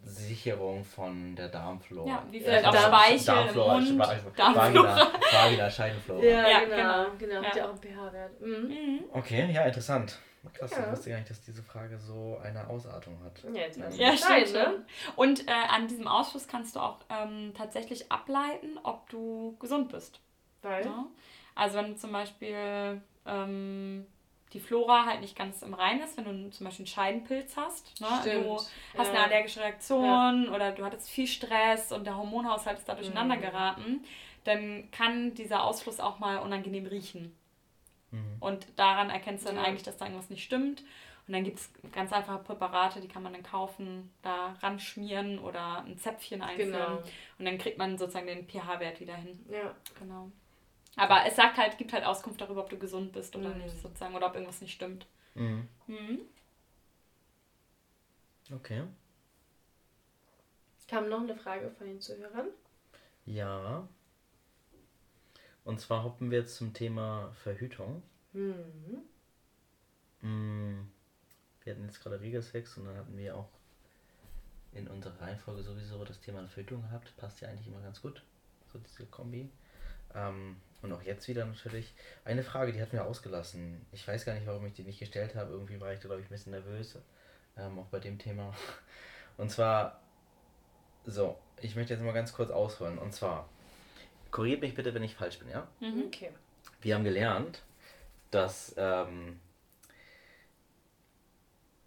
Sicherung 0.09 0.83
von 0.83 1.35
der 1.35 1.49
Darmflora. 1.49 2.07
Ja, 2.09 2.23
wie 2.31 2.37
Äh, 2.37 2.41
vielleicht 2.43 2.65
auch 2.65 2.73
Darm- 2.73 2.93
Speichel 2.93 3.17
im 3.19 3.25
Darmflora, 3.25 3.73
Mund, 3.73 3.87
Schwa- 3.87 4.35
Darmflora. 4.35 4.95
Vagina, 4.95 5.11
Vagina, 5.43 5.69
Scheidenflora. 5.69 6.23
Ja, 6.23 6.59
genau. 6.59 6.75
genau. 6.75 7.05
genau. 7.17 7.41
Ja. 7.41 7.49
Hat 7.49 7.55
ja 7.55 7.65
auch 7.65 7.69
einen 7.69 7.81
pH-Wert. 7.81 8.41
Mhm. 8.41 8.67
Mhm. 8.67 8.99
Okay, 9.13 9.51
ja, 9.51 9.63
interessant. 9.63 10.19
Krass, 10.53 10.71
Ja. 10.71 10.85
ich 10.85 10.91
wusste 10.91 11.09
gar 11.09 11.17
nicht, 11.17 11.29
dass 11.29 11.41
diese 11.41 11.61
Frage 11.61 11.97
so 11.97 12.37
eine 12.41 12.65
Ausartung 12.69 13.17
hat. 13.25 13.43
Ja, 13.53 13.61
jetzt 13.61 13.79
weißt 13.79 13.97
du 13.99 14.01
Ja, 14.01 14.11
Bescheid, 14.11 14.47
stimmt. 14.47 14.67
ne? 14.77 14.85
Und 15.17 15.47
äh, 15.47 15.51
an 15.69 15.87
diesem 15.89 16.07
Ausschluss 16.07 16.47
kannst 16.47 16.75
du 16.77 16.79
auch 16.79 16.99
ähm, 17.09 17.53
tatsächlich 17.57 18.09
ableiten, 18.11 18.79
ob 18.83 19.09
du 19.09 19.57
gesund 19.59 19.91
bist. 19.91 20.21
Weil, 20.61 20.85
Ne? 20.85 21.05
Also 21.55 21.77
wenn 21.77 21.87
du 21.87 21.95
zum 21.97 22.13
Beispiel 22.13 23.01
ähm, 23.25 24.05
die 24.53 24.59
Flora 24.59 25.05
halt 25.05 25.21
nicht 25.21 25.37
ganz 25.37 25.61
im 25.61 25.73
Reinen 25.73 26.01
ist, 26.01 26.17
wenn 26.17 26.25
du 26.25 26.49
zum 26.49 26.65
Beispiel 26.65 26.83
einen 26.83 26.87
Scheidenpilz 26.87 27.55
hast, 27.55 27.99
ne? 28.01 28.07
Stimmt. 28.21 28.45
du 28.45 28.55
hast 28.55 28.67
Ja. 28.95 29.03
eine 29.03 29.23
allergische 29.23 29.59
Reaktion 29.61 30.49
oder 30.49 30.71
du 30.71 30.83
hattest 30.85 31.09
viel 31.09 31.27
Stress 31.27 31.91
und 31.91 32.05
der 32.05 32.17
Hormonhaushalt 32.17 32.79
ist 32.79 32.89
da 32.89 32.95
durcheinander 32.95 33.35
Mhm. 33.35 33.41
geraten, 33.41 34.03
dann 34.45 34.89
kann 34.91 35.33
dieser 35.35 35.63
Ausfluss 35.63 35.99
auch 35.99 36.19
mal 36.19 36.37
unangenehm 36.37 36.85
riechen. 36.87 37.35
Mhm. 38.11 38.37
Und 38.39 38.67
daran 38.75 39.09
erkennst 39.11 39.43
du 39.45 39.49
dann 39.49 39.57
Ja. 39.57 39.63
eigentlich, 39.63 39.83
dass 39.83 39.97
da 39.97 40.05
irgendwas 40.05 40.29
nicht 40.31 40.43
stimmt. 40.43 40.83
Und 41.27 41.33
dann 41.33 41.43
gibt 41.43 41.59
es 41.59 41.71
ganz 41.91 42.11
einfache 42.11 42.39
Präparate, 42.39 43.01
die 43.01 43.07
kann 43.07 43.21
man 43.21 43.33
dann 43.33 43.43
kaufen, 43.43 44.11
da 44.23 44.55
ranschmieren 44.63 45.37
oder 45.37 45.83
ein 45.85 45.95
Zäpfchen 45.99 46.41
einführen. 46.41 46.71
Genau. 46.71 47.03
Und 47.37 47.45
dann 47.45 47.59
kriegt 47.59 47.77
man 47.77 47.99
sozusagen 47.99 48.25
den 48.25 48.47
pH-Wert 48.47 48.99
wieder 48.99 49.13
hin. 49.15 49.45
Ja. 49.51 49.75
Genau. 49.99 50.31
Aber 50.95 51.25
es 51.25 51.35
sagt 51.35 51.57
halt, 51.57 51.77
gibt 51.77 51.93
halt 51.93 52.03
Auskunft 52.05 52.41
darüber, 52.41 52.61
ob 52.63 52.69
du 52.69 52.77
gesund 52.77 53.13
bist 53.13 53.35
oder 53.35 53.49
Mhm. 53.49 53.59
nicht, 53.63 53.79
sozusagen, 53.81 54.15
oder 54.15 54.27
ob 54.27 54.33
irgendwas 54.35 54.61
nicht 54.61 54.73
stimmt. 54.73 55.05
Mhm. 55.35 55.67
Mhm. 55.87 56.19
Okay. 58.51 58.83
Kam 60.87 61.07
noch 61.09 61.21
eine 61.21 61.35
Frage 61.35 61.69
von 61.71 61.85
den 61.87 62.01
Zuhörern. 62.01 62.47
Ja. 63.25 63.87
Und 65.63 65.79
zwar 65.79 66.03
hoppen 66.03 66.31
wir 66.31 66.39
jetzt 66.39 66.55
zum 66.55 66.73
Thema 66.73 67.31
Verhütung. 67.43 68.01
Mhm. 68.33 69.03
Mm, 70.21 70.91
Wir 71.63 71.73
hatten 71.75 71.85
jetzt 71.85 72.01
gerade 72.01 72.19
Regelsex 72.19 72.77
und 72.77 72.85
dann 72.85 72.97
hatten 72.97 73.15
wir 73.17 73.35
auch 73.37 73.49
in 74.71 74.87
unserer 74.87 75.21
Reihenfolge 75.21 75.61
sowieso 75.61 76.03
das 76.03 76.19
Thema 76.19 76.47
Verhütung 76.47 76.81
gehabt. 76.81 77.15
Passt 77.17 77.41
ja 77.41 77.49
eigentlich 77.49 77.67
immer 77.67 77.81
ganz 77.81 78.01
gut, 78.01 78.23
so 78.71 78.79
diese 78.79 79.05
Kombi. 79.05 79.49
Ähm, 80.15 80.55
und 80.81 80.93
auch 80.93 81.01
jetzt 81.01 81.27
wieder 81.27 81.45
natürlich. 81.45 81.93
Eine 82.23 82.43
Frage, 82.43 82.71
die 82.71 82.81
hatten 82.81 82.93
wir 82.93 83.05
ausgelassen. 83.05 83.85
Ich 83.91 84.07
weiß 84.07 84.25
gar 84.25 84.33
nicht, 84.33 84.47
warum 84.47 84.65
ich 84.65 84.73
die 84.73 84.83
nicht 84.83 84.99
gestellt 84.99 85.35
habe. 85.35 85.51
Irgendwie 85.51 85.79
war 85.79 85.91
ich 85.91 85.99
da, 85.99 86.07
glaube 86.07 86.21
ich, 86.21 86.27
ein 86.27 86.31
bisschen 86.31 86.51
nervös. 86.51 86.97
Ähm, 87.57 87.79
auch 87.79 87.87
bei 87.87 87.99
dem 87.99 88.17
Thema. 88.17 88.53
Und 89.37 89.51
zwar, 89.51 90.01
so, 91.05 91.37
ich 91.61 91.75
möchte 91.75 91.93
jetzt 91.93 92.03
mal 92.03 92.13
ganz 92.13 92.33
kurz 92.33 92.49
ausholen. 92.51 92.97
Und 92.97 93.13
zwar, 93.13 93.49
korrigiert 94.31 94.61
mich 94.61 94.75
bitte, 94.75 94.93
wenn 94.93 95.03
ich 95.03 95.15
falsch 95.15 95.39
bin, 95.39 95.49
ja? 95.49 95.67
Mhm. 95.79 96.03
Okay. 96.07 96.31
Wir 96.81 96.95
haben 96.95 97.03
gelernt, 97.03 97.63
dass 98.31 98.73
ähm, 98.77 99.39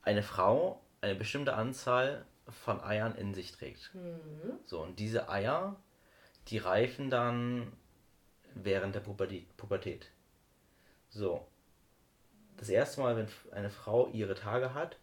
eine 0.02 0.22
Frau 0.22 0.80
eine 1.00 1.14
bestimmte 1.14 1.54
Anzahl 1.54 2.26
von 2.48 2.82
Eiern 2.82 3.14
in 3.14 3.34
sich 3.34 3.52
trägt. 3.52 3.94
Mhm. 3.94 4.58
So, 4.66 4.82
und 4.82 4.98
diese 4.98 5.28
Eier, 5.28 5.76
die 6.48 6.58
reifen 6.58 7.10
dann 7.10 7.72
während 8.54 8.94
der 8.94 9.00
Pubertät. 9.00 10.10
So. 11.10 11.46
Das 12.56 12.68
erste 12.68 13.00
Mal, 13.00 13.16
wenn 13.16 13.28
eine 13.52 13.70
Frau 13.70 14.08
ihre 14.08 14.34
Tage 14.34 14.74
hat, 14.74 14.96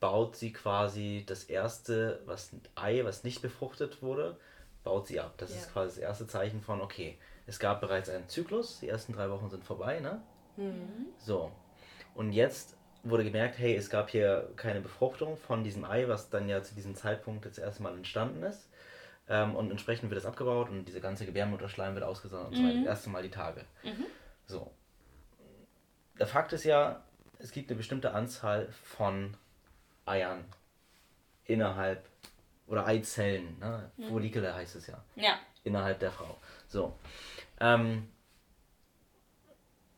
baut 0.00 0.36
sie 0.36 0.52
quasi 0.52 1.24
das 1.26 1.44
erste, 1.44 2.20
was 2.26 2.52
ein 2.52 2.62
Ei, 2.74 3.04
was 3.04 3.24
nicht 3.24 3.42
befruchtet 3.42 4.02
wurde, 4.02 4.36
baut 4.84 5.06
sie 5.06 5.18
ab. 5.20 5.34
Das 5.38 5.50
Ja. 5.50 5.56
ist 5.56 5.72
quasi 5.72 5.88
das 5.88 5.98
erste 5.98 6.26
Zeichen 6.26 6.60
von, 6.60 6.80
okay, 6.80 7.18
es 7.46 7.58
gab 7.58 7.80
bereits 7.80 8.08
einen 8.08 8.28
Zyklus, 8.28 8.80
die 8.80 8.88
ersten 8.88 9.12
drei 9.12 9.30
Wochen 9.30 9.50
sind 9.50 9.64
vorbei, 9.64 10.00
ne? 10.00 10.22
Mhm. 10.56 11.06
So. 11.18 11.50
Und 12.14 12.32
jetzt 12.32 12.76
wurde 13.02 13.24
gemerkt, 13.24 13.58
hey, 13.58 13.74
es 13.76 13.90
gab 13.90 14.10
hier 14.10 14.50
keine 14.56 14.80
Befruchtung 14.80 15.36
von 15.36 15.64
diesem 15.64 15.84
Ei, 15.84 16.08
was 16.08 16.30
dann 16.30 16.48
ja 16.48 16.62
zu 16.62 16.74
diesem 16.74 16.94
Zeitpunkt 16.94 17.44
jetzt 17.44 17.58
erstmal 17.58 17.94
entstanden 17.94 18.42
ist. 18.42 18.68
Ähm, 19.28 19.56
und 19.56 19.70
entsprechend 19.70 20.10
wird 20.10 20.20
es 20.20 20.26
abgebaut 20.26 20.68
und 20.68 20.84
diese 20.84 21.00
ganze 21.00 21.24
Gebärmutterschleim 21.24 21.94
wird 21.94 22.04
ausgesondert 22.04 22.50
und 22.50 22.56
so 22.56 22.62
weiter. 22.62 22.76
Das 22.78 22.86
erste 22.86 23.10
Mal 23.10 23.22
die 23.22 23.30
Tage. 23.30 23.64
Mhm. 23.82 24.04
So. 24.46 24.70
Der 26.18 26.26
Fakt 26.26 26.52
ist 26.52 26.64
ja, 26.64 27.02
es 27.38 27.50
gibt 27.50 27.70
eine 27.70 27.76
bestimmte 27.78 28.12
Anzahl 28.12 28.68
von 28.70 29.36
Eiern 30.06 30.44
innerhalb 31.46 32.06
oder 32.66 32.86
Eizellen, 32.86 33.58
ne? 33.58 33.90
Follikele 34.08 34.54
heißt 34.54 34.76
es 34.76 34.86
ja 34.86 35.02
Ja. 35.16 35.38
innerhalb 35.64 35.98
der 36.00 36.10
Frau. 36.10 36.38
So. 36.68 36.98
Ähm, 37.60 38.08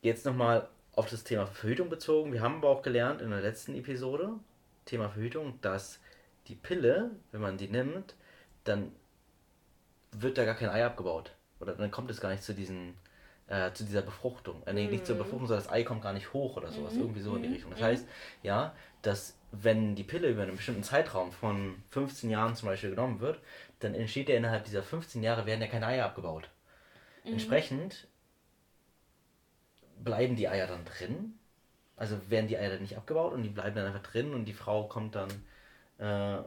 jetzt 0.03 0.25
nochmal 0.27 0.69
auf 0.93 1.09
das 1.11 1.25
Thema 1.25 1.47
Verhütung 1.47 1.91
bezogen. 1.91 2.33
Wir 2.33 2.41
haben 2.41 2.57
aber 2.57 2.69
auch 2.71 2.83
gelernt 2.83 3.21
in 3.21 3.31
der 3.31 3.41
letzten 3.41 3.75
Episode, 3.75 4.31
Thema 4.85 5.09
Verhütung, 5.11 5.61
dass 5.61 6.01
die 6.47 6.55
Pille, 6.55 7.11
wenn 7.33 7.41
man 7.41 7.59
die 7.59 7.69
nimmt, 7.69 8.15
dann 8.65 8.93
wird 10.12 10.38
da 10.38 10.45
gar 10.45 10.55
kein 10.55 10.71
Ei 10.71 10.85
abgebaut. 10.85 11.33
Oder 11.61 11.75
dann 11.75 11.90
kommt 11.90 12.11
es 12.11 12.21
gar 12.21 12.31
nicht 12.31 12.42
zu 12.42 12.55
diesen 12.55 12.95
äh, 13.49 13.73
zu 13.73 13.85
dieser 13.85 14.03
Befruchtung. 14.03 14.62
Äh, 14.66 14.73
nee, 14.73 14.87
nicht 14.87 15.07
zur 15.07 15.16
Befruchtung, 15.16 15.47
sondern 15.47 15.64
das 15.64 15.73
Ei 15.73 15.85
kommt 15.85 16.03
gar 16.03 16.12
nicht 16.12 16.33
hoch 16.33 16.57
oder 16.57 16.71
sowas. 16.71 16.95
Irgendwie 16.95 17.21
so 17.21 17.37
in 17.37 17.42
die 17.42 17.49
Richtung. 17.49 17.71
Das 17.71 17.81
heißt, 17.81 18.07
ja, 18.42 18.75
dass 19.03 19.37
wenn 19.53 19.95
die 19.95 20.05
Pille 20.05 20.29
über 20.29 20.42
einen 20.42 20.57
bestimmten 20.57 20.83
Zeitraum 20.83 21.33
von 21.33 21.77
15 21.90 22.29
Jahren 22.29 22.57
zum 22.57 22.69
Beispiel 22.69 22.90
genommen 22.90 23.21
wird, 23.21 23.38
dann 23.79 23.95
entsteht 23.95 24.29
ja 24.29 24.37
innerhalb 24.37 24.64
dieser 24.64 24.83
15 24.83 25.23
Jahre 25.23 25.47
werden 25.47 25.61
ja 25.61 25.69
keine 25.69 25.87
Eier 25.87 26.07
abgebaut. 26.07 26.51
Entsprechend 27.25 28.07
bleiben 30.03 30.37
die 30.37 30.49
Eier 30.49 30.66
dann 30.66 30.85
drin. 30.85 31.38
Also 31.97 32.19
werden 32.29 32.47
die 32.47 32.59
Eier 32.59 32.71
dann 32.71 32.83
nicht 32.83 32.97
abgebaut 32.97 33.33
und 33.33 33.42
die 33.42 33.49
bleiben 33.49 33.75
dann 33.75 33.87
einfach 33.87 34.03
drin 34.03 34.35
und 34.35 34.45
die 34.45 34.53
Frau 34.53 34.87
kommt 34.87 35.14
dann, 35.14 35.31
äh, 35.99 36.42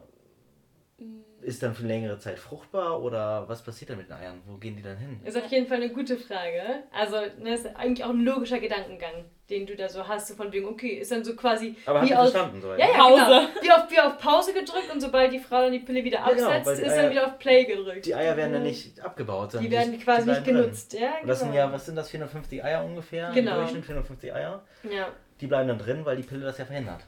ist 1.42 1.64
dann 1.64 1.74
für 1.74 1.86
längere 1.88 2.18
Zeit 2.20 2.38
fruchtbar 2.40 3.02
oder 3.02 3.48
was 3.48 3.64
passiert 3.64 3.90
dann 3.90 3.98
mit 3.98 4.08
den 4.10 4.14
Eiern? 4.18 4.42
Wo 4.46 4.58
gehen 4.58 4.76
die 4.76 4.82
dann 4.84 4.98
hin? 4.98 5.20
Ist 5.24 5.38
auf 5.38 5.48
jeden 5.52 5.68
Fall 5.68 5.78
eine 5.78 5.90
gute 5.90 6.18
Frage. 6.18 6.62
Also, 6.92 7.16
ne, 7.42 7.54
ist 7.56 7.66
eigentlich 7.76 8.04
auch 8.04 8.10
ein 8.10 8.22
logischer 8.22 8.60
Gedankengang, 8.60 9.26
den 9.50 9.66
du 9.66 9.76
da 9.76 9.90
so 9.90 10.08
hast, 10.08 10.28
so 10.28 10.36
von 10.36 10.52
wegen, 10.52 10.68
okay, 10.68 10.90
ist 11.00 11.12
dann 11.12 11.24
so 11.24 11.36
quasi 11.36 11.76
Aber 11.86 12.02
wie 12.04 12.14
auf, 12.14 12.30
verstanden 12.32 12.62
soweit? 12.62 12.80
ja, 12.80 12.88
ja, 12.92 12.98
Pause. 12.98 13.20
Genau. 13.26 13.62
Wie, 13.64 13.72
auf, 13.72 13.92
wie 13.92 14.00
auf 14.00 14.18
Pause 14.18 14.54
gedrückt 14.54 14.92
und 14.94 15.00
sobald 15.02 15.32
die 15.34 15.40
Frau 15.40 15.62
dann 15.64 15.72
die 15.72 15.80
Pille 15.80 16.04
wieder 16.04 16.20
Ja, 16.20 16.30
genau, 16.34 16.50
absetzt, 16.50 16.82
die 16.82 16.86
ist 16.86 16.92
Eier- 16.94 17.02
dann 17.04 17.12
wieder 17.12 17.26
auf 17.28 17.40
Play 17.40 17.66
gedrückt. 17.66 18.06
Die 18.06 18.14
Eier 18.16 18.38
werden 18.38 18.54
dann 18.54 18.64
nicht 18.64 19.00
abgebaut, 19.02 19.52
sondern 19.54 19.70
Die 19.70 19.76
werden 19.76 19.92
die, 19.94 19.98
quasi 20.00 20.24
die 20.26 20.30
nicht 20.32 20.46
drin. 20.46 20.56
genutzt. 20.58 20.94
Ja, 20.94 21.14
Und 21.22 21.28
das 21.28 21.40
sind 21.40 21.52
genau. 21.52 21.64
ja, 21.68 21.72
was 21.74 21.86
sind 21.86 21.96
das, 21.96 22.10
450 22.10 22.64
Eier 22.64 22.84
ungefähr? 22.84 23.32
Genau. 23.34 23.52
Im 23.54 23.58
Durchschnitt 23.60 23.86
450 23.86 24.34
Eier. 24.34 24.62
Ja. 24.84 25.08
Die 25.42 25.48
bleiben 25.48 25.70
dann 25.70 25.80
drin, 25.80 26.06
weil 26.06 26.18
die 26.18 26.24
Pille 26.24 26.44
das 26.46 26.58
ja 26.58 26.66
verhindert. 26.66 27.02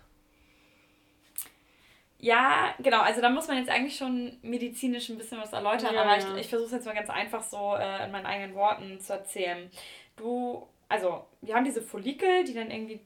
Ja, 2.21 2.75
genau. 2.77 3.01
Also 3.01 3.19
da 3.19 3.29
muss 3.29 3.47
man 3.47 3.57
jetzt 3.57 3.69
eigentlich 3.69 3.97
schon 3.97 4.37
medizinisch 4.43 5.09
ein 5.09 5.17
bisschen 5.17 5.39
was 5.39 5.53
erläutern, 5.53 5.95
Ja, 5.95 6.03
aber 6.03 6.17
ja. 6.17 6.35
ich, 6.35 6.41
ich 6.41 6.47
versuche 6.47 6.67
es 6.67 6.71
jetzt 6.71 6.85
mal 6.85 6.93
ganz 6.93 7.09
einfach 7.09 7.41
so 7.41 7.75
äh, 7.75 8.05
in 8.05 8.11
meinen 8.11 8.27
eigenen 8.27 8.53
Worten 8.53 8.99
zu 8.99 9.13
erzählen. 9.13 9.71
Du, 10.15 10.67
also 10.87 11.25
wir 11.41 11.55
haben 11.55 11.65
diese 11.65 11.81
Follikel, 11.81 12.43
die 12.43 12.53
dann 12.53 12.69
irgendwie 12.69 13.01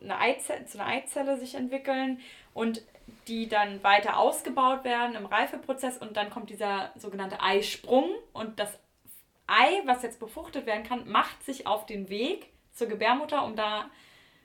eine 0.00 0.18
Eizelle, 0.18 0.64
zu 0.66 0.78
einer 0.78 0.88
Eizelle 0.88 1.36
sich 1.38 1.56
entwickeln 1.56 2.20
und 2.54 2.82
die 3.26 3.48
dann 3.48 3.82
weiter 3.82 4.16
ausgebaut 4.16 4.84
werden 4.84 5.16
im 5.16 5.26
Reifeprozess 5.26 5.98
und 5.98 6.16
dann 6.16 6.30
kommt 6.30 6.48
dieser 6.48 6.92
sogenannte 6.94 7.40
Eisprung 7.40 8.08
und 8.32 8.60
das 8.60 8.78
Ei, 9.48 9.82
was 9.86 10.02
jetzt 10.02 10.20
befruchtet 10.20 10.66
werden 10.66 10.84
kann, 10.84 11.08
macht 11.08 11.44
sich 11.44 11.66
auf 11.66 11.86
den 11.86 12.08
Weg 12.08 12.48
zur 12.72 12.88
Gebärmutter, 12.88 13.44
um 13.44 13.56
da 13.56 13.90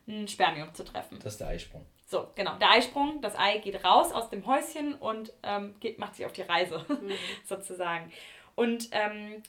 ein 0.08 0.28
Spermium 0.28 0.74
zu 0.74 0.84
treffen. 0.84 1.20
Das 1.24 1.34
ist 1.34 1.40
der 1.40 1.48
Eisprung. 1.48 1.86
So, 2.12 2.28
genau. 2.36 2.58
Der 2.58 2.72
Eisprung, 2.72 3.22
das 3.22 3.38
Ei 3.38 3.60
geht 3.60 3.86
raus 3.86 4.12
aus 4.12 4.30
dem 4.30 4.46
Häuschen 4.46 4.96
und 4.96 5.32
ähm, 5.44 5.76
geht, 5.80 5.98
macht 5.98 6.16
sich 6.16 6.26
auf 6.26 6.34
die 6.34 6.42
Reise, 6.42 6.86
sozusagen. 7.46 8.12
Und 8.56 8.90
ähm, 8.92 9.42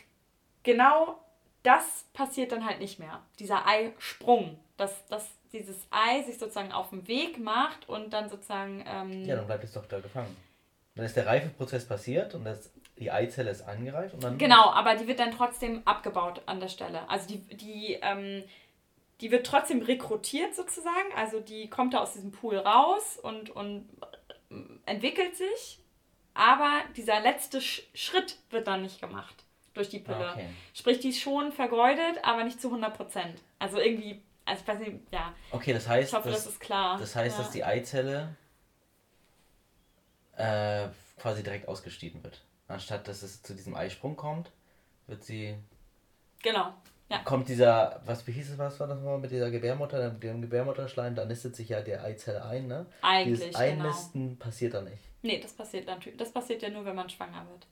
genau 0.63 1.19
das 1.65 2.07
passiert 2.13 2.53
dann 2.53 2.65
halt 2.65 2.79
nicht 2.79 3.01
mehr. 3.01 3.21
Dieser 3.41 3.67
Eisprung, 3.67 4.61
dass, 4.77 5.05
dass 5.07 5.29
dieses 5.53 5.89
Ei 5.91 6.23
sich 6.23 6.39
sozusagen 6.39 6.71
auf 6.71 6.91
den 6.91 7.07
Weg 7.09 7.39
macht 7.39 7.89
und 7.89 8.13
dann 8.13 8.29
sozusagen. 8.29 8.85
Ähm, 8.87 9.25
Ja, 9.25 9.35
dann 9.35 9.47
bleibt 9.47 9.65
es 9.65 9.73
doch 9.73 9.87
da 9.87 9.99
gefangen. 9.99 10.37
Dann 10.95 11.05
ist 11.05 11.17
der 11.17 11.27
Reifeprozess 11.27 11.89
passiert 11.89 12.35
und 12.37 12.45
das, 12.45 12.71
die 12.97 13.11
Eizelle 13.11 13.51
ist 13.51 13.63
angereift 13.63 14.15
und 14.15 14.23
dann. 14.23 14.39
Genau, 14.39 14.71
aber 14.71 14.95
die 14.95 15.09
wird 15.09 15.19
dann 15.19 15.33
trotzdem 15.33 15.83
abgebaut 15.85 16.43
an 16.47 16.61
der 16.61 16.69
Stelle. 16.69 17.09
Also 17.11 17.27
die, 17.27 17.41
die, 17.57 17.99
ähm, 18.03 18.45
die 19.23 19.31
wird 19.31 19.47
trotzdem 19.47 19.81
rekrutiert 19.81 20.55
sozusagen. 20.55 21.13
Also 21.17 21.41
die 21.41 21.71
kommt 21.71 21.95
da 21.95 22.01
aus 22.01 22.13
diesem 22.13 22.33
Pool 22.33 22.59
raus 22.59 23.19
und, 23.23 23.51
und 23.51 23.89
entwickelt 24.85 25.37
sich, 25.37 25.79
aber 26.35 26.83
dieser 26.97 27.21
letzte 27.21 27.61
Sch 27.61 27.83
Schritt 27.95 28.37
wird 28.51 28.67
dann 28.67 28.83
nicht 28.83 29.01
gemacht 29.01 29.45
durch 29.75 29.89
die 29.89 30.01
Pille. 30.01 30.33
Okay. 30.33 30.49
Sprich, 30.75 30.99
die 30.99 31.11
ist 31.11 31.21
schon 31.21 31.53
vergeudet, 31.53 32.23
aber 32.23 32.45
nicht 32.45 32.61
zu 32.61 32.69
100 32.69 32.95
Prozent. 32.95 33.41
Also 33.59 33.79
irgendwie, 33.79 34.21
also 34.45 34.61
ich 34.61 34.69
weiß 34.69 34.79
nicht, 34.81 34.99
ja. 35.13 35.33
Okay, 35.53 35.73
das 35.73 35.89
heißt, 35.89 36.11
Ich 36.11 36.15
hoffe, 36.15 36.29
dass, 36.29 36.45
das 36.45 36.55
ist 36.55 36.61
klar. 36.61 36.99
das 36.99 37.15
heißt, 37.15 37.39
ja. 37.39 37.45
dass 37.45 37.53
die 37.53 37.65
Eizelle 37.65 38.37
äh, 40.37 40.89
quasi 41.19 41.43
direkt 41.43 41.69
ausgeschieden 41.69 42.23
wird. 42.25 42.43
Anstatt 42.69 43.07
dass 43.07 43.23
es 43.23 43.43
zu 43.43 43.55
diesem 43.55 43.75
Eisprung 43.75 44.17
kommt, 44.17 44.51
wird 45.07 45.25
sie. 45.25 45.57
Genau. 46.43 46.75
Ja. 47.13 47.19
Kommt 47.19 47.47
dieser, 47.49 48.01
was 48.07 48.27
wie 48.27 48.33
hieß 48.33 48.53
es, 48.53 48.59
was 48.59 48.81
war 48.81 48.87
das 48.87 48.97
nochmal 48.97 49.19
mit 49.19 49.31
dieser 49.31 49.51
Gebärmutter, 49.51 50.09
dem 50.09 50.41
Gebärmutterschleim, 50.41 51.15
da 51.15 51.27
nistet 51.27 51.55
sich 51.55 51.69
ja 51.69 51.83
der 51.83 52.03
Eizelle 52.03 52.43
ein, 52.43 52.69
ne? 52.69 52.87
Eigentlich, 53.03 53.41
Dieses 53.41 53.55
genau. 53.55 53.85
Einnisten 53.85 54.39
passiert 54.39 54.73
da 54.73 54.81
nicht. 54.81 55.03
Nee, 55.21 55.39
das 55.39 55.53
passiert 55.53 55.87
natürlich. 55.87 56.19
Das 56.19 56.33
passiert 56.33 56.63
ja 56.63 56.71
nur, 56.71 56.87
wenn 56.87 56.97
man 56.97 57.11
schwanger 57.11 57.47
wird. 57.51 57.67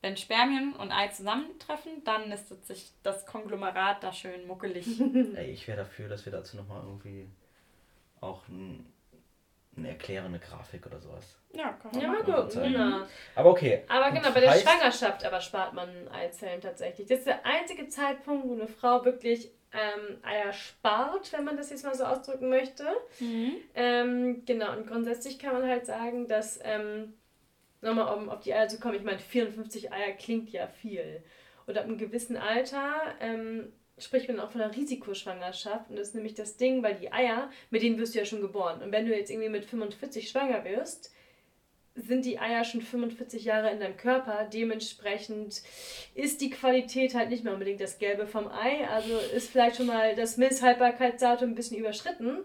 Wenn 0.00 0.16
Spermien 0.16 0.74
und 0.74 0.90
Ei 0.90 1.06
zusammentreffen, 1.08 2.02
dann 2.04 2.28
nistet 2.28 2.66
sich 2.66 2.90
das 3.04 3.24
Konglomerat 3.24 4.02
da 4.02 4.12
schön 4.12 4.48
muckelig. 4.48 5.00
Ey, 5.36 5.52
ich 5.52 5.68
wäre 5.68 5.78
dafür, 5.78 6.08
dass 6.08 6.24
wir 6.24 6.32
dazu 6.32 6.56
nochmal 6.56 6.82
irgendwie 6.82 7.28
auch 8.20 8.48
ein, 8.48 8.84
eine 9.76 9.88
erklärende 9.90 10.38
Grafik 10.38 10.86
oder 10.86 11.00
sowas. 11.00 11.36
ja, 11.52 11.72
kann 11.74 11.92
Ja, 12.00 12.08
man 12.08 12.22
mal 12.22 12.22
machen. 12.22 12.48
gucken. 12.50 12.72
Genau. 12.72 13.00
Aber 13.34 13.50
okay. 13.50 13.82
Aber 13.88 14.10
genau, 14.12 14.30
bei 14.32 14.40
der 14.40 14.52
heißt- 14.52 14.62
Schwangerschaft 14.62 15.24
aber 15.24 15.40
spart 15.40 15.72
man 15.74 15.88
Eizellen 16.08 16.60
tatsächlich. 16.60 17.06
Das 17.08 17.18
ist 17.20 17.26
der 17.26 17.44
einzige 17.46 17.88
Zeitpunkt, 17.88 18.46
wo 18.46 18.52
eine 18.54 18.66
Frau 18.68 19.04
wirklich 19.04 19.50
ähm, 19.72 20.18
Eier 20.22 20.52
spart, 20.52 21.32
wenn 21.32 21.44
man 21.44 21.56
das 21.56 21.70
jetzt 21.70 21.84
mal 21.84 21.94
so 21.94 22.04
ausdrücken 22.04 22.48
möchte. 22.48 22.84
Mhm. 23.18 23.54
Ähm, 23.74 24.44
genau, 24.46 24.72
und 24.76 24.86
grundsätzlich 24.86 25.38
kann 25.38 25.52
man 25.54 25.68
halt 25.68 25.84
sagen, 25.86 26.28
dass, 26.28 26.60
ähm, 26.62 27.14
nochmal 27.80 28.14
um 28.16 28.28
auf 28.30 28.40
die 28.40 28.54
Eier 28.54 28.68
zu 28.68 28.78
kommen, 28.78 28.94
ich 28.94 29.02
meine, 29.02 29.18
54 29.18 29.92
Eier 29.92 30.12
klingt 30.12 30.50
ja 30.50 30.68
viel. 30.68 31.24
Und 31.66 31.76
ab 31.76 31.84
einem 31.84 31.98
gewissen 31.98 32.36
Alter 32.36 32.92
ähm, 33.20 33.72
spricht 33.98 34.28
man 34.28 34.40
auch 34.40 34.50
von 34.50 34.60
einer 34.60 34.74
Risikoschwangerschaft. 34.74 35.90
Und 35.90 35.96
das 35.96 36.08
ist 36.08 36.14
nämlich 36.14 36.34
das 36.34 36.56
Ding, 36.56 36.82
weil 36.82 36.94
die 36.94 37.12
Eier, 37.12 37.50
mit 37.70 37.82
denen 37.82 37.98
wirst 37.98 38.14
du 38.14 38.18
ja 38.18 38.24
schon 38.24 38.40
geboren. 38.40 38.82
Und 38.82 38.92
wenn 38.92 39.06
du 39.06 39.16
jetzt 39.16 39.30
irgendwie 39.30 39.48
mit 39.48 39.64
45 39.64 40.28
schwanger 40.28 40.64
wirst, 40.64 41.12
sind 41.94 42.24
die 42.24 42.40
Eier 42.40 42.64
schon 42.64 42.82
45 42.82 43.44
Jahre 43.44 43.70
in 43.70 43.78
deinem 43.78 43.96
Körper. 43.96 44.48
Dementsprechend 44.52 45.62
ist 46.14 46.40
die 46.40 46.50
Qualität 46.50 47.14
halt 47.14 47.30
nicht 47.30 47.44
mehr 47.44 47.52
unbedingt 47.52 47.80
das 47.80 47.98
Gelbe 47.98 48.26
vom 48.26 48.48
Ei. 48.48 48.88
Also 48.88 49.16
ist 49.34 49.50
vielleicht 49.50 49.76
schon 49.76 49.86
mal 49.86 50.16
das 50.16 50.36
Milchhaltbarkeitsdatum 50.36 51.50
ein 51.50 51.54
bisschen 51.54 51.78
überschritten. 51.78 52.38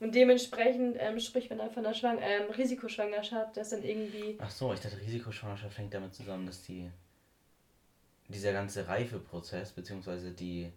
Und 0.00 0.14
dementsprechend 0.14 0.96
ähm, 1.00 1.18
spricht 1.18 1.50
man 1.50 1.58
dann 1.58 1.70
von 1.70 1.84
einer 1.84 1.94
Schwang 1.94 2.18
ähm, 2.22 2.50
Risikoschwangerschaft, 2.52 3.56
das 3.56 3.70
dann 3.70 3.82
irgendwie. 3.82 4.38
Ach 4.38 4.50
so, 4.50 4.72
ich 4.72 4.80
dachte, 4.80 4.98
Risikoschwangerschaft 5.00 5.76
hängt 5.76 5.92
damit 5.92 6.14
zusammen, 6.14 6.46
dass 6.46 6.62
die 6.62 6.88
dieser 8.28 8.52
ganze 8.52 8.86
Reifeprozess, 8.88 9.72
beziehungsweise 9.72 10.32
die, 10.32 10.70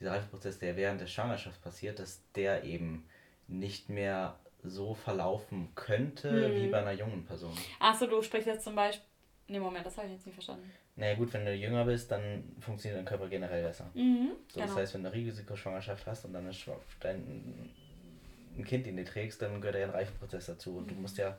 dieser 0.00 0.12
Reifeprozess, 0.12 0.58
der 0.58 0.76
während 0.76 1.00
der 1.00 1.06
Schwangerschaft 1.06 1.62
passiert, 1.62 1.98
dass 1.98 2.20
der 2.34 2.64
eben 2.64 3.04
nicht 3.46 3.88
mehr 3.90 4.38
so 4.62 4.94
verlaufen 4.94 5.68
könnte 5.74 6.30
Mhm. 6.48 6.54
wie 6.62 6.68
bei 6.68 6.78
einer 6.80 6.92
jungen 6.92 7.24
Person. 7.24 7.52
Achso, 7.78 8.06
du 8.06 8.22
sprichst 8.22 8.46
jetzt 8.46 8.64
zum 8.64 8.74
Beispiel. 8.74 9.04
Nee, 9.46 9.60
Moment, 9.60 9.84
das 9.84 9.98
habe 9.98 10.06
ich 10.06 10.14
jetzt 10.14 10.24
nicht 10.24 10.34
verstanden. 10.34 10.70
Naja 10.96 11.14
gut, 11.16 11.30
wenn 11.34 11.44
du 11.44 11.54
jünger 11.54 11.84
bist, 11.84 12.10
dann 12.10 12.44
funktioniert 12.60 12.98
dein 12.98 13.04
Körper 13.04 13.28
generell 13.28 13.62
besser. 13.62 13.90
Mhm. 13.92 14.30
So, 14.48 14.60
genau. 14.60 14.66
Das 14.68 14.76
heißt, 14.76 14.94
wenn 14.94 15.02
du 15.02 15.08
eine 15.10 15.16
Risikoschwangerschaft 15.18 16.06
hast 16.06 16.24
und 16.24 16.32
dann 16.32 16.50
dein, 17.00 17.70
ein 18.56 18.64
Kind 18.64 18.86
in 18.86 18.96
dir 18.96 19.04
trägst, 19.04 19.42
dann 19.42 19.60
gehört 19.60 19.76
ja 19.76 19.84
ein 19.84 19.90
Reifeprozess 19.90 20.46
dazu. 20.46 20.78
Und 20.78 20.90
du 20.90 20.94
musst 20.94 21.18
ja, 21.18 21.36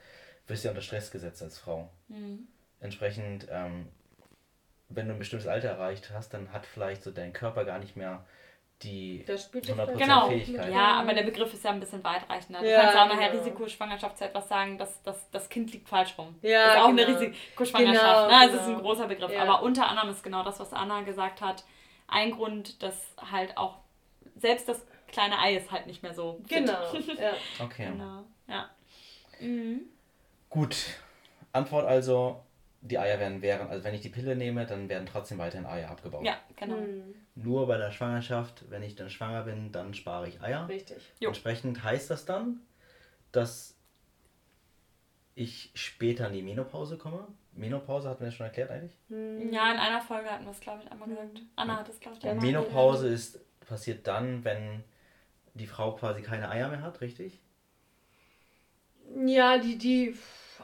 wirst 0.47 0.63
ja 0.66 0.70
unter 0.72 0.82
Stress 0.84 1.09
gesetzt 1.09 1.41
als 1.41 1.57
Frau. 1.57 1.89
Mhm. 2.09 2.47
Entsprechend, 2.80 3.47
ähm, 3.49 3.88
wenn 4.89 5.07
du 5.07 5.13
ein 5.13 5.19
bestimmtes 5.19 5.47
Alter 5.47 5.69
erreicht 5.69 6.11
hast, 6.13 6.33
dann 6.33 6.51
hat 6.53 6.65
vielleicht 6.65 7.03
so 7.03 7.11
dein 7.11 7.33
Körper 7.33 7.65
gar 7.65 7.79
nicht 7.79 7.95
mehr 7.95 8.25
die 8.81 9.23
Das 9.25 9.43
spielt 9.43 9.65
100% 9.67 9.97
Genau. 9.97 10.27
Fähigkeit. 10.27 10.71
Ja, 10.71 10.99
aber 10.99 11.13
der 11.13 11.23
Begriff 11.23 11.53
ist 11.53 11.63
ja 11.63 11.71
ein 11.71 11.79
bisschen 11.79 12.03
weitreichender. 12.03 12.59
Du 12.59 12.69
Ja, 12.69 12.81
kannst 12.81 12.95
ja 12.95 13.03
auch 13.03 13.07
nachher 13.07 13.29
genau. 13.31 13.43
Risikoschwangerschaft 13.43 14.17
zu 14.17 14.25
etwas 14.25 14.49
sagen, 14.49 14.77
dass 14.77 15.01
das, 15.03 15.29
das 15.31 15.47
Kind 15.49 15.71
liegt 15.71 15.88
falsch 15.88 16.17
rum. 16.17 16.36
Ja, 16.41 16.65
das 16.65 16.75
ist 16.75 16.81
auch 16.81 16.89
genau. 16.89 17.01
eine 17.03 17.15
Risikoschwangerschaft. 17.19 18.03
Genau, 18.03 18.27
ne? 18.27 18.38
Also 18.38 18.55
es 18.55 18.61
ist 18.61 18.67
genau. 18.67 18.77
ein 18.79 18.83
großer 18.83 19.07
Begriff. 19.07 19.31
Ja. 19.31 19.43
Aber 19.43 19.63
unter 19.63 19.88
anderem 19.88 20.09
ist 20.09 20.23
genau 20.23 20.43
das, 20.43 20.59
was 20.59 20.73
Anna 20.73 21.01
gesagt 21.01 21.41
hat, 21.41 21.63
ein 22.07 22.31
Grund, 22.31 22.83
dass 22.83 23.15
halt 23.31 23.57
auch 23.57 23.77
selbst 24.36 24.67
das 24.67 24.86
kleine 25.07 25.39
Ei 25.39 25.55
ist 25.55 25.71
halt 25.71 25.88
nicht 25.88 26.03
mehr 26.03 26.13
so. 26.13 26.41
fit. 26.47 26.65
Genau. 26.65 26.93
Ja. 27.17 27.33
Okay. 27.63 27.88
Genau. 27.91 28.23
Ja. 28.47 28.69
Mhm. 29.39 29.81
Gut. 30.49 30.75
Antwort 31.53 31.86
also, 31.86 32.43
die 32.88 32.99
Eier 32.99 33.19
werden 33.19 33.41
während, 33.41 33.71
also 33.71 33.83
wenn 33.83 33.93
ich 33.95 34.01
die 34.01 34.09
Pille 34.09 34.36
nehme, 34.36 34.65
dann 34.65 34.89
werden 34.89 35.07
trotzdem 35.07 35.38
weiterhin 35.39 35.65
Eier 35.65 35.89
abgebaut. 35.89 36.25
Ja, 36.25 36.38
genau. 36.55 36.77
Hm, 36.77 37.15
Nur 37.36 37.67
bei 37.67 37.77
der 37.77 37.91
Schwangerschaft, 37.91 38.69
wenn 38.69 38.83
ich 38.83 38.95
dann 38.95 39.09
schwanger 39.09 39.43
bin, 39.43 39.71
dann 39.71 39.93
spare 39.93 40.27
ich 40.27 40.41
Eier. 40.41 40.67
richtig. 40.69 40.97
Jo. 41.19 41.29
Entsprechend 41.29 41.83
heißt 41.83 42.09
das 42.11 42.25
dann, 42.25 42.61
dass 43.31 43.75
ich 45.33 45.71
später 45.73 46.27
in 46.27 46.33
die 46.33 46.41
Menopause 46.43 46.97
komme. 46.97 47.27
Menopause 47.53 48.09
hatten 48.09 48.23
wir 48.23 48.31
schon 48.31 48.45
erklärt 48.45 48.69
eigentlich. 48.69 48.95
Hm. 49.09 49.51
Ja, 49.51 49.71
in 49.71 49.79
einer 49.79 50.01
Folge 50.01 50.29
hatten 50.29 50.45
wir 50.45 50.51
es, 50.51 50.59
glaube 50.59 50.83
ich, 50.83 50.91
einmal 50.91 51.09
gesagt. 51.09 51.41
Anna 51.55 51.77
hat 51.77 51.89
es, 51.89 51.99
glaube 51.99 52.17
ich, 52.17 52.23
Ja, 52.23 52.31
einmal 52.31 52.45
Menopause 52.45 53.07
ist 53.09 53.39
passiert 53.65 54.05
dann, 54.05 54.43
wenn 54.43 54.83
die 55.55 55.67
Frau 55.67 55.93
quasi 55.93 56.21
keine 56.21 56.49
Eier 56.49 56.69
mehr 56.69 56.81
hat, 56.81 57.01
richtig? 57.01 57.39
Ja, 59.25 59.57
die, 59.57 59.77
die, 59.77 60.15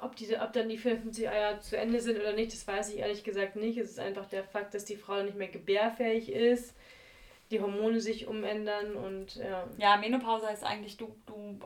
ob, 0.02 0.16
diese, 0.16 0.40
ob 0.42 0.54
dann 0.54 0.70
die 0.70 0.78
54 0.78 1.30
Eier 1.30 1.60
zu 1.62 1.78
Ende 1.78 2.00
sind 2.02 2.20
oder 2.20 2.34
nicht, 2.34 2.54
das 2.54 2.68
weiß 2.68 2.94
ich 2.94 3.00
ehrlich 3.00 3.24
gesagt 3.24 3.56
nicht. 3.56 3.78
Es 3.78 3.92
ist 3.92 4.00
einfach 4.00 4.26
der 4.28 4.44
Fakt, 4.44 4.74
dass 4.74 4.86
die 4.86 4.96
Frau 4.96 5.22
nicht 5.24 5.38
mehr 5.38 5.48
gebärfähig 5.48 6.32
ist, 6.32 6.76
die 7.52 7.60
Hormone 7.62 8.00
sich 8.00 8.28
umändern 8.28 8.96
und 8.96 9.36
ja. 9.36 9.68
Ja, 9.78 9.98
Menopause 9.98 10.48
heißt 10.48 10.64
eigentlich, 10.64 10.98
du, 10.98 11.16
du, 11.26 11.60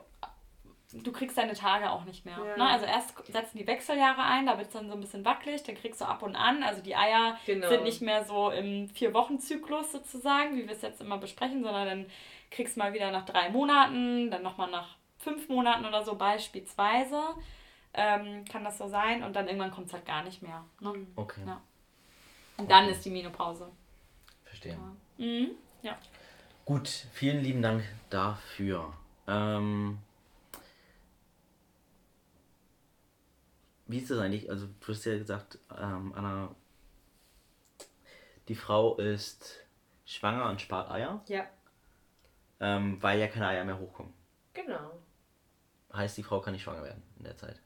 du 0.92 1.12
kriegst 1.12 1.38
deine 1.38 1.54
Tage 1.54 1.90
auch 1.90 2.04
nicht 2.04 2.24
mehr. 2.24 2.36
Ja. 2.38 2.56
Ne? 2.56 2.68
Also 2.68 2.86
erst 2.86 3.14
setzen 3.26 3.58
die 3.58 3.66
Wechseljahre 3.66 4.22
ein, 4.22 4.46
da 4.46 4.56
wird 4.58 4.68
es 4.68 4.72
dann 4.72 4.88
so 4.88 4.94
ein 4.94 5.00
bisschen 5.00 5.24
wackelig, 5.24 5.62
dann 5.62 5.76
kriegst 5.76 6.00
du 6.00 6.04
ab 6.04 6.22
und 6.22 6.36
an. 6.36 6.62
Also 6.62 6.82
die 6.82 6.96
Eier 6.96 7.38
Genau. 7.46 7.68
sind 7.68 7.84
nicht 7.84 8.02
mehr 8.02 8.24
so 8.24 8.50
im 8.50 8.88
Vier-Wochen-Zyklus 8.88 9.92
sozusagen, 9.92 10.56
wie 10.56 10.66
wir 10.66 10.74
es 10.74 10.82
jetzt 10.82 11.00
immer 11.00 11.18
besprechen, 11.18 11.62
sondern 11.62 11.86
dann 11.86 12.06
kriegst 12.50 12.76
du 12.76 12.80
mal 12.80 12.92
wieder 12.92 13.10
nach 13.10 13.24
drei 13.24 13.48
Monaten, 13.50 14.30
dann 14.30 14.42
nochmal 14.42 14.70
nach 14.70 14.96
fünf 15.18 15.48
Monaten 15.48 15.84
oder 15.84 16.04
so 16.04 16.14
beispielsweise. 16.16 17.20
Ähm, 17.96 18.44
kann 18.44 18.62
das 18.62 18.76
so 18.78 18.86
sein 18.88 19.22
und 19.24 19.34
dann 19.34 19.46
irgendwann 19.46 19.70
kommt 19.70 19.86
es 19.86 19.92
halt 19.94 20.04
gar 20.04 20.22
nicht 20.22 20.42
mehr. 20.42 20.64
Ne? 20.80 21.06
Okay, 21.16 21.40
Ja. 21.46 21.62
Und 22.58 22.70
dann 22.70 22.84
Okay. 22.84 22.92
ist 22.92 23.04
die 23.04 23.10
Menopause. 23.10 23.70
verstehe. 24.44 24.72
Ja. 24.72 25.24
Mhm. 25.24 25.50
Gut, 26.64 26.88
vielen 26.88 27.42
lieben 27.42 27.62
Dank 27.62 27.84
dafür. 28.10 28.92
Ähm, 29.28 29.98
wie 33.86 33.98
ist 33.98 34.10
das 34.10 34.18
eigentlich? 34.18 34.50
Also, 34.50 34.66
du 34.80 34.88
hast 34.88 35.04
ja 35.04 35.16
gesagt, 35.16 35.58
ähm, 35.78 36.12
Anna, 36.14 36.54
die 38.48 38.54
Frau 38.56 38.96
ist 38.96 39.64
schwanger 40.04 40.50
und 40.50 40.60
spart 40.60 40.90
Eier, 40.90 41.22
Ja, 41.28 41.46
ähm, 42.60 43.00
weil 43.02 43.18
ja 43.20 43.28
keine 43.28 43.48
Eier 43.48 43.64
mehr 43.64 43.78
hochkommen. 43.78 44.12
genau. 44.54 44.92
Mhm. 45.92 45.96
Heißt, 45.96 46.16
die 46.18 46.22
Frau 46.24 46.40
kann 46.40 46.52
nicht 46.52 46.62
schwanger 46.64 46.82
werden 46.82 47.02
in 47.18 47.24
der 47.24 47.36
Zeit. 47.36 47.60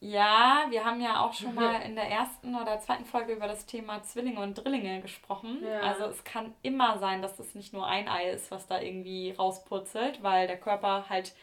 Ja, 0.00 0.66
wir 0.68 0.84
haben 0.84 1.00
ja 1.00 1.20
auch 1.20 1.32
schon 1.32 1.54
mal 1.54 1.80
in 1.80 1.96
der 1.96 2.10
ersten 2.10 2.54
oder 2.54 2.78
zweiten 2.80 3.06
Folge 3.06 3.32
über 3.32 3.46
das 3.46 3.64
Thema 3.64 4.02
Zwillinge 4.02 4.40
und 4.40 4.54
Drillinge 4.54 5.00
gesprochen. 5.00 5.62
Ja. 5.64 5.80
Also 5.80 6.04
es 6.04 6.22
kann 6.22 6.54
immer 6.62 6.98
sein, 6.98 7.22
dass 7.22 7.38
es 7.38 7.54
nicht 7.54 7.72
nur 7.72 7.86
ein 7.86 8.06
Ei 8.06 8.30
ist, 8.30 8.50
was 8.50 8.66
da 8.66 8.80
irgendwie 8.80 9.32
rauspurzelt, 9.32 10.22
weil 10.22 10.46
der 10.46 10.58
Körper 10.58 11.08
halt 11.08 11.34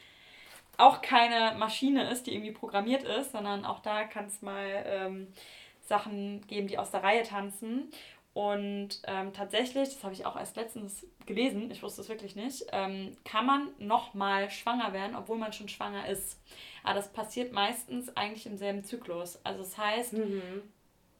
auch 0.77 1.01
keine 1.01 1.57
Maschine 1.57 2.09
ist, 2.09 2.27
die 2.27 2.33
irgendwie 2.33 2.51
programmiert 2.51 3.03
ist, 3.03 3.31
sondern 3.31 3.65
auch 3.65 3.79
da 3.79 4.03
kann 4.03 4.25
es 4.25 4.41
mal 4.41 4.83
ähm, 4.85 5.33
Sachen 5.81 6.45
geben, 6.47 6.67
die 6.67 6.77
aus 6.77 6.91
der 6.91 7.03
Reihe 7.03 7.23
tanzen. 7.23 7.91
Und 8.33 8.99
ähm, 9.05 9.31
tatsächlich, 9.31 9.89
das 9.89 10.03
habe 10.03 10.13
ich 10.13 10.25
auch 10.25 10.35
erst 10.35 10.55
letztens 10.55 11.05
gelesen, 11.27 11.69
ich 11.69 11.83
wusste 11.83 12.01
es 12.01 12.09
wirklich 12.09 12.35
nicht, 12.35 12.65
ähm, 12.71 13.15
kann 13.23 13.45
man 13.45 13.69
nochmal 13.77 14.49
schwanger 14.49 14.91
werden, 14.91 15.15
obwohl 15.15 15.37
man 15.37 15.53
schon 15.53 15.69
schwanger 15.69 16.07
ist. 16.07 16.41
Aber 16.83 16.95
das 16.95 17.13
passiert 17.13 17.53
meistens 17.53 18.15
eigentlich 18.17 18.47
im 18.47 18.57
selben 18.57 18.83
Zyklus. 18.83 19.39
Also 19.45 19.59
das 19.59 19.77
heißt, 19.77 20.13
Mhm. 20.13 20.63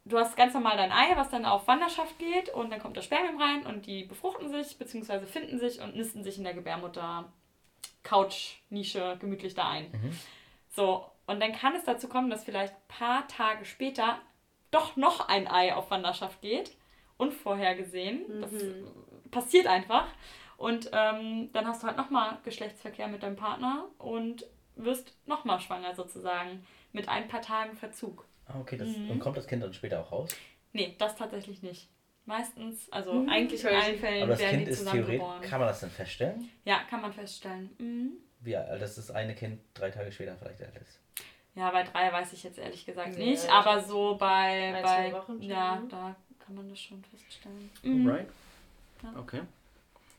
du 0.04 0.18
hast 0.18 0.36
ganz 0.36 0.54
normal 0.54 0.76
dein 0.76 0.90
Ei, 0.90 1.14
was 1.14 1.30
dann 1.30 1.44
auf 1.44 1.68
Wanderschaft 1.68 2.18
geht 2.18 2.48
und 2.48 2.70
dann 2.70 2.80
kommt 2.80 2.96
das 2.96 3.04
Spermium 3.04 3.40
rein 3.40 3.64
und 3.64 3.86
die 3.86 4.02
befruchten 4.04 4.50
sich 4.50 4.76
bzw. 4.76 5.24
finden 5.26 5.58
sich 5.60 5.80
und 5.80 5.94
nisten 5.94 6.24
sich 6.24 6.36
in 6.38 6.44
der 6.44 6.54
Gebärmutter 6.54 7.32
Couch-Nische 8.02 9.16
gemütlich 9.20 9.54
da 9.54 9.68
ein. 9.70 9.90
Mhm. 9.92 10.18
So, 10.70 11.06
und 11.26 11.40
dann 11.40 11.52
kann 11.52 11.74
es 11.76 11.84
dazu 11.84 12.08
kommen, 12.08 12.28
dass 12.30 12.44
vielleicht 12.44 12.74
ein 12.74 12.88
paar 12.88 13.28
Tage 13.28 13.64
später 13.64 14.18
doch 14.70 14.96
noch 14.96 15.28
ein 15.28 15.46
Ei 15.48 15.74
auf 15.74 15.90
Wanderschaft 15.90 16.40
geht. 16.42 16.76
Unvorhergesehen. 17.16 18.40
Das 18.40 18.52
Mhm. 18.52 19.30
passiert 19.30 19.66
einfach. 19.66 20.06
Und 20.56 20.90
ähm, 20.92 21.50
dann 21.52 21.66
hast 21.66 21.82
du 21.82 21.86
halt 21.86 21.96
nochmal 21.96 22.38
Geschlechtsverkehr 22.44 23.08
mit 23.08 23.22
deinem 23.22 23.36
Partner 23.36 23.86
und 23.98 24.46
wirst 24.76 25.16
nochmal 25.26 25.60
schwanger 25.60 25.94
sozusagen. 25.94 26.64
Mit 26.92 27.08
ein 27.08 27.26
paar 27.26 27.42
Tagen 27.42 27.76
Verzug. 27.76 28.24
Ah, 28.46 28.60
okay. 28.60 28.76
Das, 28.76 28.88
mhm. 28.88 29.10
Und 29.10 29.18
kommt 29.20 29.36
das 29.36 29.46
Kind 29.46 29.62
dann 29.62 29.72
später 29.72 30.00
auch 30.00 30.12
raus? 30.12 30.30
Nee, 30.72 30.94
das 30.98 31.16
tatsächlich 31.16 31.62
nicht. 31.62 31.88
Meistens, 32.26 32.90
also 32.90 33.12
mhm, 33.14 33.28
eigentlich 33.28 33.62
in 33.62 33.68
allen 33.68 33.98
Fällen 33.98 34.22
Aber 34.22 34.30
das 34.30 34.40
werden 34.40 34.64
kind 34.64 34.68
die 34.68 34.70
ist 34.70 34.90
geboren. 34.90 35.42
Kann 35.42 35.60
man 35.60 35.68
das 35.68 35.80
denn 35.80 35.90
feststellen? 35.90 36.48
Ja, 36.64 36.80
kann 36.88 37.02
man 37.02 37.12
feststellen. 37.12 37.70
Mhm. 37.78 38.12
Wie 38.40 38.56
alt 38.56 38.80
das 38.80 38.96
ist 38.96 39.10
eine 39.10 39.34
Kind 39.34 39.60
drei 39.74 39.90
Tage 39.90 40.10
später 40.10 40.36
vielleicht 40.36 40.62
alt 40.62 40.76
ist? 40.76 41.00
Ja, 41.54 41.70
bei 41.70 41.82
drei 41.82 42.12
weiß 42.12 42.32
ich 42.32 42.42
jetzt 42.42 42.58
ehrlich 42.58 42.84
gesagt 42.84 43.16
nee, 43.16 43.30
nicht, 43.30 43.48
aber 43.48 43.80
so 43.80 44.16
bei, 44.16 44.80
bei 44.82 45.12
Wochen 45.12 45.40
ja, 45.40 45.82
da 45.88 46.16
kann 46.44 46.54
man 46.54 46.68
das 46.68 46.78
schon 46.80 47.02
feststellen. 47.04 47.70
Mhm. 47.82 48.08
Right. 48.08 48.26
Ja. 49.02 49.12
Okay. 49.18 49.40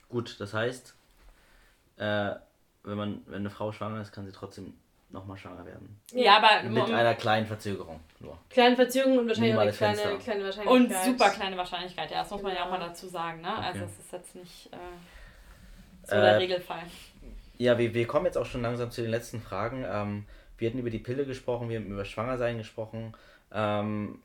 Gut, 0.09 0.39
das 0.39 0.53
heißt, 0.53 0.95
äh, 1.97 2.31
wenn 2.83 2.97
man, 2.97 3.21
wenn 3.27 3.39
eine 3.39 3.49
Frau 3.49 3.71
schwanger 3.71 4.01
ist, 4.01 4.11
kann 4.11 4.25
sie 4.25 4.31
trotzdem 4.31 4.73
nochmal 5.09 5.37
schwanger 5.37 5.65
werden. 5.65 5.99
Ja, 6.11 6.37
aber 6.37 6.67
mit 6.67 6.91
einer 6.91 7.15
kleinen 7.15 7.45
Verzögerung 7.45 7.99
nur. 8.19 8.37
Kleine 8.49 8.75
Verzögerung 8.75 9.19
und 9.19 9.27
wahrscheinlich 9.27 9.57
eine 9.57 9.71
kleine, 9.71 10.17
kleine 10.19 10.43
Wahrscheinlichkeit. 10.43 10.67
Und 10.67 10.93
super 10.93 11.29
kleine 11.29 11.57
Wahrscheinlichkeit, 11.57 12.11
ja, 12.11 12.19
das 12.19 12.31
muss 12.31 12.41
man 12.41 12.53
ja, 12.53 12.65
auch 12.65 12.71
mal 12.71 12.79
dazu 12.79 13.07
sagen, 13.07 13.41
ne? 13.41 13.51
Okay. 13.51 13.65
Also 13.65 13.85
es 13.85 13.99
ist 13.99 14.11
jetzt 14.11 14.35
nicht 14.35 14.73
äh, 14.73 14.77
so 16.03 16.15
der 16.15 16.23
äh, 16.23 16.35
Regelfall. 16.35 16.83
Ja, 17.57 17.77
wir, 17.77 17.93
wir 17.93 18.07
kommen 18.07 18.25
jetzt 18.25 18.37
auch 18.37 18.45
schon 18.45 18.61
langsam 18.61 18.91
zu 18.91 19.01
den 19.01 19.11
letzten 19.11 19.41
Fragen. 19.41 19.85
Ähm, 19.87 20.25
wir 20.57 20.69
hatten 20.69 20.79
über 20.79 20.89
die 20.89 20.99
Pille 20.99 21.25
gesprochen, 21.25 21.69
wir 21.69 21.79
haben 21.79 21.87
über 21.87 22.05
Schwangersein 22.05 22.57
gesprochen. 22.57 23.13
Ähm, 23.51 24.21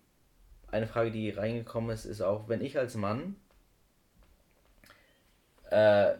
eine 0.72 0.86
Frage, 0.86 1.10
die 1.10 1.30
reingekommen 1.30 1.90
ist, 1.90 2.04
ist 2.04 2.20
auch, 2.20 2.48
wenn 2.48 2.60
ich 2.60 2.78
als 2.78 2.94
Mann, 2.94 3.36
äh, 5.70 6.14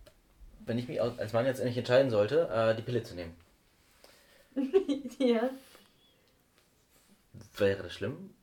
wenn 0.66 0.78
ich 0.78 0.88
mich 0.88 1.00
als 1.00 1.32
Mann 1.32 1.46
jetzt 1.46 1.58
endlich 1.58 1.78
entscheiden 1.78 2.10
sollte, 2.10 2.48
äh, 2.52 2.76
die 2.76 2.82
Pille 2.82 3.02
zu 3.02 3.14
nehmen. 3.14 3.34
ja. 5.18 5.50
Wäre 7.56 7.82
das 7.82 7.94
schlimm? 7.94 8.34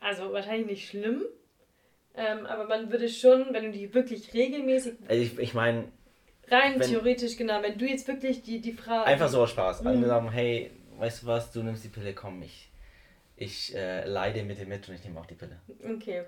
Also 0.00 0.32
wahrscheinlich 0.32 0.66
nicht 0.66 0.88
schlimm, 0.88 1.22
ähm, 2.14 2.46
aber 2.46 2.66
man 2.66 2.90
würde 2.90 3.08
schon, 3.08 3.52
wenn 3.52 3.64
du 3.64 3.72
die 3.72 3.94
wirklich 3.94 4.34
regelmäßig. 4.34 4.94
Also 5.08 5.22
ich, 5.22 5.38
ich 5.38 5.54
meine. 5.54 5.84
Rein 6.48 6.78
wenn, 6.78 6.88
theoretisch, 6.88 7.36
genau, 7.36 7.62
wenn 7.62 7.78
du 7.78 7.86
jetzt 7.86 8.06
wirklich 8.08 8.42
die, 8.42 8.60
die 8.60 8.72
Frau. 8.72 9.02
Einfach 9.02 9.28
so 9.28 9.42
aus 9.42 9.50
Spaß. 9.50 9.82
Mhm. 9.82 9.86
Angenommen, 9.86 10.30
hey, 10.30 10.72
weißt 10.98 11.22
du 11.22 11.26
was, 11.26 11.52
du 11.52 11.62
nimmst 11.62 11.84
die 11.84 11.88
Pille, 11.88 12.14
komm, 12.14 12.42
ich, 12.42 12.71
ich 13.42 13.74
äh, 13.74 14.06
leide 14.06 14.42
mit 14.42 14.58
dir 14.58 14.66
mit 14.66 14.88
und 14.88 14.94
ich 14.94 15.04
nehme 15.04 15.20
auch 15.20 15.26
die 15.26 15.34
Pille. 15.34 15.60
Okay. 15.84 16.24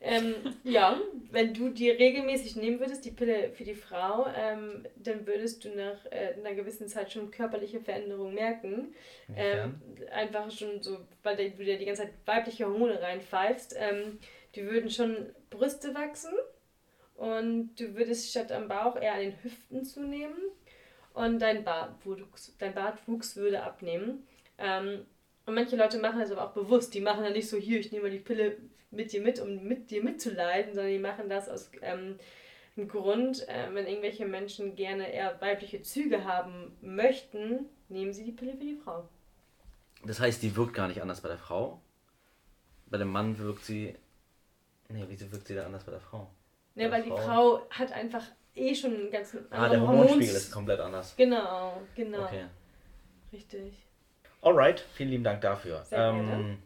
Ähm, 0.00 0.34
ja, 0.64 1.00
wenn 1.30 1.54
du 1.54 1.70
die 1.70 1.90
regelmäßig 1.90 2.56
nehmen 2.56 2.78
würdest, 2.78 3.04
die 3.04 3.10
Pille 3.10 3.50
für 3.50 3.64
die 3.64 3.74
Frau, 3.74 4.26
ähm, 4.36 4.86
dann 4.96 5.26
würdest 5.26 5.64
du 5.64 5.70
nach 5.70 6.04
äh, 6.10 6.34
einer 6.38 6.54
gewissen 6.54 6.88
Zeit 6.88 7.10
schon 7.10 7.30
körperliche 7.30 7.80
Veränderungen 7.80 8.34
merken. 8.34 8.94
Ähm, 9.34 9.80
einfach 10.12 10.50
schon 10.50 10.82
so, 10.82 10.98
weil 11.22 11.36
du 11.36 11.64
dir 11.64 11.78
die 11.78 11.86
ganze 11.86 12.02
Zeit 12.02 12.12
weibliche 12.26 12.66
Hormone 12.66 13.00
reinpfeifst. 13.00 13.76
Ähm, 13.78 14.18
die 14.54 14.64
würden 14.64 14.90
schon 14.90 15.30
Brüste 15.48 15.94
wachsen 15.94 16.32
und 17.14 17.74
du 17.76 17.94
würdest 17.94 18.30
statt 18.30 18.52
am 18.52 18.68
Bauch 18.68 18.96
eher 18.96 19.14
an 19.14 19.20
den 19.20 19.42
Hüften 19.42 19.84
zunehmen 19.84 20.36
und 21.14 21.38
dein 21.40 21.64
Bartwuchs, 21.64 22.54
dein 22.58 22.74
Bartwuchs 22.74 23.36
würde 23.36 23.62
abnehmen. 23.62 24.26
Ähm, 24.58 25.06
und 25.46 25.54
manche 25.54 25.76
Leute 25.76 25.98
machen 25.98 26.20
das 26.20 26.30
aber 26.30 26.44
auch 26.44 26.52
bewusst. 26.52 26.94
Die 26.94 27.00
machen 27.00 27.22
dann 27.22 27.32
nicht 27.32 27.48
so, 27.48 27.56
hier, 27.56 27.80
ich 27.80 27.92
nehme 27.92 28.04
mal 28.04 28.10
die 28.10 28.18
Pille 28.18 28.56
mit 28.90 29.12
dir 29.12 29.20
mit, 29.20 29.40
um 29.40 29.64
mit 29.64 29.90
dir 29.90 30.02
mitzuleiden, 30.02 30.74
sondern 30.74 30.92
die 30.92 30.98
machen 30.98 31.28
das 31.28 31.48
aus 31.48 31.70
ähm, 31.82 32.18
einem 32.76 32.88
Grund, 32.88 33.46
äh, 33.48 33.72
wenn 33.72 33.86
irgendwelche 33.86 34.26
Menschen 34.26 34.74
gerne 34.76 35.12
eher 35.12 35.40
weibliche 35.40 35.82
Züge 35.82 36.24
haben 36.24 36.76
möchten, 36.80 37.66
nehmen 37.88 38.12
sie 38.12 38.24
die 38.24 38.32
Pille 38.32 38.52
für 38.52 38.64
die 38.64 38.76
Frau. 38.76 39.08
Das 40.04 40.20
heißt, 40.20 40.42
die 40.42 40.54
wirkt 40.56 40.74
gar 40.74 40.88
nicht 40.88 41.00
anders 41.00 41.20
bei 41.20 41.28
der 41.28 41.38
Frau. 41.38 41.80
Bei 42.86 42.98
dem 42.98 43.08
Mann 43.08 43.38
wirkt 43.38 43.64
sie. 43.64 43.94
Nee, 44.88 45.04
wieso 45.08 45.30
wirkt 45.32 45.46
sie 45.46 45.54
da 45.54 45.64
anders 45.64 45.84
bei 45.84 45.92
der 45.92 46.00
Frau? 46.00 46.30
Ne, 46.74 46.90
weil 46.90 47.04
Frau... 47.04 47.16
die 47.16 47.22
Frau 47.22 47.66
hat 47.70 47.92
einfach 47.92 48.24
eh 48.54 48.74
schon 48.74 48.94
einen 48.94 49.10
ganz 49.10 49.34
anderen 49.34 49.50
Ah, 49.52 49.68
der 49.68 49.80
Hormonspiegel 49.80 50.26
Hormons... 50.26 50.32
ist 50.32 50.52
komplett 50.52 50.80
anders. 50.80 51.16
Genau, 51.16 51.82
genau. 51.94 52.24
Okay. 52.24 52.44
Richtig. 53.32 53.86
Alright, 54.44 54.84
vielen 54.94 55.08
lieben 55.08 55.24
Dank 55.24 55.40
dafür. 55.40 55.84
Sehr 55.84 55.98
ähm, 55.98 56.58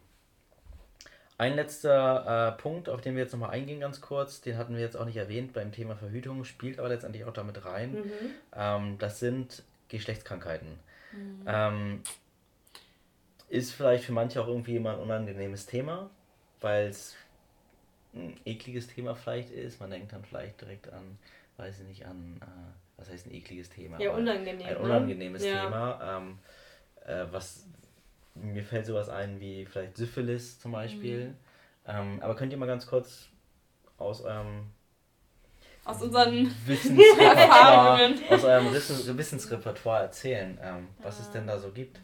ein 1.38 1.54
letzter 1.54 2.48
äh, 2.58 2.60
Punkt, 2.60 2.88
auf 2.88 3.00
den 3.00 3.14
wir 3.14 3.22
jetzt 3.22 3.30
nochmal 3.30 3.50
eingehen, 3.50 3.78
ganz 3.78 4.00
kurz, 4.00 4.40
den 4.40 4.58
hatten 4.58 4.74
wir 4.74 4.80
jetzt 4.80 4.96
auch 4.96 5.04
nicht 5.04 5.16
erwähnt 5.16 5.52
beim 5.52 5.70
Thema 5.70 5.94
Verhütung, 5.94 6.44
spielt 6.44 6.80
aber 6.80 6.88
letztendlich 6.88 7.24
auch 7.24 7.32
damit 7.32 7.64
rein. 7.64 7.92
Mhm. 7.92 8.30
Ähm, 8.56 8.98
das 8.98 9.20
sind 9.20 9.62
Geschlechtskrankheiten. 9.88 10.80
Mhm. 11.12 11.44
Ähm, 11.46 12.02
ist 13.48 13.72
vielleicht 13.72 14.04
für 14.04 14.12
manche 14.12 14.42
auch 14.42 14.48
irgendwie 14.48 14.74
immer 14.74 14.94
ein 14.94 14.98
unangenehmes 14.98 15.66
Thema, 15.66 16.10
weil 16.60 16.88
es 16.88 17.14
ein 18.12 18.36
ekliges 18.44 18.88
Thema 18.88 19.14
vielleicht 19.14 19.52
ist. 19.52 19.78
Man 19.78 19.90
denkt 19.90 20.12
dann 20.12 20.24
vielleicht 20.24 20.60
direkt 20.60 20.92
an, 20.92 21.16
weiß 21.58 21.78
ich 21.78 21.86
nicht, 21.86 22.06
an, 22.06 22.40
äh, 22.42 22.98
was 22.98 23.08
heißt 23.08 23.26
ein 23.26 23.34
ekliges 23.34 23.70
Thema? 23.70 24.00
Ja, 24.00 24.10
unangenehm. 24.10 24.66
Ein 24.66 24.74
ne? 24.74 24.78
unangenehmes 24.80 25.42
ne? 25.42 25.52
Thema, 25.52 26.18
ähm, 26.18 26.38
äh, 27.08 27.26
was 27.32 27.66
mir 28.34 28.62
fällt 28.62 28.86
sowas 28.86 29.08
ein 29.08 29.40
wie 29.40 29.66
vielleicht 29.66 29.96
Syphilis 29.96 30.60
zum 30.60 30.72
Beispiel. 30.72 31.28
Mhm. 31.28 31.34
Ähm, 31.86 32.22
aber 32.22 32.36
könnt 32.36 32.52
ihr 32.52 32.58
mal 32.58 32.66
ganz 32.66 32.86
kurz 32.86 33.28
aus 33.96 34.22
eurem 34.22 34.70
aus 35.84 36.02
unseren 36.02 36.54
Wissensrepertoire, 36.66 38.14
aus 38.30 38.44
eurem 38.44 38.72
Wissensrepertoire 38.74 40.02
erzählen, 40.02 40.58
ähm, 40.62 40.88
was 41.02 41.18
ah. 41.18 41.22
es 41.22 41.30
denn 41.32 41.46
da 41.46 41.58
so 41.58 41.70
gibt? 41.70 41.98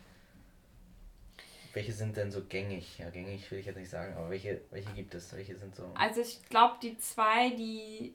Welche 1.75 1.93
sind 1.93 2.17
denn 2.17 2.31
so 2.31 2.43
gängig? 2.45 2.99
Ja, 2.99 3.11
gängig 3.11 3.51
will 3.51 3.59
ich 3.59 3.67
jetzt 3.67 3.77
nicht 3.77 3.91
sagen, 3.91 4.17
aber 4.17 4.31
welche, 4.31 4.63
welche 4.71 4.91
gibt 4.93 5.15
es? 5.15 5.35
Welche 5.37 5.57
sind 5.57 5.75
so? 5.77 5.91
Also 5.97 6.23
ich 6.23 6.41
glaube, 6.49 6.77
die 6.83 6.97
zwei, 6.97 7.51
die 7.51 8.15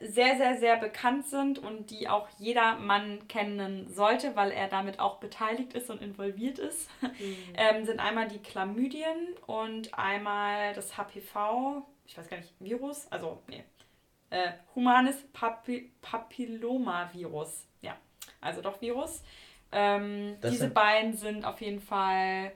sehr, 0.00 0.36
sehr, 0.36 0.58
sehr 0.58 0.76
bekannt 0.76 1.26
sind 1.26 1.58
und 1.58 1.90
die 1.90 2.08
auch 2.08 2.28
jeder 2.38 2.76
Mann 2.76 3.26
kennen 3.28 3.88
sollte, 3.88 4.36
weil 4.36 4.50
er 4.50 4.68
damit 4.68 4.98
auch 4.98 5.18
beteiligt 5.18 5.74
ist 5.74 5.90
und 5.90 6.02
involviert 6.02 6.58
ist, 6.58 6.90
mhm. 7.02 7.36
ähm, 7.54 7.84
sind 7.84 8.00
einmal 8.00 8.28
die 8.28 8.40
Chlamydien 8.40 9.34
und 9.46 9.94
einmal 9.98 10.74
das 10.74 10.96
HPV, 10.96 11.86
ich 12.06 12.16
weiß 12.16 12.28
gar 12.28 12.36
nicht, 12.36 12.52
Virus, 12.60 13.06
also 13.10 13.42
nee, 13.48 13.64
äh, 14.30 14.52
humanes 14.74 15.22
Papi 15.32 15.92
Papillomavirus. 16.02 17.66
Ja, 17.82 17.96
also 18.40 18.60
doch 18.60 18.80
Virus. 18.80 19.22
Ähm, 19.70 20.36
diese 20.42 20.68
beiden 20.68 21.16
sind 21.16 21.44
auf 21.44 21.60
jeden 21.60 21.80
Fall 21.80 22.52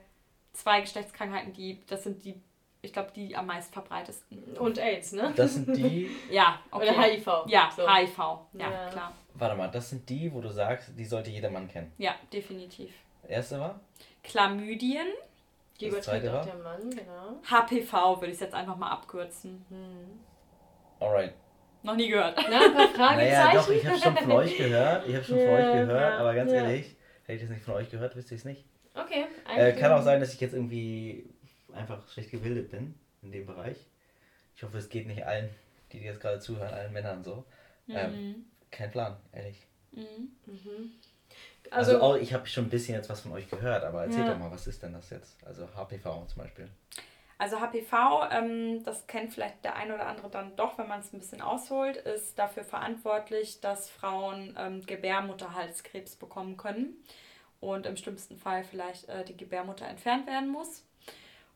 zwei 0.53 0.81
Geschlechtskrankheiten, 0.81 1.53
die, 1.53 1.81
das 1.87 2.03
sind 2.03 2.23
die 2.23 2.41
ich 2.81 2.93
glaube, 2.93 3.11
die 3.15 3.35
am 3.35 3.47
meist 3.47 3.73
verbreitesten. 3.73 4.57
Und 4.57 4.79
AIDS, 4.79 5.11
ne? 5.11 5.33
Das 5.35 5.55
sind 5.55 5.75
die. 5.75 6.09
ja, 6.31 6.59
okay. 6.71 6.89
Oder 6.89 7.01
HIV. 7.01 7.27
Ja, 7.47 7.69
so. 7.75 7.87
HIV. 7.87 8.17
Ja, 8.53 8.71
ja, 8.71 8.89
klar. 8.89 9.13
Warte 9.33 9.55
mal, 9.55 9.67
das 9.67 9.89
sind 9.89 10.09
die, 10.09 10.33
wo 10.33 10.41
du 10.41 10.49
sagst, 10.49 10.91
die 10.97 11.05
sollte 11.05 11.29
jeder 11.29 11.49
Mann 11.49 11.67
kennen. 11.67 11.91
Ja, 11.97 12.15
definitiv. 12.31 12.91
Erste 13.27 13.59
war? 13.59 13.79
Chlamydien. 14.23 15.07
Die 15.79 15.89
das 15.89 16.05
zweite 16.05 16.31
war? 16.31 16.43
der 16.43 16.55
Mann, 16.55 16.89
genau. 16.89 17.39
HPV 17.49 18.19
würde 18.19 18.27
ich 18.27 18.33
es 18.33 18.39
jetzt 18.41 18.53
einfach 18.53 18.75
mal 18.75 18.91
abkürzen. 18.91 19.65
Hm. 19.69 20.19
Alright. 20.99 21.33
Noch 21.83 21.95
nie 21.95 22.09
gehört. 22.09 22.37
Na, 22.49 22.59
ein 22.59 22.73
paar 22.73 22.89
Fragezeichen. 22.89 23.33
Naja, 23.33 23.53
doch, 23.53 23.69
ich 23.69 23.87
habe 23.87 23.97
schon 23.97 24.17
von 24.17 24.31
euch 24.33 24.57
gehört. 24.57 25.07
Ich 25.07 25.15
habe 25.15 25.23
schon 25.23 25.37
ja, 25.37 25.45
von 25.45 25.53
euch 25.53 25.71
gehört, 25.71 26.13
ja, 26.13 26.17
aber 26.17 26.33
ganz 26.33 26.51
ja. 26.51 26.57
ehrlich, 26.57 26.95
hätte 27.23 27.33
ich 27.33 27.41
das 27.41 27.49
nicht 27.49 27.63
von 27.63 27.75
euch 27.75 27.89
gehört, 27.89 28.15
wüsste 28.17 28.35
ich 28.35 28.41
es 28.41 28.45
nicht. 28.45 28.65
Okay. 28.93 29.25
Äh, 29.55 29.71
kann 29.73 29.93
auch 29.93 30.01
sein, 30.01 30.19
dass 30.19 30.33
ich 30.33 30.41
jetzt 30.41 30.53
irgendwie 30.53 31.29
einfach 31.79 32.07
schlecht 32.09 32.31
gebildet 32.31 32.71
bin 32.71 32.95
in 33.21 33.31
dem 33.31 33.45
Bereich. 33.45 33.77
Ich 34.55 34.63
hoffe, 34.63 34.77
es 34.77 34.89
geht 34.89 35.07
nicht 35.07 35.25
allen, 35.25 35.49
die 35.91 35.99
jetzt 35.99 36.19
gerade 36.19 36.39
zuhören, 36.39 36.73
allen 36.73 36.93
Männern 36.93 37.23
so. 37.23 37.45
Mhm. 37.87 37.95
Ähm, 37.95 38.45
kein 38.71 38.91
Plan, 38.91 39.17
ehrlich. 39.31 39.65
Mhm. 39.91 40.31
Mhm. 40.45 40.91
Also, 41.71 41.93
also 41.93 42.01
auch, 42.01 42.15
ich 42.15 42.33
habe 42.33 42.47
schon 42.47 42.65
ein 42.65 42.69
bisschen 42.69 42.95
jetzt 42.95 43.09
was 43.09 43.21
von 43.21 43.31
euch 43.31 43.49
gehört, 43.49 43.83
aber 43.83 44.03
erzähl 44.03 44.25
ja. 44.25 44.31
doch 44.31 44.39
mal, 44.39 44.51
was 44.51 44.67
ist 44.67 44.81
denn 44.81 44.93
das 44.93 45.09
jetzt? 45.09 45.35
Also 45.45 45.67
HPV 45.75 46.25
zum 46.27 46.43
Beispiel. 46.43 46.69
Also 47.37 47.61
HPV, 47.61 48.29
ähm, 48.31 48.83
das 48.83 49.07
kennt 49.07 49.33
vielleicht 49.33 49.63
der 49.63 49.77
eine 49.77 49.95
oder 49.95 50.07
andere 50.07 50.29
dann 50.29 50.57
doch, 50.57 50.77
wenn 50.77 50.89
man 50.89 50.99
es 50.99 51.13
ein 51.13 51.19
bisschen 51.19 51.41
ausholt, 51.41 51.95
ist 51.95 52.37
dafür 52.37 52.65
verantwortlich, 52.65 53.61
dass 53.61 53.89
Frauen 53.89 54.55
ähm, 54.57 54.85
Gebärmutterhalskrebs 54.85 56.17
bekommen 56.17 56.57
können 56.57 56.97
und 57.61 57.85
im 57.85 57.95
schlimmsten 57.95 58.37
Fall 58.37 58.65
vielleicht 58.65 59.07
äh, 59.07 59.23
die 59.23 59.37
Gebärmutter 59.37 59.87
entfernt 59.87 60.27
werden 60.27 60.49
muss. 60.49 60.83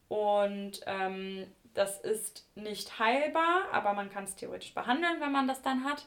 Und 0.07 0.81
ähm, 0.85 1.47
das 1.73 1.99
ist 1.99 2.47
nicht 2.55 2.99
heilbar, 2.99 3.65
aber 3.71 3.93
man 3.93 4.11
kann 4.11 4.25
es 4.25 4.35
theoretisch 4.35 4.73
behandeln, 4.73 5.19
wenn 5.19 5.31
man 5.31 5.47
das 5.47 5.61
dann 5.61 5.83
hat. 5.83 6.05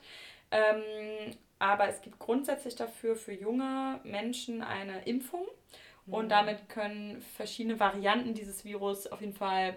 Ähm, 0.51 1.37
aber 1.59 1.89
es 1.89 2.03
gibt 2.03 2.19
grundsätzlich 2.19 2.77
dafür 2.77 3.17
für 3.17 3.33
junge 3.33 4.01
Menschen 4.05 4.63
eine 4.63 5.05
Impfung. 5.05 5.47
Und 6.09 6.27
mhm. 6.27 6.31
damit 6.31 6.69
können 6.69 7.21
verschiedene 7.21 7.81
Varianten 7.81 8.35
dieses 8.35 8.65
Virus 8.65 9.07
auf 9.09 9.21
jeden 9.21 9.35
Fall 9.35 9.75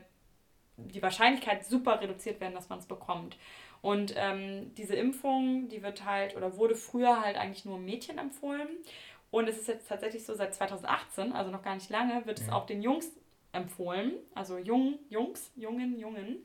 die 0.77 1.01
Wahrscheinlichkeit 1.01 1.65
super 1.65 1.99
reduziert 1.99 2.39
werden, 2.39 2.53
dass 2.53 2.69
man 2.69 2.79
es 2.79 2.85
bekommt. 2.85 3.37
Und 3.81 4.13
ähm, 4.17 4.73
diese 4.75 4.95
Impfung, 4.95 5.69
die 5.69 5.81
wird 5.81 6.05
halt 6.05 6.35
oder 6.35 6.57
wurde 6.57 6.75
früher 6.75 7.21
halt 7.21 7.37
eigentlich 7.37 7.65
nur 7.65 7.79
Mädchen 7.79 8.17
empfohlen. 8.17 8.67
Und 9.31 9.47
es 9.47 9.57
ist 9.57 9.67
jetzt 9.67 9.87
tatsächlich 9.87 10.25
so, 10.25 10.33
seit 10.33 10.55
2018, 10.55 11.33
also 11.33 11.51
noch 11.51 11.61
gar 11.61 11.75
nicht 11.75 11.89
lange, 11.89 12.25
wird 12.25 12.39
es 12.39 12.47
Mhm. 12.47 12.53
auch 12.53 12.65
den 12.65 12.81
Jungs 12.81 13.11
empfohlen, 13.51 14.13
also 14.35 14.57
Jungen, 14.57 14.99
Jungs, 15.09 15.51
Jungen, 15.55 15.97
Jungen, 15.97 16.43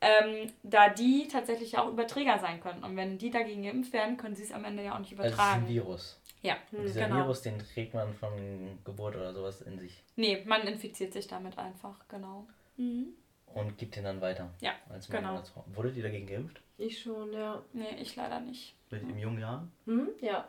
ähm, 0.00 0.52
da 0.62 0.88
die 0.90 1.26
tatsächlich 1.26 1.78
auch 1.78 1.88
Überträger 1.90 2.38
sein 2.38 2.60
können. 2.60 2.84
Und 2.84 2.96
wenn 2.96 3.18
die 3.18 3.30
dagegen 3.30 3.62
geimpft 3.62 3.92
werden, 3.92 4.16
können 4.16 4.34
sie 4.34 4.42
es 4.44 4.52
am 4.52 4.64
Ende 4.64 4.84
ja 4.84 4.94
auch 4.94 4.98
nicht 4.98 5.12
Also 5.12 5.22
es 5.24 5.28
ist 5.30 5.34
übertragen. 5.34 5.62
ein 5.62 5.68
Virus. 5.68 6.20
Ja, 6.42 6.56
Und 6.72 6.82
dieser 6.84 7.04
genau. 7.08 7.16
Virus, 7.16 7.42
den 7.42 7.58
trägt 7.58 7.94
man 7.94 8.14
von 8.14 8.78
Geburt 8.84 9.16
oder 9.16 9.32
sowas 9.32 9.62
in 9.62 9.78
sich 9.78 10.02
Nee, 10.16 10.42
man 10.46 10.62
infiziert 10.62 11.12
sich 11.12 11.26
damit 11.26 11.58
einfach, 11.58 12.06
genau. 12.08 12.46
Mhm. 12.76 13.08
und 13.54 13.78
gibt 13.78 13.96
den 13.96 14.04
dann 14.04 14.20
weiter. 14.20 14.50
Ja, 14.60 14.72
als 14.90 15.08
Mann 15.08 15.18
genau. 15.18 15.30
oder 15.30 15.40
als 15.40 15.48
Frau. 15.48 15.64
Wurde 15.74 15.90
die 15.92 16.02
dagegen 16.02 16.26
geimpft? 16.26 16.60
Ich 16.78 17.00
schon, 17.00 17.32
ja. 17.32 17.62
Nee, 17.72 17.96
ich 18.00 18.14
leider 18.16 18.38
nicht. 18.40 18.74
Mit 18.90 19.02
in 19.02 19.18
jungen 19.18 19.40
Jahren? 19.40 19.72
Hm? 19.86 20.10
Ja. 20.20 20.46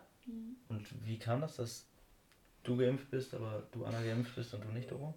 Und 0.67 0.85
wie 1.05 1.17
kam 1.17 1.39
das, 1.39 1.55
dass 1.55 1.87
du 2.63 2.75
geimpft 2.75 3.09
bist, 3.09 3.33
aber 3.33 3.63
du 3.71 3.85
Anna 3.85 4.01
geimpft 4.03 4.35
bist 4.35 4.53
und 4.53 4.63
du 4.65 4.67
nicht, 4.69 4.91
Doro? 4.91 5.13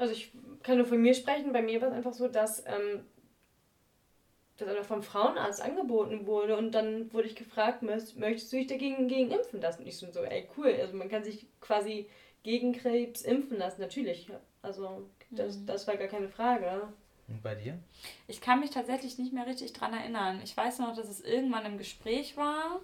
Also 0.00 0.14
ich 0.14 0.32
kann 0.62 0.78
nur 0.78 0.86
von 0.86 1.00
mir 1.00 1.12
sprechen. 1.12 1.52
Bei 1.52 1.60
mir 1.60 1.80
war 1.82 1.88
es 1.88 1.94
einfach 1.94 2.14
so, 2.14 2.26
dass 2.26 2.64
ähm, 2.66 3.04
das 4.56 4.68
einfach 4.68 4.84
vom 4.86 5.02
Frauenarzt 5.02 5.60
angeboten 5.60 6.26
wurde 6.26 6.56
und 6.56 6.72
dann 6.72 7.12
wurde 7.12 7.28
ich 7.28 7.34
gefragt, 7.36 7.82
"Möcht- 7.82 8.18
möchtest 8.18 8.50
du 8.50 8.56
dich 8.56 8.66
dagegen 8.66 9.08
gegen 9.08 9.30
impfen 9.30 9.60
lassen? 9.60 9.82
Und 9.82 9.88
ich 9.88 9.98
so, 9.98 10.06
ey 10.06 10.48
cool, 10.56 10.74
also 10.80 10.96
man 10.96 11.10
kann 11.10 11.22
sich 11.22 11.46
quasi 11.60 12.06
gegen 12.42 12.72
Krebs 12.72 13.20
impfen 13.22 13.58
lassen, 13.58 13.82
natürlich. 13.82 14.28
Also 14.62 15.06
das, 15.30 15.58
das 15.66 15.86
war 15.86 15.96
gar 15.98 16.08
keine 16.08 16.30
Frage. 16.30 16.88
Und 17.28 17.42
bei 17.42 17.54
dir? 17.54 17.78
Ich 18.26 18.40
kann 18.40 18.60
mich 18.60 18.70
tatsächlich 18.70 19.18
nicht 19.18 19.34
mehr 19.34 19.46
richtig 19.46 19.74
dran 19.74 19.92
erinnern. 19.92 20.40
Ich 20.42 20.56
weiß 20.56 20.78
nur 20.78 20.88
noch, 20.88 20.96
dass 20.96 21.10
es 21.10 21.20
irgendwann 21.20 21.66
im 21.66 21.76
Gespräch 21.76 22.38
war 22.38 22.80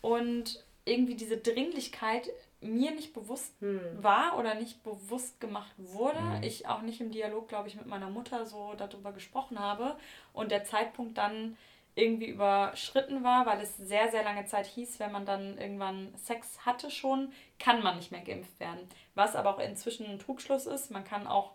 und 0.00 0.64
irgendwie 0.84 1.14
diese 1.16 1.36
Dringlichkeit 1.36 2.30
mir 2.62 2.92
nicht 2.92 3.12
bewusst 3.12 3.54
Hm. 3.60 3.80
war 4.02 4.38
oder 4.38 4.54
nicht 4.54 4.82
bewusst 4.82 5.40
gemacht 5.40 5.72
wurde. 5.76 6.20
Mhm. 6.20 6.42
Ich 6.42 6.66
auch 6.68 6.82
nicht 6.82 7.00
im 7.00 7.10
Dialog, 7.10 7.48
glaube 7.48 7.68
ich, 7.68 7.76
mit 7.76 7.86
meiner 7.86 8.08
Mutter 8.10 8.46
so 8.46 8.74
darüber 8.76 9.12
gesprochen 9.12 9.58
habe 9.58 9.96
und 10.32 10.50
der 10.50 10.64
Zeitpunkt 10.64 11.18
dann 11.18 11.56
irgendwie 11.94 12.28
überschritten 12.28 13.22
war, 13.22 13.44
weil 13.44 13.60
es 13.60 13.76
sehr, 13.76 14.10
sehr 14.10 14.22
lange 14.24 14.46
Zeit 14.46 14.66
hieß, 14.66 14.98
wenn 14.98 15.12
man 15.12 15.26
dann 15.26 15.58
irgendwann 15.58 16.14
Sex 16.16 16.64
hatte 16.64 16.90
schon, 16.90 17.32
kann 17.58 17.82
man 17.82 17.96
nicht 17.96 18.10
mehr 18.10 18.22
geimpft 18.22 18.58
werden. 18.60 18.88
Was 19.14 19.36
aber 19.36 19.54
auch 19.54 19.58
inzwischen 19.58 20.06
ein 20.06 20.18
Trugschluss 20.18 20.66
ist. 20.66 20.90
Man 20.90 21.04
kann 21.04 21.26
auch 21.26 21.52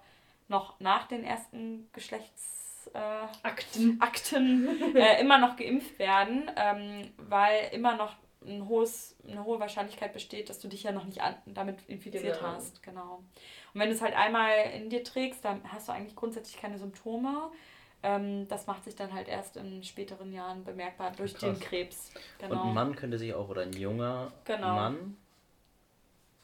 noch 0.47 0.79
nach 0.79 1.07
den 1.07 1.23
ersten 1.23 1.89
Geschlechts... 1.91 2.89
Äh, 2.93 2.99
Akten. 3.43 3.99
Akten 3.99 4.95
äh, 4.95 5.19
immer 5.19 5.39
noch 5.39 5.57
geimpft 5.57 5.97
werden, 5.99 6.49
ähm, 6.55 7.11
weil 7.17 7.69
immer 7.73 7.95
noch 7.97 8.13
ein 8.47 8.67
hohes, 8.67 9.15
eine 9.27 9.43
hohe 9.43 9.59
Wahrscheinlichkeit 9.59 10.13
besteht, 10.13 10.49
dass 10.49 10.59
du 10.59 10.67
dich 10.67 10.83
ja 10.83 10.91
noch 10.91 11.05
nicht 11.05 11.21
an, 11.21 11.35
damit 11.45 11.77
infiziert 11.87 12.39
Genau. 12.39 12.51
hast. 12.53 12.81
Genau. 12.83 13.15
Und 13.73 13.79
wenn 13.79 13.89
du 13.89 13.95
es 13.95 14.01
halt 14.01 14.15
einmal 14.15 14.51
in 14.73 14.89
dir 14.89 15.03
trägst, 15.03 15.43
dann 15.45 15.61
hast 15.71 15.87
du 15.87 15.91
eigentlich 15.91 16.15
grundsätzlich 16.15 16.59
keine 16.61 16.77
Symptome. 16.77 17.51
Ähm, 18.03 18.47
das 18.47 18.67
macht 18.67 18.83
sich 18.85 18.95
dann 18.95 19.13
halt 19.13 19.27
erst 19.27 19.57
in 19.57 19.83
späteren 19.83 20.31
Jahren 20.31 20.63
bemerkbar 20.63 21.11
durch 21.17 21.33
Krass. 21.33 21.41
den 21.41 21.59
Krebs. 21.59 22.11
Und 22.39 22.49
Genau. 22.49 22.63
ein 22.63 22.73
Mann 22.73 22.95
könnte 22.95 23.17
sich 23.17 23.33
auch, 23.33 23.49
oder 23.49 23.63
ein 23.63 23.73
junger 23.73 24.31
Genau. 24.45 24.67
Mann, 24.75 25.17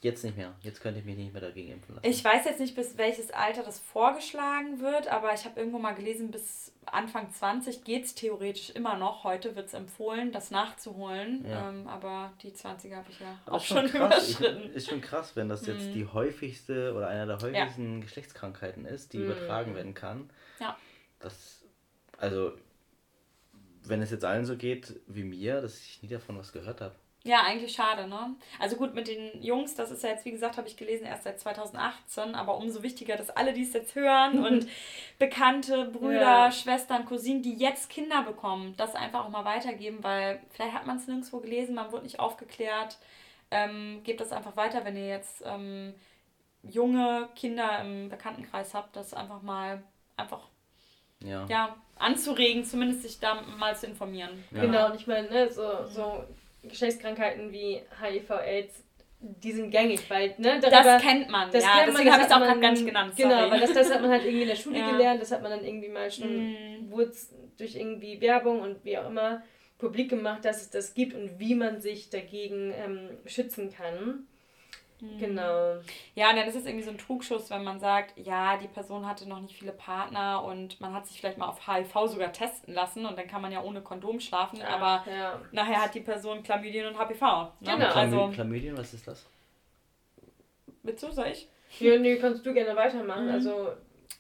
jetzt 0.04 0.24
nicht 0.24 0.38
mehr. 0.38 0.54
Jetzt 0.62 0.82
könnte 0.82 0.99
ich 0.99 1.06
mich 1.06 1.18
nicht 1.18 1.34
mehr 1.34 1.41
dagegen 1.41 1.72
impfen 1.72 1.95
lassen. 1.95 2.06
Ich 2.08 2.24
weiß 2.24 2.45
jetzt 2.45 2.60
nicht, 2.60 2.76
bis 2.76 2.97
welches 2.97 3.32
Alter 3.32 3.64
das 3.64 3.80
vorgeschlagen 3.80 4.80
wird, 4.80 5.08
aber 5.08 5.34
ich 5.34 5.45
habe 5.45 5.60
irgendwo 5.60 5.80
mal 5.80 5.93
gelesen, 5.93 6.30
bis 6.32 6.72
Anfang 6.86 7.32
20 7.32 7.84
geht 7.84 8.06
es 8.06 8.14
theoretisch 8.14 8.70
immer 8.72 8.97
noch. 8.97 9.24
Heute 9.24 9.56
wird 9.56 9.68
es 9.68 9.74
empfohlen, 9.74 10.32
das 10.32 10.51
nachzuholen. 10.51 11.45
Ja. 11.49 11.70
Ähm, 11.70 11.88
aber 11.88 12.34
die 12.43 12.51
20er 12.51 12.95
habe 12.97 13.10
ich 13.10 13.20
ja 13.20 13.39
Aber 13.45 13.56
auch 13.56 13.64
schon. 13.64 13.86
Ich, 13.86 13.95
überschritten. 13.95 14.74
ist 14.74 14.89
schon 14.89 15.01
krass, 15.01 15.36
wenn 15.36 15.49
das 15.49 15.66
jetzt 15.66 15.86
Mhm. 15.88 15.93
die 15.93 16.06
häufigste 16.08 16.93
oder 16.93 17.08
einer 17.08 17.26
der 17.26 17.39
häufigsten 17.41 18.01
Geschlechtskrankheiten 18.01 18.86
ist, 18.86 19.14
die 19.14 19.18
Mhm. 19.20 19.26
übertragen 19.26 19.76
werden 19.76 19.93
kann. 19.93 20.30
Ja. 20.60 20.78
Das, 21.20 21.64
also, 22.18 22.51
wenn 23.86 24.01
es 24.01 24.12
jetzt 24.12 24.26
allen 24.26 24.45
so 24.45 24.56
geht 24.58 24.99
wie 25.08 25.24
mir, 25.24 25.62
dass 25.62 25.80
ich 25.80 26.01
nie 26.04 26.10
davon 26.10 26.38
was 26.38 26.51
gehört 26.51 26.82
habe. 26.82 26.95
Ja, 27.26 27.43
eigentlich 27.43 27.74
schade, 27.74 28.05
ne? 28.07 28.36
Also 28.59 28.76
gut, 28.76 28.93
mit 28.93 29.07
den 29.07 29.41
Jungs, 29.41 29.76
das 29.76 29.91
ist 29.91 30.03
ja 30.03 30.09
jetzt, 30.09 30.26
wie 30.26 30.32
gesagt, 30.32 30.57
habe 30.57 30.67
ich 30.67 30.76
gelesen, 30.76 31.05
erst 31.05 31.24
seit 31.24 31.39
2018, 31.39 32.36
aber 32.36 32.57
umso 32.57 32.84
wichtiger, 32.84 33.15
dass 33.15 33.30
alle, 33.30 33.53
die 33.53 33.63
es 33.63 33.71
jetzt 33.71 33.95
hören 33.95 34.43
und 34.45 34.67
Bekannte, 35.19 35.86
Brüder, 35.86 36.19
Ja. 36.19 36.51
Schwestern, 36.51 37.05
Cousinen, 37.05 37.41
die 37.41 37.53
jetzt 37.55 37.89
Kinder 37.89 38.24
bekommen, 38.24 38.74
das 38.76 38.93
einfach 38.93 39.24
auch 39.24 39.30
mal 39.30 39.45
weitergeben, 39.45 40.03
weil 40.03 40.41
vielleicht 40.49 40.74
hat 40.74 40.86
man 40.86 40.97
es 40.97 41.07
nirgendwo 41.07 41.39
gelesen, 41.39 41.76
man 41.76 41.91
wurde 41.93 42.03
nicht 42.03 42.19
aufgeklärt. 42.19 42.97
Ähm, 43.51 44.01
gebt 44.03 44.19
das 44.19 44.32
einfach 44.34 44.57
weiter, 44.57 44.84
wenn 44.84 44.97
ihr 44.97 45.07
jetzt 45.07 45.43
ähm, 45.45 45.93
junge 46.63 47.30
Kinder 47.36 47.80
im 47.82 48.09
Bekanntenkreis 48.09 48.74
habt, 48.74 48.95
das 48.97 49.13
einfach 49.13 49.41
mal 49.41 49.82
einfach 50.17 50.41
Ja. 51.19 51.45
ja, 51.47 51.76
anzuregen, 51.97 52.65
zumindest 52.65 53.03
sich 53.03 53.19
da 53.21 53.41
mal 53.57 53.76
zu 53.78 53.86
informieren. 53.86 54.43
Ja. 54.51 54.61
Genau, 54.61 54.88
und 54.88 54.95
ich 54.95 55.07
meine, 55.07 55.30
ne, 55.30 55.49
so, 55.51 55.86
so 55.86 56.24
Geschlechtskrankheiten 56.64 57.51
wie 57.51 57.82
HIV, 58.01 58.30
AIDS, 58.32 58.84
die 59.20 59.51
sind 59.53 59.72
gängig, 59.72 60.09
weil, 60.09 60.36
ne, 60.38 60.59
darüber, 60.59 60.84
Das 60.84 61.01
kennt 61.01 61.30
man, 61.30 61.49
das 61.51 61.64
ja, 61.64 61.70
kennt 61.78 61.88
deswegen 61.93 62.11
habe 62.11 62.22
ich 62.24 62.28
es 62.28 62.34
auch 62.34 62.39
man- 62.39 62.59
gar 62.61 62.72
nicht 62.72 62.86
genannt. 62.86 63.14
Genau, 63.16 63.38
sorry. 63.38 63.51
weil 63.51 63.59
das, 63.61 63.74
das 63.74 63.93
hat 63.93 64.01
man 64.01 64.11
halt 64.11 64.24
irgendwie 64.26 64.41
in 64.43 64.47
der 64.49 64.55
Schule 64.55 64.78
Ja. 64.80 64.91
gelernt, 64.91 65.22
das 65.22 65.32
hat 65.32 65.41
man 65.41 65.51
dann 65.51 65.64
irgendwie 65.66 65.88
mal 65.89 66.11
schon, 66.11 66.51
Mm. 66.51 66.91
wurde 66.91 67.14
durch 67.57 67.76
irgendwie 67.76 68.20
Werbung 68.20 68.59
und 68.61 68.84
wie 68.84 68.97
auch 68.97 69.07
immer 69.09 69.41
publik 69.78 70.09
gemacht, 70.09 70.43
dass 70.45 70.61
es 70.61 70.70
das 70.72 70.93
gibt 70.93 71.14
und 71.14 71.39
wie 71.39 71.55
man 71.55 71.80
sich 71.82 72.09
dagegen 72.09 72.74
ähm, 72.76 73.09
schützen 73.26 73.72
kann. 73.74 74.28
Genau. 75.20 75.76
Ja, 76.16 76.30
und 76.30 76.38
dann 76.38 76.47
ist 76.47 76.56
es 76.56 76.66
irgendwie 76.66 76.84
so 76.84 76.91
ein 76.91 76.97
Trugschuss, 76.97 77.49
wenn 77.49 77.64
man 77.64 77.80
sagt, 77.80 78.18
ja, 78.18 78.58
die 78.58 78.68
Person 78.68 79.06
hatte 79.08 79.28
noch 79.28 79.39
nicht 79.39 79.56
viele 79.58 79.72
Partner 79.72 80.43
und 80.43 80.80
man 80.82 80.93
hat 80.93 81.08
sich 81.08 81.20
vielleicht 81.20 81.38
mal 81.38 81.47
auf 81.47 81.68
HIV 81.68 82.08
sogar 82.08 82.32
testen 82.32 82.74
lassen 82.74 83.06
und 83.06 83.18
dann 83.18 83.28
kann 83.28 83.41
man 83.41 83.51
ja 83.51 83.62
ohne 83.62 83.82
Kondom 83.82 84.20
schlafen, 84.20 84.62
aber 84.62 85.04
ja. 85.10 85.39
nachher 85.51 85.82
hat 85.82 85.95
die 85.95 85.99
Person 86.01 86.43
Chlamydien 86.43 86.88
und 86.88 86.97
HPV. 86.97 87.43
Ne? 87.60 87.72
Genau. 87.72 87.91
Also, 87.93 88.18
Chlamy- 88.18 88.34
Chlamydien, 88.34 88.78
was 88.78 88.93
ist 88.93 89.08
das? 89.08 89.26
willst 90.84 91.04
du, 91.04 91.12
soll 91.12 91.28
ich? 91.28 91.47
Ja, 91.80 91.97
nee, 91.97 92.18
kannst 92.18 92.45
du 92.45 92.54
gerne 92.54 92.76
weitermachen. 92.76 93.26
Mhm. 93.26 93.32
Also, 93.32 93.70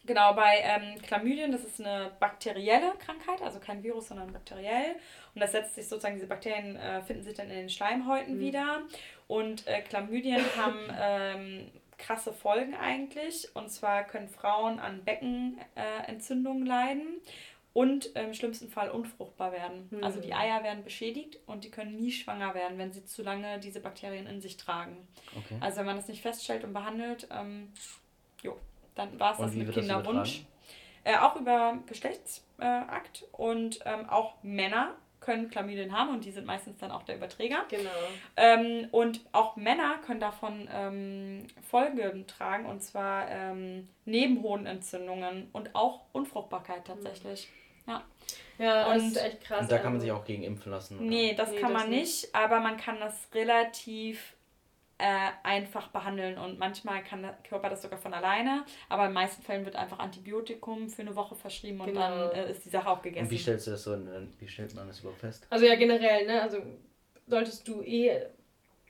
Genau, 0.05 0.33
bei 0.33 0.57
ähm, 0.61 1.01
Chlamydien, 1.01 1.51
das 1.51 1.63
ist 1.63 1.79
eine 1.79 2.11
bakterielle 2.19 2.93
Krankheit, 2.99 3.41
also 3.41 3.59
kein 3.59 3.83
Virus, 3.83 4.09
sondern 4.09 4.33
bakteriell. 4.33 4.95
Und 5.33 5.41
das 5.41 5.53
setzt 5.53 5.75
sich 5.75 5.87
sozusagen, 5.87 6.15
diese 6.15 6.27
Bakterien 6.27 6.75
äh, 6.75 7.01
finden 7.01 7.23
sich 7.23 7.35
dann 7.35 7.49
in 7.49 7.55
den 7.55 7.69
Schleimhäuten 7.69 8.35
Mhm. 8.35 8.39
wieder. 8.39 8.81
Und 9.27 9.65
äh, 9.67 9.81
Chlamydien 9.81 10.41
haben 10.57 10.79
ähm, 10.99 11.71
krasse 11.97 12.33
Folgen 12.33 12.75
eigentlich. 12.75 13.47
Und 13.55 13.71
zwar 13.71 14.03
können 14.03 14.27
Frauen 14.27 14.79
an 14.79 15.03
Beckenentzündungen 15.05 16.65
äh, 16.65 16.69
leiden 16.69 17.21
und 17.73 18.07
im 18.15 18.33
schlimmsten 18.33 18.69
Fall 18.69 18.91
unfruchtbar 18.91 19.51
werden. 19.51 19.87
Mhm. 19.89 20.03
Also 20.03 20.19
die 20.19 20.33
Eier 20.33 20.63
werden 20.63 20.83
beschädigt 20.83 21.39
und 21.47 21.63
die 21.63 21.71
können 21.71 21.95
nie 21.95 22.11
schwanger 22.11 22.53
werden, 22.53 22.77
wenn 22.77 22.93
sie 22.93 23.05
zu 23.05 23.23
lange 23.23 23.59
diese 23.59 23.79
Bakterien 23.79 24.27
in 24.27 24.41
sich 24.41 24.57
tragen. 24.57 25.07
Okay. 25.35 25.57
Also 25.59 25.77
wenn 25.77 25.87
man 25.87 25.95
das 25.95 26.07
nicht 26.07 26.21
feststellt 26.21 26.63
und 26.63 26.73
behandelt, 26.73 27.27
ähm, 27.31 27.71
jo, 28.43 28.57
dann 28.95 29.19
war 29.19 29.33
es 29.33 29.37
das 29.39 29.53
mit 29.53 29.67
das 29.67 29.75
Kinderwunsch. 29.75 30.43
Äh, 31.05 31.17
auch 31.17 31.35
über 31.35 31.77
Geschlechtsakt 31.87 33.25
und 33.33 33.79
ähm, 33.85 34.09
auch 34.09 34.35
Männer 34.41 34.95
können 35.19 35.49
Chlamydien 35.49 35.97
haben 35.97 36.09
und 36.09 36.25
die 36.25 36.31
sind 36.31 36.45
meistens 36.45 36.77
dann 36.79 36.91
auch 36.91 37.03
der 37.03 37.15
Überträger. 37.15 37.63
genau. 37.69 37.89
Ähm, 38.35 38.87
und 38.91 39.21
auch 39.31 39.55
Männer 39.55 39.97
können 40.05 40.19
davon 40.19 40.67
ähm, 40.71 41.47
Folgen 41.69 42.27
tragen 42.27 42.65
und 42.65 42.81
zwar 42.83 43.29
ähm, 43.29 43.87
Nebenhodenentzündungen 44.05 45.49
und 45.53 45.73
auch 45.75 46.01
Unfruchtbarkeit 46.11 46.85
tatsächlich. 46.85 47.47
Ja, 47.87 48.03
das 48.93 49.01
Und- 49.01 49.07
ist 49.11 49.17
echt 49.23 49.41
krass. 49.43 49.61
Und 49.61 49.71
da 49.71 49.77
kann 49.77 49.85
man 49.87 49.93
also. 49.95 50.05
sich 50.05 50.11
auch 50.11 50.25
gegen 50.25 50.43
impfen 50.43 50.71
lassen. 50.71 50.97
oder? 50.97 51.05
Nee, 51.05 51.33
das 51.33 51.51
Nee, 51.51 51.59
kann 51.59 51.73
das 51.73 51.81
man 51.81 51.89
nicht. 51.89 52.23
nicht, 52.23 52.35
aber 52.35 52.59
man 52.59 52.77
kann 52.77 52.99
das 52.99 53.27
relativ 53.33 54.35
äh, 55.05 55.31
einfach 55.43 55.89
behandeln 55.89 56.37
und 56.37 56.57
manchmal 56.59 57.03
kann 57.03 57.21
der 57.23 57.33
Körper 57.49 57.69
das 57.69 57.81
sogar 57.81 57.99
von 57.99 58.13
alleine, 58.13 58.63
aber 58.87 59.03
in 59.03 59.09
den 59.09 59.15
meisten 59.15 59.41
Fällen 59.43 59.65
wird 59.65 59.75
einfach 59.75 59.99
Antibiotikum 59.99 60.87
für 60.89 61.01
eine 61.01 61.13
Woche 61.15 61.35
verschrieben 61.35 61.81
und 61.81 61.87
Genau. 61.87 61.99
dann 62.29 62.31
äh, 62.31 62.51
ist 62.51 62.63
die 62.63 62.69
Sache 62.69 62.89
auch 62.89 63.01
gegessen. 63.01 63.25
Und 63.25 63.31
wie 63.31 63.37
stellst 63.37 63.67
du 63.67 63.71
das 63.71 63.83
so, 63.83 63.93
in- 63.95 64.33
wie 64.39 64.47
stellt 64.47 64.73
man 64.75 64.87
das 64.87 65.01
überhaupt 65.01 65.19
fest? 65.19 65.45
Also 65.49 65.65
ja, 65.65 65.75
generell, 65.75 66.25
ne? 66.25 66.41
Also 66.41 66.59
solltest 67.27 67.67
du 67.67 67.81
eh 67.81 68.21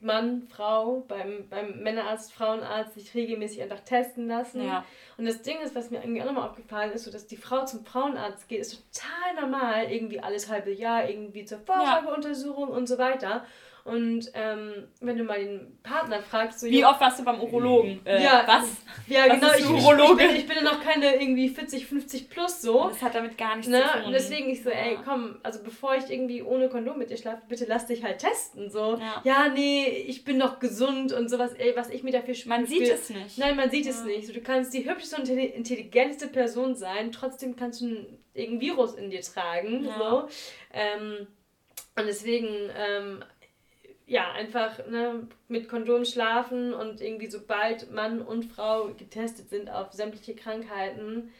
Mann, 0.02 0.44
Frau 0.50 1.00
beim, 1.08 1.48
beim 1.50 1.80
Männerarzt, 1.82 2.34
Frauenarzt 2.34 2.94
sich 2.96 3.14
regelmäßig 3.16 3.62
einfach 3.64 3.80
testen 3.80 4.28
lassen. 4.28 4.62
ja. 4.64 4.84
Und 5.18 5.26
das 5.26 5.42
Ding 5.44 5.62
ist, 5.62 5.74
was 5.76 5.90
mir 5.92 6.02
irgendwie 6.02 6.22
auch 6.22 6.26
nochmal 6.26 6.50
aufgefallen 6.50 6.92
ist, 6.92 7.06
so 7.06 7.12
dass 7.12 7.26
die 7.26 7.38
Frau 7.38 7.64
zum 7.66 7.86
Frauenarzt 7.86 8.48
geht, 8.50 8.60
ist 8.60 8.84
total 8.94 9.42
normal, 9.50 9.90
irgendwie 9.92 10.20
alles 10.20 10.50
halbe 10.50 10.72
Jahr, 10.74 11.08
irgendwie 11.10 11.46
zur 11.46 11.60
Vorsorgeuntersuchung 11.60 12.68
und 12.70 12.88
so 12.88 12.98
weiter. 12.98 13.46
Und 13.86 14.32
ähm, 14.34 14.88
wenn 15.02 15.18
du 15.18 15.26
mal 15.26 15.40
den 15.44 15.78
Partner 15.84 16.22
fragst, 16.22 16.62
so, 16.62 16.68
Wie 16.68 16.86
oft 16.86 17.02
warst 17.02 17.20
du 17.20 17.26
beim 17.26 17.42
Urologen? 17.42 18.00
Äh, 18.06 18.24
Ja. 18.24 18.44
Was? 18.48 18.78
ja 19.08 19.26
was 19.28 19.40
genau, 19.40 19.54
ich, 19.54 19.60
ich, 19.60 20.18
bin, 20.18 20.36
ich 20.38 20.48
bin 20.48 20.56
ja 20.56 20.64
noch 20.64 20.82
keine 20.82 21.16
irgendwie 21.22 21.50
40, 21.50 21.86
50 21.88 22.30
plus 22.30 22.62
so. 22.62 22.88
Das 22.88 23.02
hat 23.02 23.14
damit 23.14 23.38
gar 23.38 23.58
nichts 23.58 23.70
Ne? 23.70 23.82
zu 23.84 23.98
tun. 23.98 24.04
Und 24.06 24.14
deswegen 24.14 24.50
ich 24.50 24.64
so, 24.64 24.70
ey, 24.70 24.98
komm, 25.04 25.38
also 25.44 25.62
bevor 25.62 25.96
ich 25.96 26.10
irgendwie 26.10 26.42
ohne 26.42 26.70
Kondom 26.70 26.98
mit 26.98 27.10
dir 27.10 27.18
schlafe, 27.18 27.42
bitte 27.50 27.66
lass 27.66 27.86
dich 27.88 28.06
halt 28.06 28.20
testen. 28.20 28.70
So, 28.70 28.98
Ja. 29.02 29.22
ja, 29.26 29.50
nee, 29.50 29.86
ich 30.08 30.24
bin 30.24 30.38
noch 30.38 30.60
gesund 30.60 31.12
und 31.12 31.28
sowas, 31.30 31.54
ey, 31.56 31.74
was 31.76 31.90
ich 31.90 32.04
mir 32.04 32.12
dafür 32.14 32.36
spiele. 32.36 32.56
Man 32.56 32.66
sieht 32.66 32.88
es 32.88 33.10
nicht. 33.10 33.38
Nein, 33.38 33.58
man 33.58 33.70
sieht 33.70 33.86
es 33.86 34.00
Ja. 34.00 34.06
nicht. 34.06 34.28
So, 34.28 34.32
du 34.34 34.40
kannst 34.40 34.74
die 34.74 34.90
hübscheste 34.90 35.18
und 35.18 35.28
intelli- 35.28 35.52
intelligenteste 35.52 36.28
Person 36.30 36.76
sein, 36.76 37.12
trotzdem 37.12 37.58
kannst 37.58 37.82
du 37.82 37.88
ein- 37.88 38.18
irgendein 38.34 38.62
Virus 38.62 38.94
in 38.94 39.10
dir 39.10 39.22
tragen. 39.22 39.84
Ja. 39.84 39.98
So. 39.98 40.28
Ähm, 40.72 41.28
und 41.96 42.08
deswegen, 42.08 42.48
ähm, 42.78 43.24
ja, 44.06 44.32
einfach 44.34 44.86
ne, 44.88 45.28
mit 45.48 45.70
Kondom 45.70 46.06
schlafen 46.06 46.74
und 46.74 47.00
irgendwie 47.02 47.28
sobald 47.30 47.92
Mann 47.92 48.22
und 48.22 48.46
Frau 48.46 48.88
getestet 48.94 49.50
sind 49.50 49.70
auf 49.70 49.92
sämtliche 49.94 50.36
Krankheiten, 50.36 51.32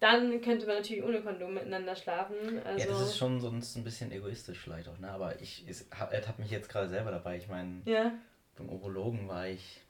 dann 0.00 0.40
könnte 0.40 0.66
man 0.66 0.76
natürlich 0.76 1.04
ohne 1.04 1.20
Kondom 1.20 1.54
miteinander 1.54 1.94
schlafen. 1.94 2.58
Also, 2.64 2.78
Ja, 2.88 2.92
das 2.92 3.02
ist 3.02 3.18
schon 3.18 3.40
sonst 3.40 3.76
ein 3.76 3.84
bisschen 3.84 4.10
egoistisch 4.12 4.58
vielleicht 4.58 4.88
auch, 4.88 4.98
ne? 4.98 5.10
Aber 5.10 5.40
ich 5.40 5.64
es- 5.68 5.86
hab- 5.96 6.12
ertappe 6.12 6.40
mich 6.40 6.50
jetzt 6.50 6.68
gerade 6.70 6.88
selber 6.88 7.10
dabei. 7.10 7.36
Ich 7.36 7.48
meine, 7.48 7.82
ja. 7.84 8.12
beim 8.56 8.68
Urologen 8.70 9.28
war 9.28 9.46
ich. 9.46 9.82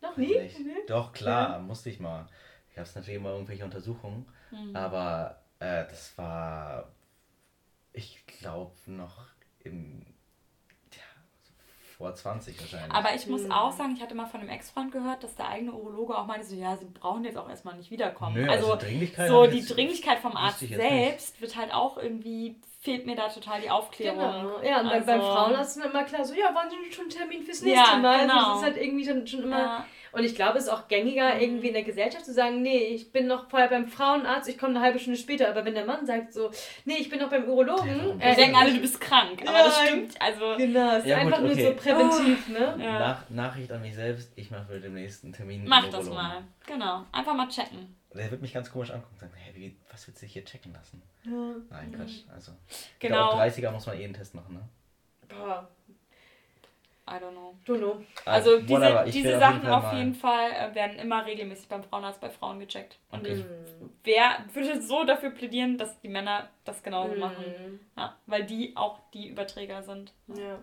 Noch 0.00 0.16
nie? 0.16 0.36
nicht. 0.36 0.56
Doch, 0.88 1.12
klar, 1.12 1.58
musste 1.60 1.90
ich 1.90 2.00
mal. 2.00 2.26
Ich 2.70 2.78
habe 2.78 2.88
es 2.88 2.94
natürlich 2.94 3.16
immer 3.20 3.30
irgendwelche 3.32 3.64
Untersuchungen, 3.64 4.26
Mhm. 4.50 4.74
aber 4.74 5.38
äh, 5.60 5.84
das 5.86 6.16
war, 6.18 6.90
ich 7.92 8.24
glaube, 8.26 8.72
noch 8.86 9.26
im. 9.60 10.06
Ja, 12.02 12.08
vor 12.08 12.14
20 12.14 12.60
wahrscheinlich. 12.60 12.92
Aber 12.92 13.14
ich 13.14 13.26
muss 13.26 13.44
Mhm. 13.44 13.52
auch 13.52 13.72
sagen, 13.72 13.94
ich 13.96 14.02
hatte 14.02 14.14
mal 14.14 14.26
von 14.26 14.40
einem 14.40 14.48
Ex-Freund 14.50 14.90
gehört, 14.92 15.22
dass 15.22 15.34
der 15.36 15.48
eigene 15.48 15.72
Urologe 15.72 16.16
auch 16.18 16.26
meinte, 16.26 16.46
so, 16.46 16.54
ja, 16.56 16.76
sie 16.76 16.86
brauchen 16.86 17.24
jetzt 17.24 17.38
auch 17.38 17.48
erstmal 17.48 17.76
nicht 17.76 17.90
wiederkommen. 17.90 18.34
Nö, 18.42 18.50
also, 18.50 18.74
Dringlichkeit 18.76 19.28
so 19.28 19.46
die 19.46 19.64
Dringlichkeit 19.64 20.18
vom 20.18 20.36
Arzt 20.36 20.62
jetzt 20.62 20.70
nicht. 20.70 20.80
selbst 20.80 21.40
wird 21.40 21.56
halt 21.56 21.72
auch 21.72 21.96
irgendwie, 21.96 22.56
fehlt 22.80 23.06
mir 23.06 23.14
da 23.14 23.28
total 23.28 23.60
die 23.60 23.70
Aufklärung. 23.70 24.18
Genau. 24.18 24.60
Ja, 24.62 24.80
und 24.80 24.88
bei, 24.88 24.94
Also- 24.94 25.06
beim 25.06 25.20
Frauenarzt 25.20 25.76
ist 25.76 25.84
dann 25.84 25.90
immer 25.92 26.04
klar 26.04 26.24
so, 26.24 26.34
ja, 26.34 26.52
wollen 26.54 26.68
Sie 26.70 26.92
schon 26.92 27.04
einen 27.04 27.10
Termin 27.10 27.42
fürs 27.44 27.60
Ja, 27.60 27.66
nächste 27.66 27.96
Mal? 27.98 28.08
Also 28.20 28.26
genau. 28.26 28.48
Das 28.50 28.58
ist 28.58 28.64
halt 28.64 28.76
irgendwie 28.78 29.04
dann 29.06 29.26
schon 29.26 29.42
immer. 29.44 29.58
Ja, 29.58 29.86
Und 30.12 30.24
ich 30.24 30.34
glaube, 30.34 30.58
es 30.58 30.64
ist 30.64 30.70
auch 30.70 30.88
gängiger 30.88 31.34
Mhm. 31.34 31.40
irgendwie 31.40 31.68
in 31.68 31.74
der 31.74 31.82
Gesellschaft 31.84 32.24
zu 32.26 32.32
sagen, 32.34 32.62
nee, 32.62 32.78
ich 32.78 33.12
bin 33.12 33.26
noch 33.26 33.48
vorher 33.48 33.68
beim 33.68 33.86
Frauenarzt, 33.88 34.48
ich 34.48 34.58
komme 34.58 34.74
eine 34.76 34.84
halbe 34.84 34.98
Stunde 34.98 35.18
später. 35.18 35.48
Aber 35.48 35.64
wenn 35.64 35.74
der 35.74 35.86
Mann 35.86 36.04
sagt 36.06 36.32
so, 36.34 36.50
nee, 36.84 36.96
ich 36.98 37.08
bin 37.08 37.18
noch 37.20 37.30
beim 37.30 37.44
Urologen, 37.48 38.18
wir 38.20 38.26
äh, 38.26 38.36
denken 38.36 38.56
alle, 38.56 38.72
du 38.74 38.80
bist 38.80 39.00
krank, 39.00 39.40
aber 39.46 39.58
Ja, 39.58 39.64
das 39.64 39.82
stimmt. 39.82 40.20
Also, 40.20 40.56
Genau, 40.56 40.92
es 40.96 40.98
ist 41.04 41.06
Ja, 41.08 41.16
gut, 41.22 41.26
einfach 41.26 41.40
nur 41.40 41.52
okay. 41.52 41.66
so 41.66 41.74
präventiv, 41.74 42.48
ne? 42.48 42.76
Ja. 42.78 42.98
Nach, 42.98 43.30
Nachricht 43.30 43.72
an 43.72 43.80
mich 43.82 43.94
selbst, 43.94 44.30
ich 44.36 44.50
mache 44.50 44.66
für 44.66 44.80
den 44.80 44.94
nächsten 44.94 45.32
Termin. 45.32 45.60
einen 45.60 45.68
mach 45.68 45.84
das 45.86 46.06
Urologen. 46.06 46.14
mal. 46.14 46.42
Genau. 46.66 47.04
Einfach 47.12 47.34
mal 47.34 47.48
checken. 47.48 47.96
Der 48.14 48.30
wird 48.30 48.42
mich 48.42 48.52
ganz 48.52 48.70
komisch 48.70 48.90
angucken 48.90 49.14
und 49.14 49.20
sagen, 49.20 49.32
hey, 49.36 49.54
wie, 49.56 49.74
was 49.90 50.06
willst 50.06 50.20
du 50.20 50.26
dich 50.26 50.34
hier 50.34 50.44
checken 50.44 50.74
lassen? 50.74 51.00
Ja. 51.24 51.30
Nein, 51.70 51.92
Quatsch. 51.96 52.24
Also, 52.34 52.52
Genau. 52.98 53.30
Ich 53.46 53.54
glaube, 53.54 53.68
30er 53.68 53.70
muss 53.72 53.86
man 53.86 53.98
eh 53.98 54.04
einen 54.04 54.12
Test 54.12 54.34
machen, 54.34 54.54
ne? 54.54 54.60
Boah, 55.28 55.66
I 57.08 57.14
don't 57.14 57.32
know. 57.32 57.54
Dono. 57.64 58.02
Also 58.24 58.50
Ah, 58.58 58.68
whatever, 58.68 59.04
diese, 59.04 59.18
diese 59.18 59.38
Sachen 59.40 59.62
Fall 59.62 59.72
auf 59.72 59.92
jeden 59.92 60.14
Fall 60.14 60.50
äh, 60.52 60.74
werden 60.74 60.98
immer 60.98 61.26
regelmäßig 61.26 61.68
beim 61.68 61.82
Frauenarzt 61.82 62.20
bei 62.20 62.30
Frauen 62.30 62.60
gecheckt. 62.60 62.98
Und 63.10 63.20
Okay. 63.20 63.32
ich 63.32 63.44
Mhm. 63.44 63.90
wer 64.04 64.44
würde 64.52 64.80
so 64.80 65.04
dafür 65.04 65.30
plädieren, 65.30 65.78
dass 65.78 66.00
die 66.00 66.08
Männer 66.08 66.48
das 66.64 66.82
genauso 66.82 67.14
machen. 67.16 67.44
Mhm. 67.44 67.80
Ja, 67.96 68.16
weil 68.26 68.44
die 68.44 68.76
auch 68.76 69.00
die 69.12 69.28
Überträger 69.28 69.82
sind. 69.82 70.12
Ja. 70.28 70.58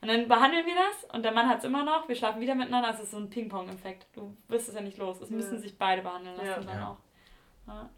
Und 0.00 0.08
dann 0.08 0.28
behandeln 0.28 0.64
wir 0.66 0.74
das 0.74 1.10
und 1.14 1.24
der 1.24 1.32
Mann 1.32 1.48
hat 1.48 1.58
es 1.58 1.64
immer 1.64 1.82
noch, 1.82 2.06
wir 2.08 2.14
schlafen 2.14 2.40
wieder 2.40 2.54
miteinander, 2.54 2.90
es 2.90 3.00
ist 3.00 3.10
so 3.12 3.16
ein 3.16 3.30
Ping-Pong-Effekt. 3.30 4.06
Du 4.14 4.36
wirst 4.48 4.68
es 4.68 4.74
ja 4.74 4.80
nicht 4.82 4.98
los. 4.98 5.20
Es 5.20 5.30
Ja. 5.30 5.36
müssen 5.36 5.58
sich 5.58 5.76
beide 5.78 6.02
behandeln 6.02 6.36
lassen 6.36 6.46
Ja. 6.48 6.72
dann 6.72 6.78
Ja. 6.78 6.88
auch. 6.90 6.96
Ja. 7.66 7.90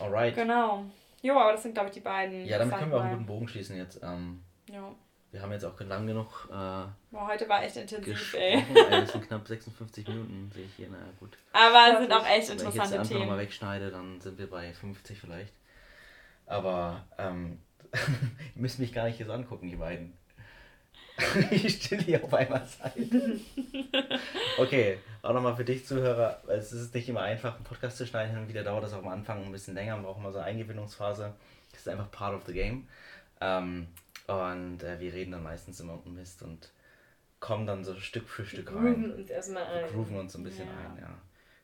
Alright. 0.00 0.34
Genau. 0.34 0.84
Jo, 1.20 1.38
aber 1.38 1.52
das 1.52 1.62
sind, 1.62 1.74
glaube 1.74 1.88
ich, 1.90 1.94
die 1.94 2.00
beiden. 2.00 2.44
Ja, 2.46 2.58
damit 2.58 2.76
können 2.76 2.90
wir 2.90 2.98
auch 2.98 3.02
einen 3.02 3.12
guten 3.12 3.26
Bogen 3.26 3.46
schließen 3.48 3.76
jetzt. 3.76 4.02
Ähm, 4.02 4.42
Jo. 4.68 4.96
Wir 5.32 5.40
haben 5.40 5.52
jetzt 5.52 5.64
auch 5.64 5.80
lang 5.80 6.06
genug 6.06 6.48
äh, 6.50 6.52
Boah, 6.52 7.26
heute 7.26 7.48
war 7.48 7.64
echt 7.64 7.76
intensiv, 7.76 8.34
ey. 8.34 8.62
Ey, 8.74 8.90
das 8.90 9.12
sind 9.12 9.26
knapp 9.26 9.48
56 9.48 10.06
Minuten, 10.06 10.50
sehe 10.54 10.66
ich 10.66 10.74
hier. 10.76 10.88
Na 10.90 10.98
gut. 11.18 11.38
Aber 11.52 11.94
es 11.94 12.00
sind 12.00 12.12
auch 12.12 12.26
echt 12.26 12.26
Wenn 12.26 12.36
ich 12.36 12.48
jetzt 12.48 12.60
die 12.60 12.64
interessante 12.66 12.98
Antwort 13.00 13.20
nochmal 13.20 13.38
Themen. 13.38 13.38
wegschneide, 13.38 13.90
dann 13.90 14.20
sind 14.20 14.38
wir 14.38 14.50
bei 14.50 14.72
50 14.74 15.18
vielleicht. 15.18 15.54
Aber 16.44 17.04
ähm, 17.16 17.58
ihr 17.92 18.60
müsst 18.60 18.78
mich 18.78 18.92
gar 18.92 19.06
nicht 19.06 19.24
so 19.24 19.32
angucken, 19.32 19.70
die 19.70 19.76
beiden. 19.76 20.12
ich 21.50 21.82
still 21.82 22.02
hier 22.02 22.22
auf 22.22 22.34
einmal 22.34 22.66
sein. 22.66 23.40
Okay, 24.58 24.98
auch 25.22 25.32
nochmal 25.32 25.56
für 25.56 25.64
dich 25.64 25.86
Zuhörer. 25.86 26.42
Es 26.48 26.72
ist 26.72 26.94
nicht 26.94 27.08
immer 27.08 27.20
einfach, 27.20 27.54
einen 27.54 27.64
Podcast 27.64 27.96
zu 27.96 28.06
schneiden. 28.06 28.32
Hin 28.32 28.42
und 28.42 28.48
wieder 28.48 28.64
dauert 28.64 28.84
das 28.84 28.92
auch 28.92 28.98
am 28.98 29.08
Anfang 29.08 29.44
ein 29.44 29.52
bisschen 29.52 29.74
länger. 29.74 29.94
Man 29.94 30.04
braucht 30.04 30.20
mal 30.20 30.32
so 30.32 30.38
eine 30.38 30.48
Eingewöhnungsphase. 30.48 31.32
Das 31.70 31.80
ist 31.80 31.88
einfach 31.88 32.10
part 32.10 32.34
of 32.34 32.42
the 32.46 32.52
game. 32.52 32.86
Ähm, 33.40 33.88
und 34.26 34.82
äh, 34.82 34.98
wir 35.00 35.12
reden 35.12 35.32
dann 35.32 35.42
meistens 35.42 35.80
immer 35.80 35.94
um 36.04 36.14
Mist 36.14 36.42
und 36.42 36.70
kommen 37.40 37.66
dann 37.66 37.84
so 37.84 37.94
Stück 37.96 38.28
für 38.28 38.44
Stück 38.46 38.70
rein. 38.74 38.82
Grooven 38.94 39.14
uns 39.14 39.30
erstmal 39.30 39.64
Wir 39.66 39.84
ein. 39.86 39.92
grooven 39.92 40.16
uns 40.16 40.32
so 40.32 40.38
ein 40.38 40.44
bisschen 40.44 40.66
Ja. 40.68 40.72
ein, 40.90 40.98
ja. 41.00 41.08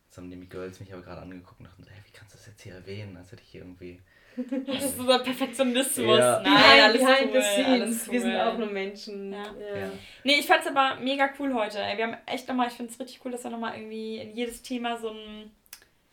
Jetzt 0.06 0.16
haben 0.16 0.30
die 0.30 0.48
Girls 0.48 0.80
mich 0.80 0.92
aber 0.92 1.02
gerade 1.02 1.20
angeguckt 1.22 1.61
und 1.61 1.66
dachten 1.66 1.84
so, 1.84 1.90
hey, 1.90 2.00
wie 2.06 2.12
kannst 2.12 2.34
du 2.34 2.38
das 2.38 2.46
jetzt 2.46 2.62
hier 2.62 2.74
erwähnen, 2.74 3.16
als 3.16 3.30
hätte 3.32 3.42
ich 3.42 3.48
hier 3.50 3.61
irgendwie... 3.62 4.00
Das 4.66 4.84
ist 4.84 4.98
unser 4.98 5.18
Perfektionismus. 5.18 6.18
Ja. 6.18 6.40
Nein, 6.40 6.52
behind, 6.54 6.82
alles 6.82 7.00
behind 7.00 7.34
cool, 7.34 7.42
the 7.42 7.48
scenes. 7.48 7.68
alles 7.82 8.11
Wir 8.12 8.20
sind 8.20 8.30
cool. 8.34 8.40
auch 8.40 8.59
nur 8.59 8.70
Menschen. 8.70 9.32
Ja. 9.32 9.42
Ja. 9.44 9.90
Nee, 10.24 10.38
ich 10.38 10.46
fand's 10.46 10.66
aber 10.66 10.96
mega 11.00 11.28
cool 11.38 11.52
heute. 11.54 11.78
Wir 11.78 12.04
haben 12.06 12.16
echt 12.26 12.48
nochmal, 12.48 12.68
ich 12.68 12.74
find's 12.74 12.98
richtig 13.00 13.20
cool, 13.24 13.32
dass 13.32 13.44
wir 13.44 13.50
nochmal 13.50 13.76
irgendwie 13.76 14.18
in 14.18 14.30
jedes 14.34 14.62
Thema 14.62 14.96
so 14.96 15.11
einen 15.11 15.50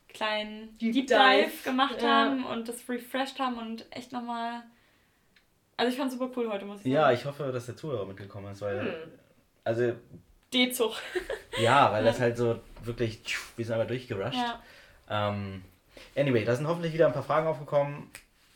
kleinen 0.10 0.78
Deep 0.78 0.94
Deep, 0.94 1.08
Dive. 1.08 1.44
Dive, 1.46 1.64
gemacht 1.64 2.02
Ja. 2.02 2.08
haben 2.10 2.46
und 2.46 2.68
das 2.68 2.88
refreshed 2.90 3.40
haben 3.40 3.58
und 3.58 3.86
echt 3.92 4.12
nochmal. 4.12 4.64
Also 5.78 5.92
ich 5.92 5.98
fand's 5.98 6.14
super 6.16 6.30
cool 6.36 6.50
heute, 6.52 6.66
muss 6.66 6.80
ich 6.82 6.86
Ja, 6.88 7.04
sagen. 7.04 7.16
ich 7.16 7.26
hoffe, 7.26 7.52
dass 7.52 7.66
der 7.66 7.76
Zuhörer 7.76 8.06
mitgekommen 8.06 8.52
ist, 8.52 8.62
weil... 8.62 8.82
Hm. 8.82 9.12
Also, 9.64 9.94
D-Zug. 10.54 10.94
ja, 11.60 11.92
weil 11.92 12.04
das 12.06 12.20
halt 12.20 12.38
so 12.38 12.60
wirklich... 12.84 13.22
Wir 13.58 13.66
sind 13.66 13.76
aber 13.76 13.86
durchgerusht. 13.86 14.36
Ja. 14.38 14.62
Ähm, 15.10 15.64
anyway, 16.16 16.46
da 16.46 16.56
sind 16.56 16.68
hoffentlich 16.68 16.94
wieder 16.94 17.08
ein 17.08 17.14
paar 17.14 17.24
Fragen 17.24 17.48
aufgekommen. 17.48 18.10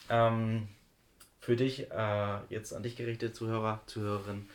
Ähm, 0.09 0.67
für 1.41 1.55
dich, 1.55 1.89
äh, 1.91 2.37
jetzt 2.49 2.73
an 2.73 2.83
dich 2.83 2.95
gerichtet, 2.95 3.35
Zuhörer, 3.35 3.81
Zuhörerin. 3.87 4.47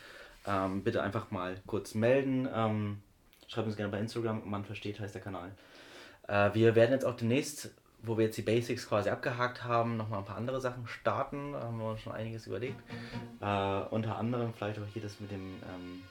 Ähm, 0.47 0.83
bitte 0.83 1.01
einfach 1.03 1.31
mal 1.31 1.59
kurz 1.67 1.93
melden. 1.93 2.47
Ähm, 2.53 3.01
schreibt 3.47 3.67
uns 3.67 3.75
gerne 3.75 3.91
bei 3.91 3.99
Instagram. 3.99 4.41
Man 4.49 4.65
versteht, 4.65 4.99
heißt 4.99 5.13
der 5.15 5.21
Kanal. 5.21 5.51
Äh, 6.27 6.51
wir 6.53 6.75
werden 6.75 6.91
jetzt 6.91 7.05
auch 7.05 7.15
demnächst, 7.15 7.71
wo 8.05 8.17
wir 8.17 8.25
jetzt 8.25 8.37
die 8.37 8.41
Basics 8.41 8.87
quasi 8.87 9.09
abgehakt 9.09 9.63
haben, 9.63 9.97
nochmal 9.97 10.19
ein 10.19 10.25
paar 10.25 10.37
andere 10.37 10.61
Sachen 10.61 10.87
starten. 10.87 11.53
Da 11.53 11.61
haben 11.61 11.77
wir 11.77 11.89
uns 11.89 12.01
schon 12.01 12.13
einiges 12.13 12.47
überlegt. 12.47 12.79
Äh, 13.41 13.79
unter 13.89 14.17
anderem 14.17 14.53
vielleicht 14.53 14.79
auch 14.79 14.87
hier 14.93 15.01
das 15.01 15.19
mit 15.19 15.31
dem 15.31 15.55
ähm, 15.63 16.03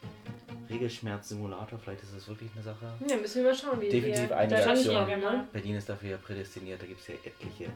Regelschmerz-Simulator. 0.68 1.78
Vielleicht 1.78 2.02
ist 2.02 2.16
das 2.16 2.28
wirklich 2.28 2.50
eine 2.54 2.62
Sache. 2.62 2.92
Ja, 3.06 3.16
müssen 3.16 3.42
wir 3.42 3.50
mal 3.50 3.56
schauen, 3.56 3.80
wie 3.80 3.88
Definitiv 3.88 4.28
wir 4.28 4.36
einige 4.36 4.60
da 4.60 4.70
Aktionen. 4.70 4.96
rankommen, 4.96 5.20
ne? 5.20 5.48
Berlin 5.52 5.76
ist 5.76 5.88
dafür 5.88 6.10
ja 6.10 6.16
prädestiniert, 6.16 6.82
da 6.82 6.86
gibt 6.86 7.00
es 7.00 7.08
ja 7.08 7.14
etliche 7.24 7.64
äh, 7.64 7.70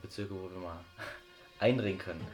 Bezirke, 0.00 0.34
wo 0.34 0.50
wir 0.50 0.58
mal 0.58 0.80
eindringen 1.58 1.98
können. 1.98 2.26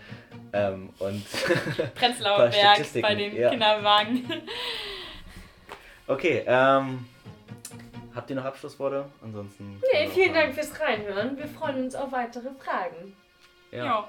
Ähm, 0.52 0.90
und 0.98 1.24
Prenzlauer 1.94 2.48
Berg 2.48 3.02
bei 3.02 3.14
den 3.14 3.36
ja. 3.36 3.50
Kinderwagen. 3.50 4.24
okay, 6.06 6.44
ähm, 6.46 7.06
habt 8.18 8.30
ihr 8.30 8.36
noch 8.36 8.44
Abschlussworte? 8.44 9.06
Ansonsten. 9.22 9.80
Nee, 9.92 10.08
vielen 10.08 10.34
Dank 10.34 10.54
fürs 10.54 10.78
Reinhören. 10.78 11.36
Wir 11.38 11.46
freuen 11.48 11.84
uns 11.84 11.94
auf 11.94 12.12
weitere 12.12 12.50
Fragen. 12.62 13.16
Ja, 13.70 13.84
Ja. 13.84 14.08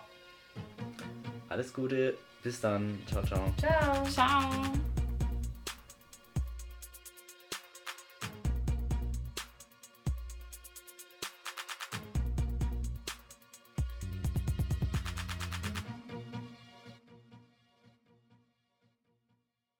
alles 1.49 1.73
Gute, 1.73 2.17
bis 2.43 2.59
dann, 2.61 3.01
ciao, 3.07 3.23
ciao. 3.23 3.53
Ciao. 3.59 4.03
Ciao. 4.05 4.88